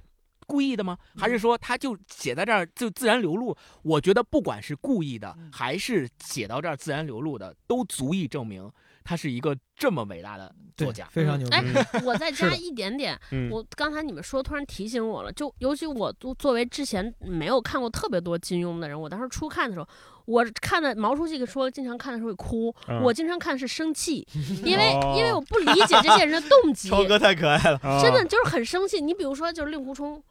[0.48, 0.98] 故意的吗？
[1.15, 3.56] 还是说他就写在这儿就自然流露？
[3.84, 8.72] 我觉得不管是故意的嗯还是写到这儿自然流露的，都足以证明
[9.03, 11.06] 他是一个这么伟大的作家。
[11.11, 11.53] 非常牛逼。
[11.56, 11.64] 哎，
[12.03, 19.88] 我再加一点点，嗯我刚才你们说，突然提醒我了，就尤其我作作为之前没有看过特别多金庸的人，我当时初看的时候，
[20.26, 24.28] 我看的毛书记说经常看的时候会哭，嗯我经常看是生气，
[24.65, 28.99] 因为、哦因为我不理解这些人的动机， 超哥太可爱了，啊真的就是很生气。
[28.99, 30.22] 你比如说，就是令狐冲。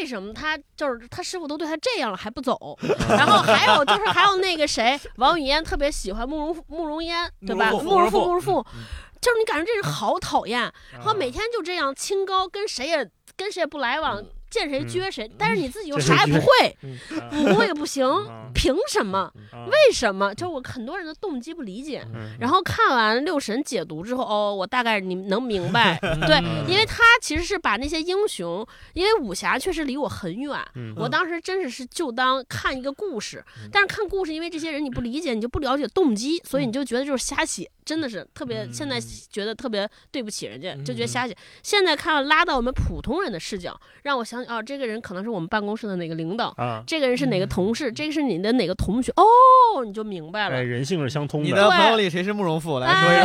[0.00, 2.56] 为什么他就是他师傅都对他这样了还不走？
[3.08, 7.70] 然后还有就是还有那个谁，王语嫣特别喜欢慕容慕容嫣，对吧？
[7.70, 8.66] 慕慕容复，慕容复。
[8.74, 8.82] 嗯，
[9.20, 10.60] 就是你感觉这人好讨厌，
[10.92, 11.14] 然后啊。
[11.14, 14.22] 每天就这样清高，跟谁也跟谁也不来往，
[14.54, 16.96] 见谁嗯撅谁，但是你自己又啥也不会，嗯
[17.32, 19.18] 武功也不行，啊凭什么？
[19.52, 20.32] 啊为什么？
[20.34, 22.04] 就我很多人的动机不理解。
[22.14, 38.68] 嗯然后看完六神解读之后，哦，我大概你能明白， 对，嗯因为他其实是把那些英雄，因为武侠确实离我很远，嗯我当时真是是就当看一个故事嗯，但是看故事，因为这些人你不理解，你就不了解动机，所以你就觉得就是瞎写，真的是特别。
[38.72, 39.00] 现在
[39.30, 41.36] 觉得特别对不起人家，就觉得瞎写。
[41.62, 50.64] 现在看拉到我们普通人的视角，让我想起哦，这个人可能是我们办公室的哪个领导，啊，这个人是哪个同事，这个是你的哪个同学，哦，你就明白哎，了。
[50.64, 52.78] 人性是相通你的，的朋友里谁是慕容复？
[52.78, 53.24] 来说一个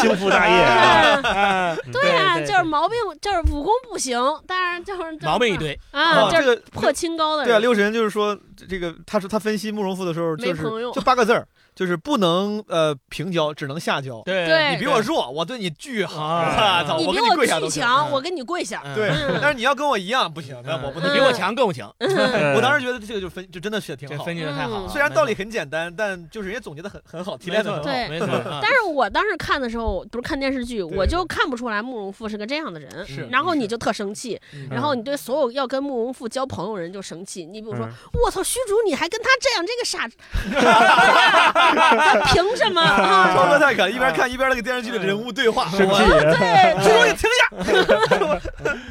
[0.00, 10.62] 幸福大业啊，对对啊，就是毛病，就是武功不行，但是就是毛病一堆，啊，就是破清高的对啊，六神就是说这个，他说他分析慕容复的时候，就是
[10.94, 14.22] 就八个字儿，就是不能呃平交，只能下交。
[14.24, 17.74] 对对你比我弱，我对你巨好， 啊我操，我跟你比我跪下都行。
[17.74, 18.82] 巨强，嗯我跟你跪下。
[18.94, 24.36] 对嗯，但是你要跟我一样不行，那我不能嗯比我强更强，我当时觉得这个就分就真的写挺好分。
[24.36, 24.86] 析的太好了。
[24.86, 27.84] 嗯虽然道理很简单，但就是人家总结的很很好，提炼的很好。
[27.84, 33.04] 对没错，啊但是我当时看的时候，不是看电视剧，我就看不出来慕容复是个这样的人。
[33.06, 37.44] 是然后你就特生气，嗯然后你对所有要跟慕容复交朋友的人就生气。
[37.46, 37.92] 你比如说，嗯
[38.24, 40.06] 我操，虚竹你还跟他这样，这个傻，
[41.98, 43.32] 他凭什么啊？
[43.34, 45.66] 超哥太可爱，一边看一边那个电视剧的人物对话。
[45.72, 46.04] 我生气，
[46.36, 47.48] 对，虚竹，你停下！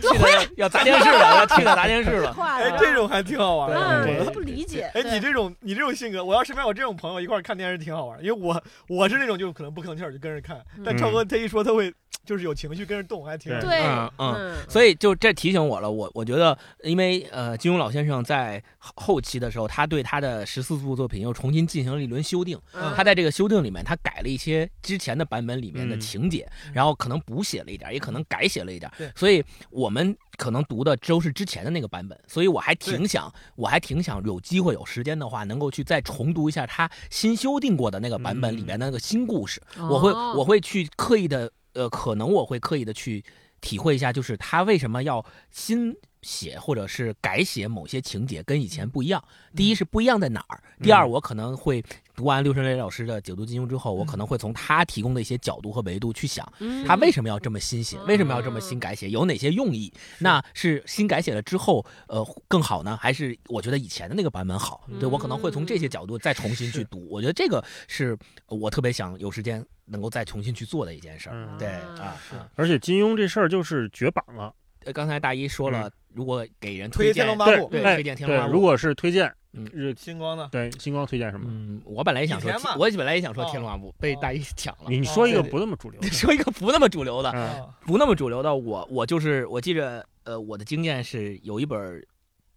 [0.04, 2.36] 我回来要砸电视了，要气得砸电视了。
[2.40, 3.78] 哎，这种还挺好玩的。
[3.78, 4.90] 嗯，对他不理解。
[4.94, 11.94] 哎，你这种你这种性格，我要身边有这种朋友一块儿看电视挺好玩，因为我我是那种就可能不吭气儿就跟着看，但嗯超哥他一说他会
[12.26, 22.58] 就是有情绪跟着动，还挺对，嗯嗯嗯，所以就这提醒我了，我我觉得，因为呃，金庸老先生在后后期的时候，他对他的十四部作品又重新进行了一轮修订。
[22.74, 22.94] 嗯。
[22.96, 28.90] 他在这个修订里面，他改了一些之前的版本里面的嗯情节，然后可能补写了一点，也可能改写了一点。
[29.16, 39.62] 所以我们可能读的都是之前的那个版本，所以我还挺想，我还挺想有机会有时间的话，能够去再重读一下他新修订过的那个版本里面的那个新故事。
[39.78, 43.24] 我会哦我会去刻意的，呃，可能我会刻意的去
[43.62, 49.24] 体会一下，就是他为什么要新写或者是改写某些情节跟以前不一样。
[49.56, 51.84] 第一是不一样在哪儿，第二我可能会
[52.16, 59.94] 读完六神磊老师的解读金庸之后，我可能会从他提供的一些角度和维度去想，嗯他为什么要这么新写，为什么要这么新改写，有哪些用意？
[60.20, 64.88] 那是新改写了之后，呃，更好呢，还是我觉得以前的那个版本好？
[65.00, 67.08] 对我可能会从这些角度再重新去读。
[67.10, 68.18] 我觉得这个是
[68.48, 71.36] 我特别想有时间能够再重新去做的一件事儿。
[71.36, 72.16] 嗯对啊
[72.56, 74.54] 而且金庸这事儿就是绝版了，呃
[74.92, 80.50] 刚才大一说了，如果给人推《荐天龙八部》对哎推荐天龙八，部如果是推荐，嗯是星光呢？
[80.52, 81.46] 对星光推荐什么？
[81.48, 84.86] 嗯，我本来也想说我本来也想说哦天龙八部，被哦大一抢了。
[84.90, 92.06] 你说一个不那么主流的， 说一个不那么主流的，不那么主流的，我我就是我记着，呃，我的经验是有一本，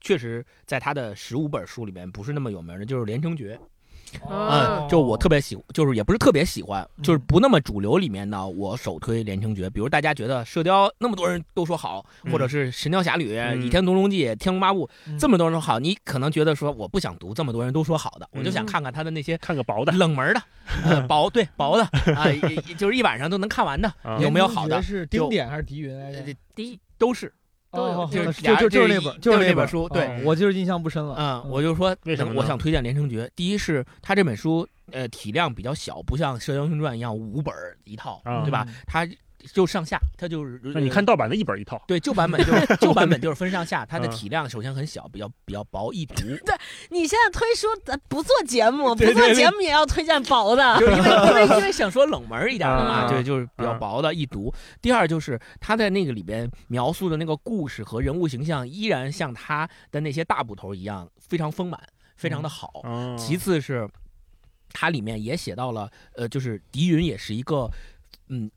[0.01, 3.59] 确实在他的十五本书里面不是那么有名的，就是《连城诀》。
[4.23, 9.67] 哦嗯，就我特别喜，就是也不是特别喜欢，就是嗯不那么主流里面的，我首推《连城诀》。
[9.71, 20.43] 比如大家觉得《射雕》那么多人都说好，嗯或者是《神雕侠侣》嗯倚天屠龙记》《天龙八部》嗯这么多人说好，你可能觉得说我不想读这么多人都说好的，我就想嗯看看他的那些看个薄的，冷门的、
[20.85, 21.85] 呃 薄对薄的
[22.15, 22.27] 啊，
[22.77, 24.81] 就是一晚上都能看完的，啊有没有好的？
[24.83, 26.35] 是丁点还是狄云来着？
[26.55, 27.33] 第一都是。
[27.73, 31.15] 都有哦就是就就就是那本，就是那那本书，对，哦我就是印象不深了。
[31.19, 33.25] 嗯，我就说为什么我想推荐《连城诀》。
[33.35, 38.75] 第一是它这本书，呃，体量比较小，不像《射雕英雄传》一样五本一套，啊对吧嗯？
[38.87, 39.07] 它
[39.53, 46.15] 就上下，它就是那你看盗版的一本一套，对旧版本就是 旧版本就是分上下，它的嗯体量首先很小，比较比较薄易读，
[46.45, 46.55] 对
[46.91, 50.79] 你现在推书，咱不做节目， 不做节目也要推荐薄的。
[50.79, 54.53] 就是因为因为因为想说冷门一点的嘛，啊对，就是比较啊薄的易读。
[54.81, 61.81] 第二就是他在那个里边描述的那个故事和人物形象，依然像他的那些大部头一样，非常丰满，
[62.17, 62.81] 非常的好。
[62.85, 63.89] 哦其次是，
[64.73, 67.71] 它里面也写到了，呃，就是狄云也是一个，
[68.29, 68.51] 嗯。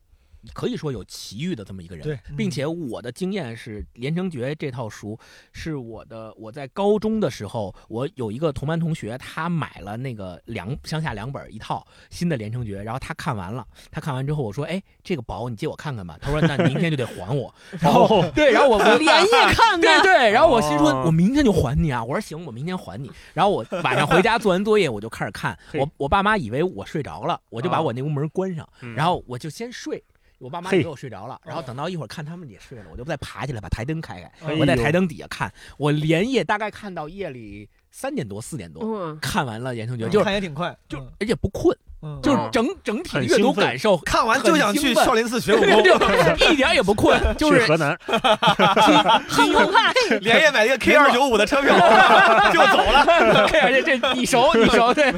[0.54, 5.18] 可以说有奇遇的这么一个人，对并且我的经验是，《连城诀》这套书
[5.52, 16.18] 是我的，我在高中的时候，我有一个同班同学，他买了那个两乡下两本一套新的《连城诀》，然后他看完了，他看完之后我说，哎，这个薄，你借我看看吧。
[16.22, 17.54] 他说，那你明天就得还我。
[17.80, 22.04] 然后哦对，然后我 我连夜看 看，对对，然后我心说，哦我明天就还你啊！
[22.04, 23.10] 我说行，我明天还你。
[23.34, 25.58] 然后我晚上回家做完作业，我就开始看。
[25.74, 30.04] 我我爸妈以为我睡着了，我就把哦我那屋门关上，嗯然后我就先睡。
[30.40, 35.52] 我爸妈嘿以为我睡着了，然后等到一会儿看他们也睡了，我就再爬起来把台灯开开，我在台灯底下看。
[35.78, 47.98] 我连夜大概看到夜里三点多四点多，嗯，看完了《言承诀》，嗯就看也挺快，就嗯而且不困，嗯就是哦整整体阅读感受看完就想去少林寺学武 功，一点也不困， 就是河南，
[49.28, 49.94] 很澎湃。
[50.22, 51.74] 连夜买一个 K 二九五的车票
[52.52, 53.06] 就走了。
[53.62, 55.14] 而且这你熟你熟对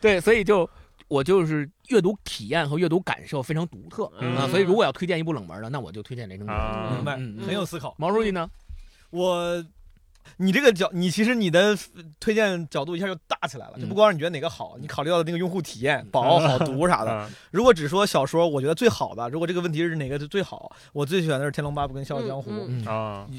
[0.00, 0.68] 对，所以就
[1.08, 6.52] 我就是阅读体验和阅读感受非常独特嗯啊，所以如果要推荐一部冷门的，那我就推荐《连城诀》。
[6.56, 7.16] 啊明白，
[7.46, 7.94] 很有思考。
[7.98, 8.48] 毛书记呢？
[9.10, 9.64] 我，
[10.38, 11.78] 你这个角，你其实你的
[12.18, 17.12] 推荐角度一下就大起来了，就嗯不光是你觉得哪个好，你考虑到的那个用户体验、薄、好读啥的。
[17.12, 22.50] 啊如果只说小说，我觉得最好的，如果这个问题是哪个最好，我最喜欢的是《天龙八部》跟《笑傲江湖》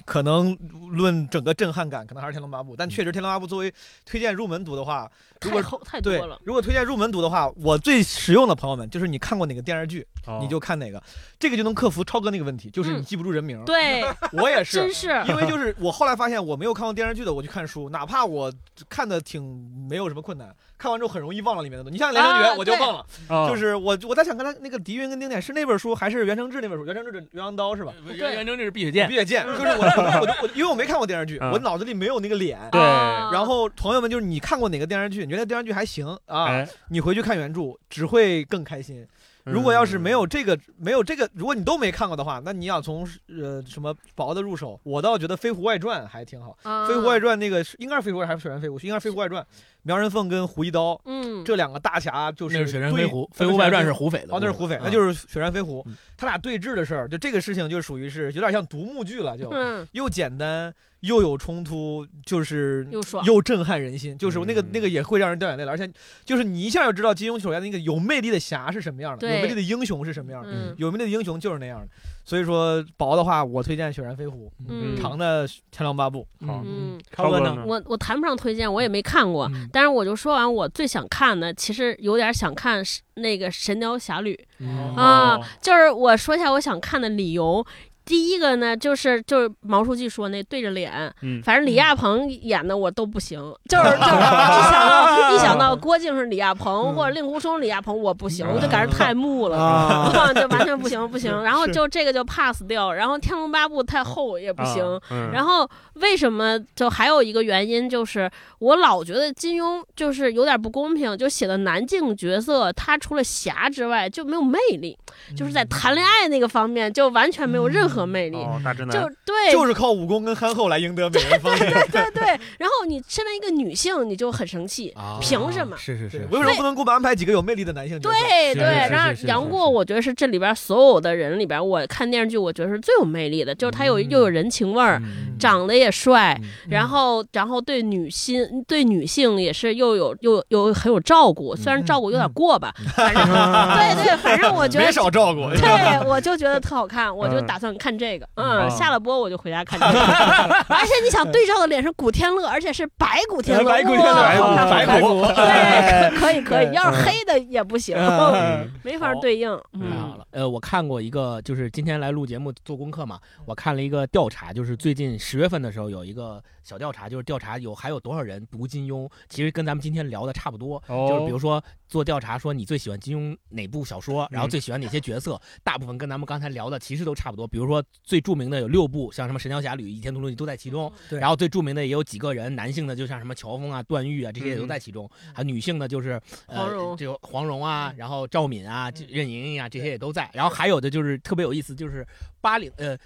[0.06, 0.58] 可能
[0.90, 3.72] 论整个震撼感，可能还是《天龙八部》，但确实《天龙八部》作为
[4.06, 5.12] 推荐入门读的话，
[5.42, 10.40] 如果太厚太多对了，，如果推荐入门读的话，我最实用的朋友们就是你看过哪个电视剧，哦。
[10.42, 11.02] 你就看哪个，
[11.40, 13.64] 这个就能克服超哥那个问题，就是你嗯记不住人名。
[13.66, 14.04] 对，
[14.34, 14.78] 我也是。
[14.88, 15.08] 真，是。
[15.28, 18.52] 因为就是我后来发现我没有看过电视剧的，我去看书，哪怕我
[18.90, 19.42] 看的挺
[19.90, 21.94] 没有什么困难，看完之后很容易忘了里面的东西。
[21.94, 26.86] 你像《连城诀啊》，我就忘了，啊就是我我在想刚才那个狄云跟丁点是那本书还是袁承志那本书？
[26.86, 27.94] 袁承志的《鸳鸯刀》是吧？
[28.06, 32.60] 袁袁承志是碧血剑碧，血剑，就是我我我我因为我没看过电视剧，嗯我脑子里没有那个脸。
[32.72, 35.26] 对啊然后朋友们，就是你看过哪个电视剧？
[35.26, 36.46] 你觉得电视剧还行啊？
[36.46, 39.06] 哎，你回去看原著只会更开心。
[39.52, 46.58] 如果要是没有这个没有这个，如果你都没看过的话，那你要从呃什么薄的入手，我倒觉得《飞狐外传》还挺好。
[46.64, 48.80] 啊飞狐外传》那个是应该是《飞狐》还是《雪山飞狐》？
[48.84, 49.42] 应该是《飞狐外传》。
[49.84, 54.36] 苗人凤跟胡一刀嗯，这两个大侠就是那是雪山飞狐，《哦飞狐外传》是是胡斐的。
[54.36, 55.96] 哦，那是胡斐，那啊就是雪山飞狐嗯。
[56.18, 63.24] 他俩对峙的事儿，就这个事情就属于是有点像独幕剧了，就嗯，又简单又有冲突，就是又爽。
[63.26, 64.70] 又震撼人心，就是那个嗯。
[64.74, 65.90] 那个也会让人掉眼泪了，而且
[66.26, 70.76] 就是你一下就知道金庸手下那个有魅力的侠是什么样的，有魅力的英雄是什么样的，嗯。
[70.78, 71.88] 有魅力的英雄就是那样的。
[72.26, 74.96] 所以说薄的话，我推荐《雪山飞狐》，嗯。
[74.98, 76.28] 长的《天龙八部》。
[76.48, 76.62] 好。
[76.66, 77.64] 嗯，超哥呢？
[77.66, 79.70] 我我谈不上推荐，我也没看过，嗯。
[79.72, 82.84] 但是我就说完我最想看的，其实有点想看
[83.16, 84.94] 那个《神雕侠侣》嗯。
[84.96, 87.66] 啊哦，就是我说一下我想看的理由。
[88.08, 91.42] 第一个呢，就是就是毛书记说那对着脸，嗯。
[91.44, 93.38] 反正李亚鹏演的我都不行，
[93.70, 99.58] 就是就是一想到 一想到郭靖是李亚鹏、或者令狐冲李亚鹏，我不行，我就感觉太木了。
[99.60, 105.32] 啊，就完全不行不行，然后就这个就 pass 掉，然后《天龙八部》太厚也不行，啊嗯。
[105.34, 114.98] 然后为什么就还有一个原因就是我老觉得金庸就是有点不公平，就写的男性角色他除了侠之外就没有魅力，
[115.36, 121.68] 就是在谈恋爱那个方面就完全没有任何魅力，哦，大直男就对，就是靠武功跟憨厚来赢得美人 芳心。
[121.68, 122.28] 对对，
[122.60, 128.00] 然后你身为一个女性，你就很生气，啊凭什么是是是，为什么不能给我们安排几个有魅力的男性？
[128.00, 128.12] 对
[128.54, 143.24] 对，然后杨过，我觉得是这里边所有的人里边，我看电视剧，我觉得是最有魅力的，就是他有嗯又有人情味儿，嗯长得也帅，嗯然后然后对女性对女性也是又有又又很有照顾，虽然照顾有点过吧，反正
[143.78, 145.42] 对对，反正我觉得 没少照顾。
[145.52, 148.26] 对，我就觉得特好看，我就嗯打算看这个。
[148.34, 149.94] 啊嗯，下了播我就回家看这个。
[150.74, 154.88] 而且你想对照的脸是古天乐，而且是白古天乐，白古天乐白古。
[154.88, 159.50] 白古对， 可以可以，要是黑的也不行，嗯没法对应。
[159.50, 174.50] 太好嗯了，呃，我看过一个，就是今天来录节目做功课嘛，我看了一个调查，就是最近十月份的时候有一个小调查，就是调查有还有多少人读金庸，其实跟咱们今天聊的差不多，就是比如说做调查说你最喜欢金庸哪部小说，然后嗯。
[174.58, 177.46] 最喜欢哪些角色，大部分跟咱们刚才聊的其实都差不多。
[177.46, 180.92] 比如如说最著名的有六部，像什么《神雕侠侣》《倚天屠龙记》都在其中。
[181.10, 185.10] 对然后最著名的也有几个人，男性的就像什么乔峰啊、段誉啊，这些也都在其中。
[185.34, 190.30] 还有女性的，就是呃黄蓉这个黄蓉啊，然后赵敏啊、这任盈盈啊，这些也都在。
[190.34, 192.06] 然后还有的就是特别有意思，就是
[192.42, 192.98] 八零呃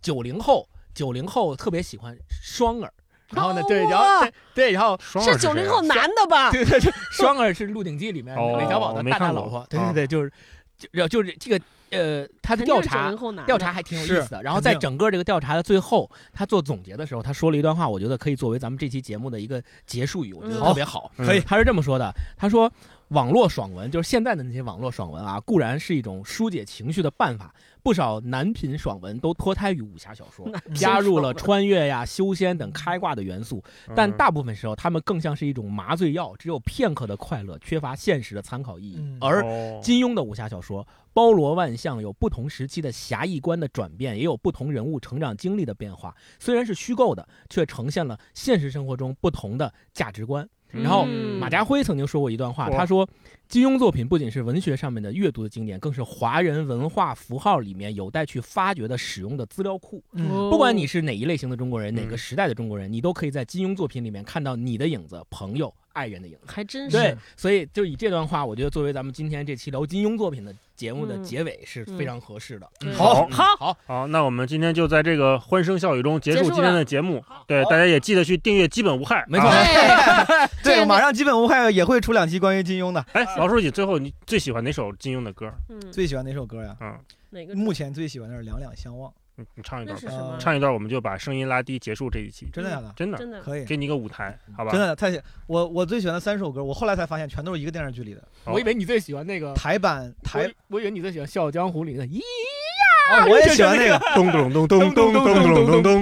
[0.00, 2.92] 九零后，九零后特别喜欢双儿。
[3.30, 6.52] 然后呢，对，然后对对，然后是九零后男的吧？
[6.52, 10.30] 对对对， 双儿是《鹿鼎记》里面哦韦小宝的大大老婆，对啊对对，就是
[10.76, 14.42] 就就是这个呃，他的调查90后男的调查还挺有意思的。
[14.42, 21.10] 然后在整个这个调查的最后，他做总结的时候，他说了一段话，我觉得可以作为咱们这期节目的一个结束语，我觉得嗯特别好。
[21.18, 22.70] 嗯可以他是这么说的，他说。
[23.08, 33.62] 网络爽文就是现在的那些网络爽文啊，固然是一种疏解情绪的办法，不少男频爽文都脱胎于武侠小说， 加入了穿越呀、修仙等开挂的元素。
[33.94, 38.96] 但嗯大部分时候，他们更像是一种麻醉药，只有片刻的快乐，缺乏现实的参考意义。
[38.98, 46.14] 嗯而哦金庸的武侠小说包罗万象，有不同时期的侠义观的转变，也有不同人物成长经历的变化。
[46.40, 50.48] 虽然是虚构的，却呈现了现实生活中不同的价值观。
[50.74, 51.38] 然后嗯。
[51.38, 53.06] 马家辉曾经说过一段话，他说
[53.48, 60.02] ：“金庸作品不仅是文学上面的阅读的经典，更是华人文化符号里面有待去发掘的使用的资料库。
[60.50, 62.18] 不管你是哪一类型的中国人，哪个嗯。
[62.18, 72.68] 时代的中国人，你都可以在金庸作品里面看到你的影子、朋友、爱人的影子。”还真是对，所以就以这段话，我觉得作为咱们今天这期聊金庸作品的节目的嗯结尾是非常合适的。
[72.82, 77.24] 嗯好好，好，好，那我们今天就在这个欢声笑语中结结束束今天的节目。
[77.46, 79.22] 对，大家也记得去订阅《基本无害》。
[79.28, 83.00] 没错啊对 对，马上基本无害也会出两期关于金庸的。
[83.12, 85.52] 哎，老书记，最后你最喜欢哪首金庸的歌？
[85.68, 86.76] 嗯，最喜欢哪首歌呀？
[86.80, 86.98] 嗯，
[87.30, 89.98] 哪个目前最喜欢的是《两两相望你你唱一段？
[90.38, 92.46] 唱一段我们就把声音拉低，结束这一期》，。
[92.52, 92.92] 真的假的？
[92.96, 94.70] 真的，真的可以，给你一个舞台，好吧？
[94.70, 103.98] 真的太喜我我最喜欢的三首歌，我后来才发现全都是一个电视剧里的我以为你最喜欢那个台版台，我以为你最喜欢《笑傲江湖》里的咿呀我也喜欢那个。
[104.14, 106.00] 咚咚咚咚咚咚咚咚咚。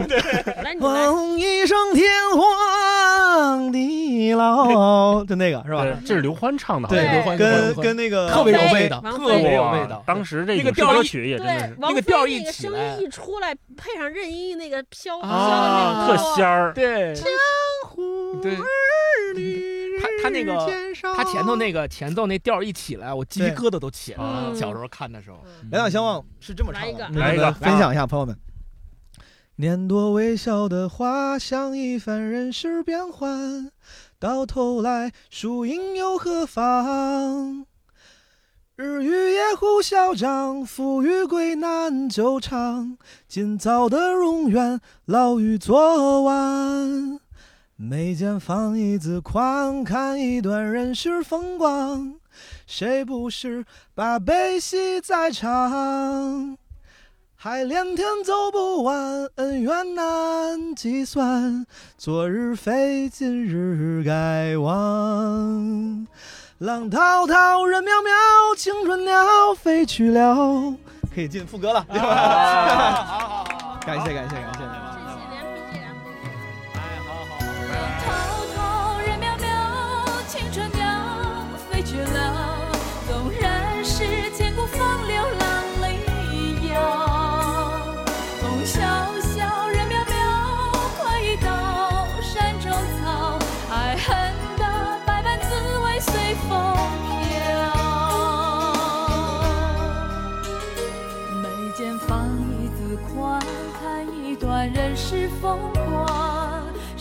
[0.62, 2.08] 来，你来，哼一声天
[3.52, 5.84] 荒地老，就那个是吧？
[6.06, 10.02] 这是刘欢唱的，好对像刘欢跟跟跟那个特别有味道，特别有味道。
[10.06, 16.72] 当时这个调曲也真的是，那个调一那个声音一出来，配上任盈盈那个飘飘的啊，那个特仙儿。
[16.72, 17.14] 对。
[17.14, 17.26] 江
[17.86, 18.56] 湖对，
[20.00, 20.54] 他他那个
[21.14, 24.44] 他前头那个前奏那调一起来，我鸡皮疙瘩都起来了。
[24.48, 24.56] 嗯。
[24.56, 25.38] 小时候看的时候，
[25.70, 27.52] 两两相望是这么唱的，来来一个。
[27.52, 28.34] 分享一下，朋友们。
[29.62, 33.70] 年多微笑的花，像一番人世变幻，
[34.18, 37.64] 到头来输赢又何妨？
[38.74, 42.98] 日与夜互消长，富与贵难久长。
[43.28, 47.20] 今早的容颜，老于昨晚。
[47.76, 52.16] 眉间放一字宽，看一段人世风光。
[52.66, 53.64] 谁不是
[53.94, 56.58] 把悲喜在尝？
[57.44, 61.66] 海连天走不完，恩怨难计算。
[61.98, 66.06] 昨日非，今日该忘。
[66.58, 70.72] 浪滔滔，人渺渺，青春鸟飞去了。
[71.12, 73.44] 可以进副歌了，对吧？
[73.84, 74.51] 感谢感谢感谢。
[74.51, 74.51] 谢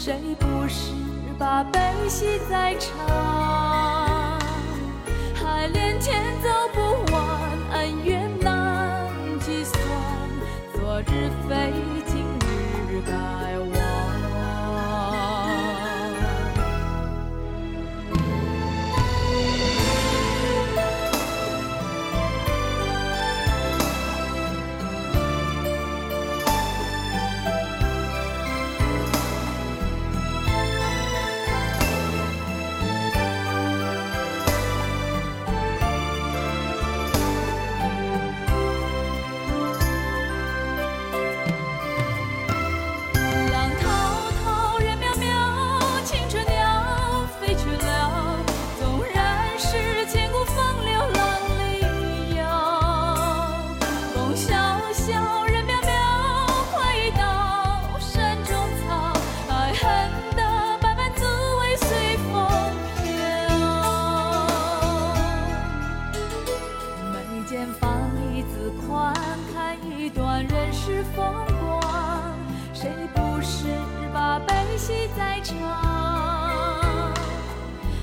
[0.03, 0.93] 谁不是
[1.37, 1.79] 把悲
[2.09, 2.89] 喜在尝？
[5.35, 7.50] 海连天走不完，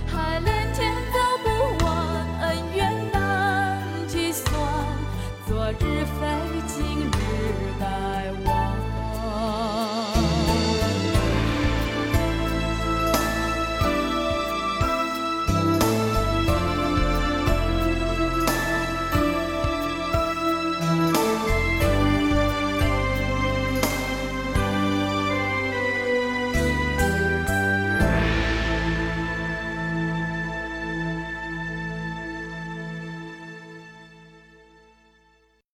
[0.07, 1.47] 海连天走不
[1.85, 1.89] 完，
[2.43, 2.79] 恩怨
[3.13, 4.47] 难计算，
[5.47, 6.48] 昨日翻。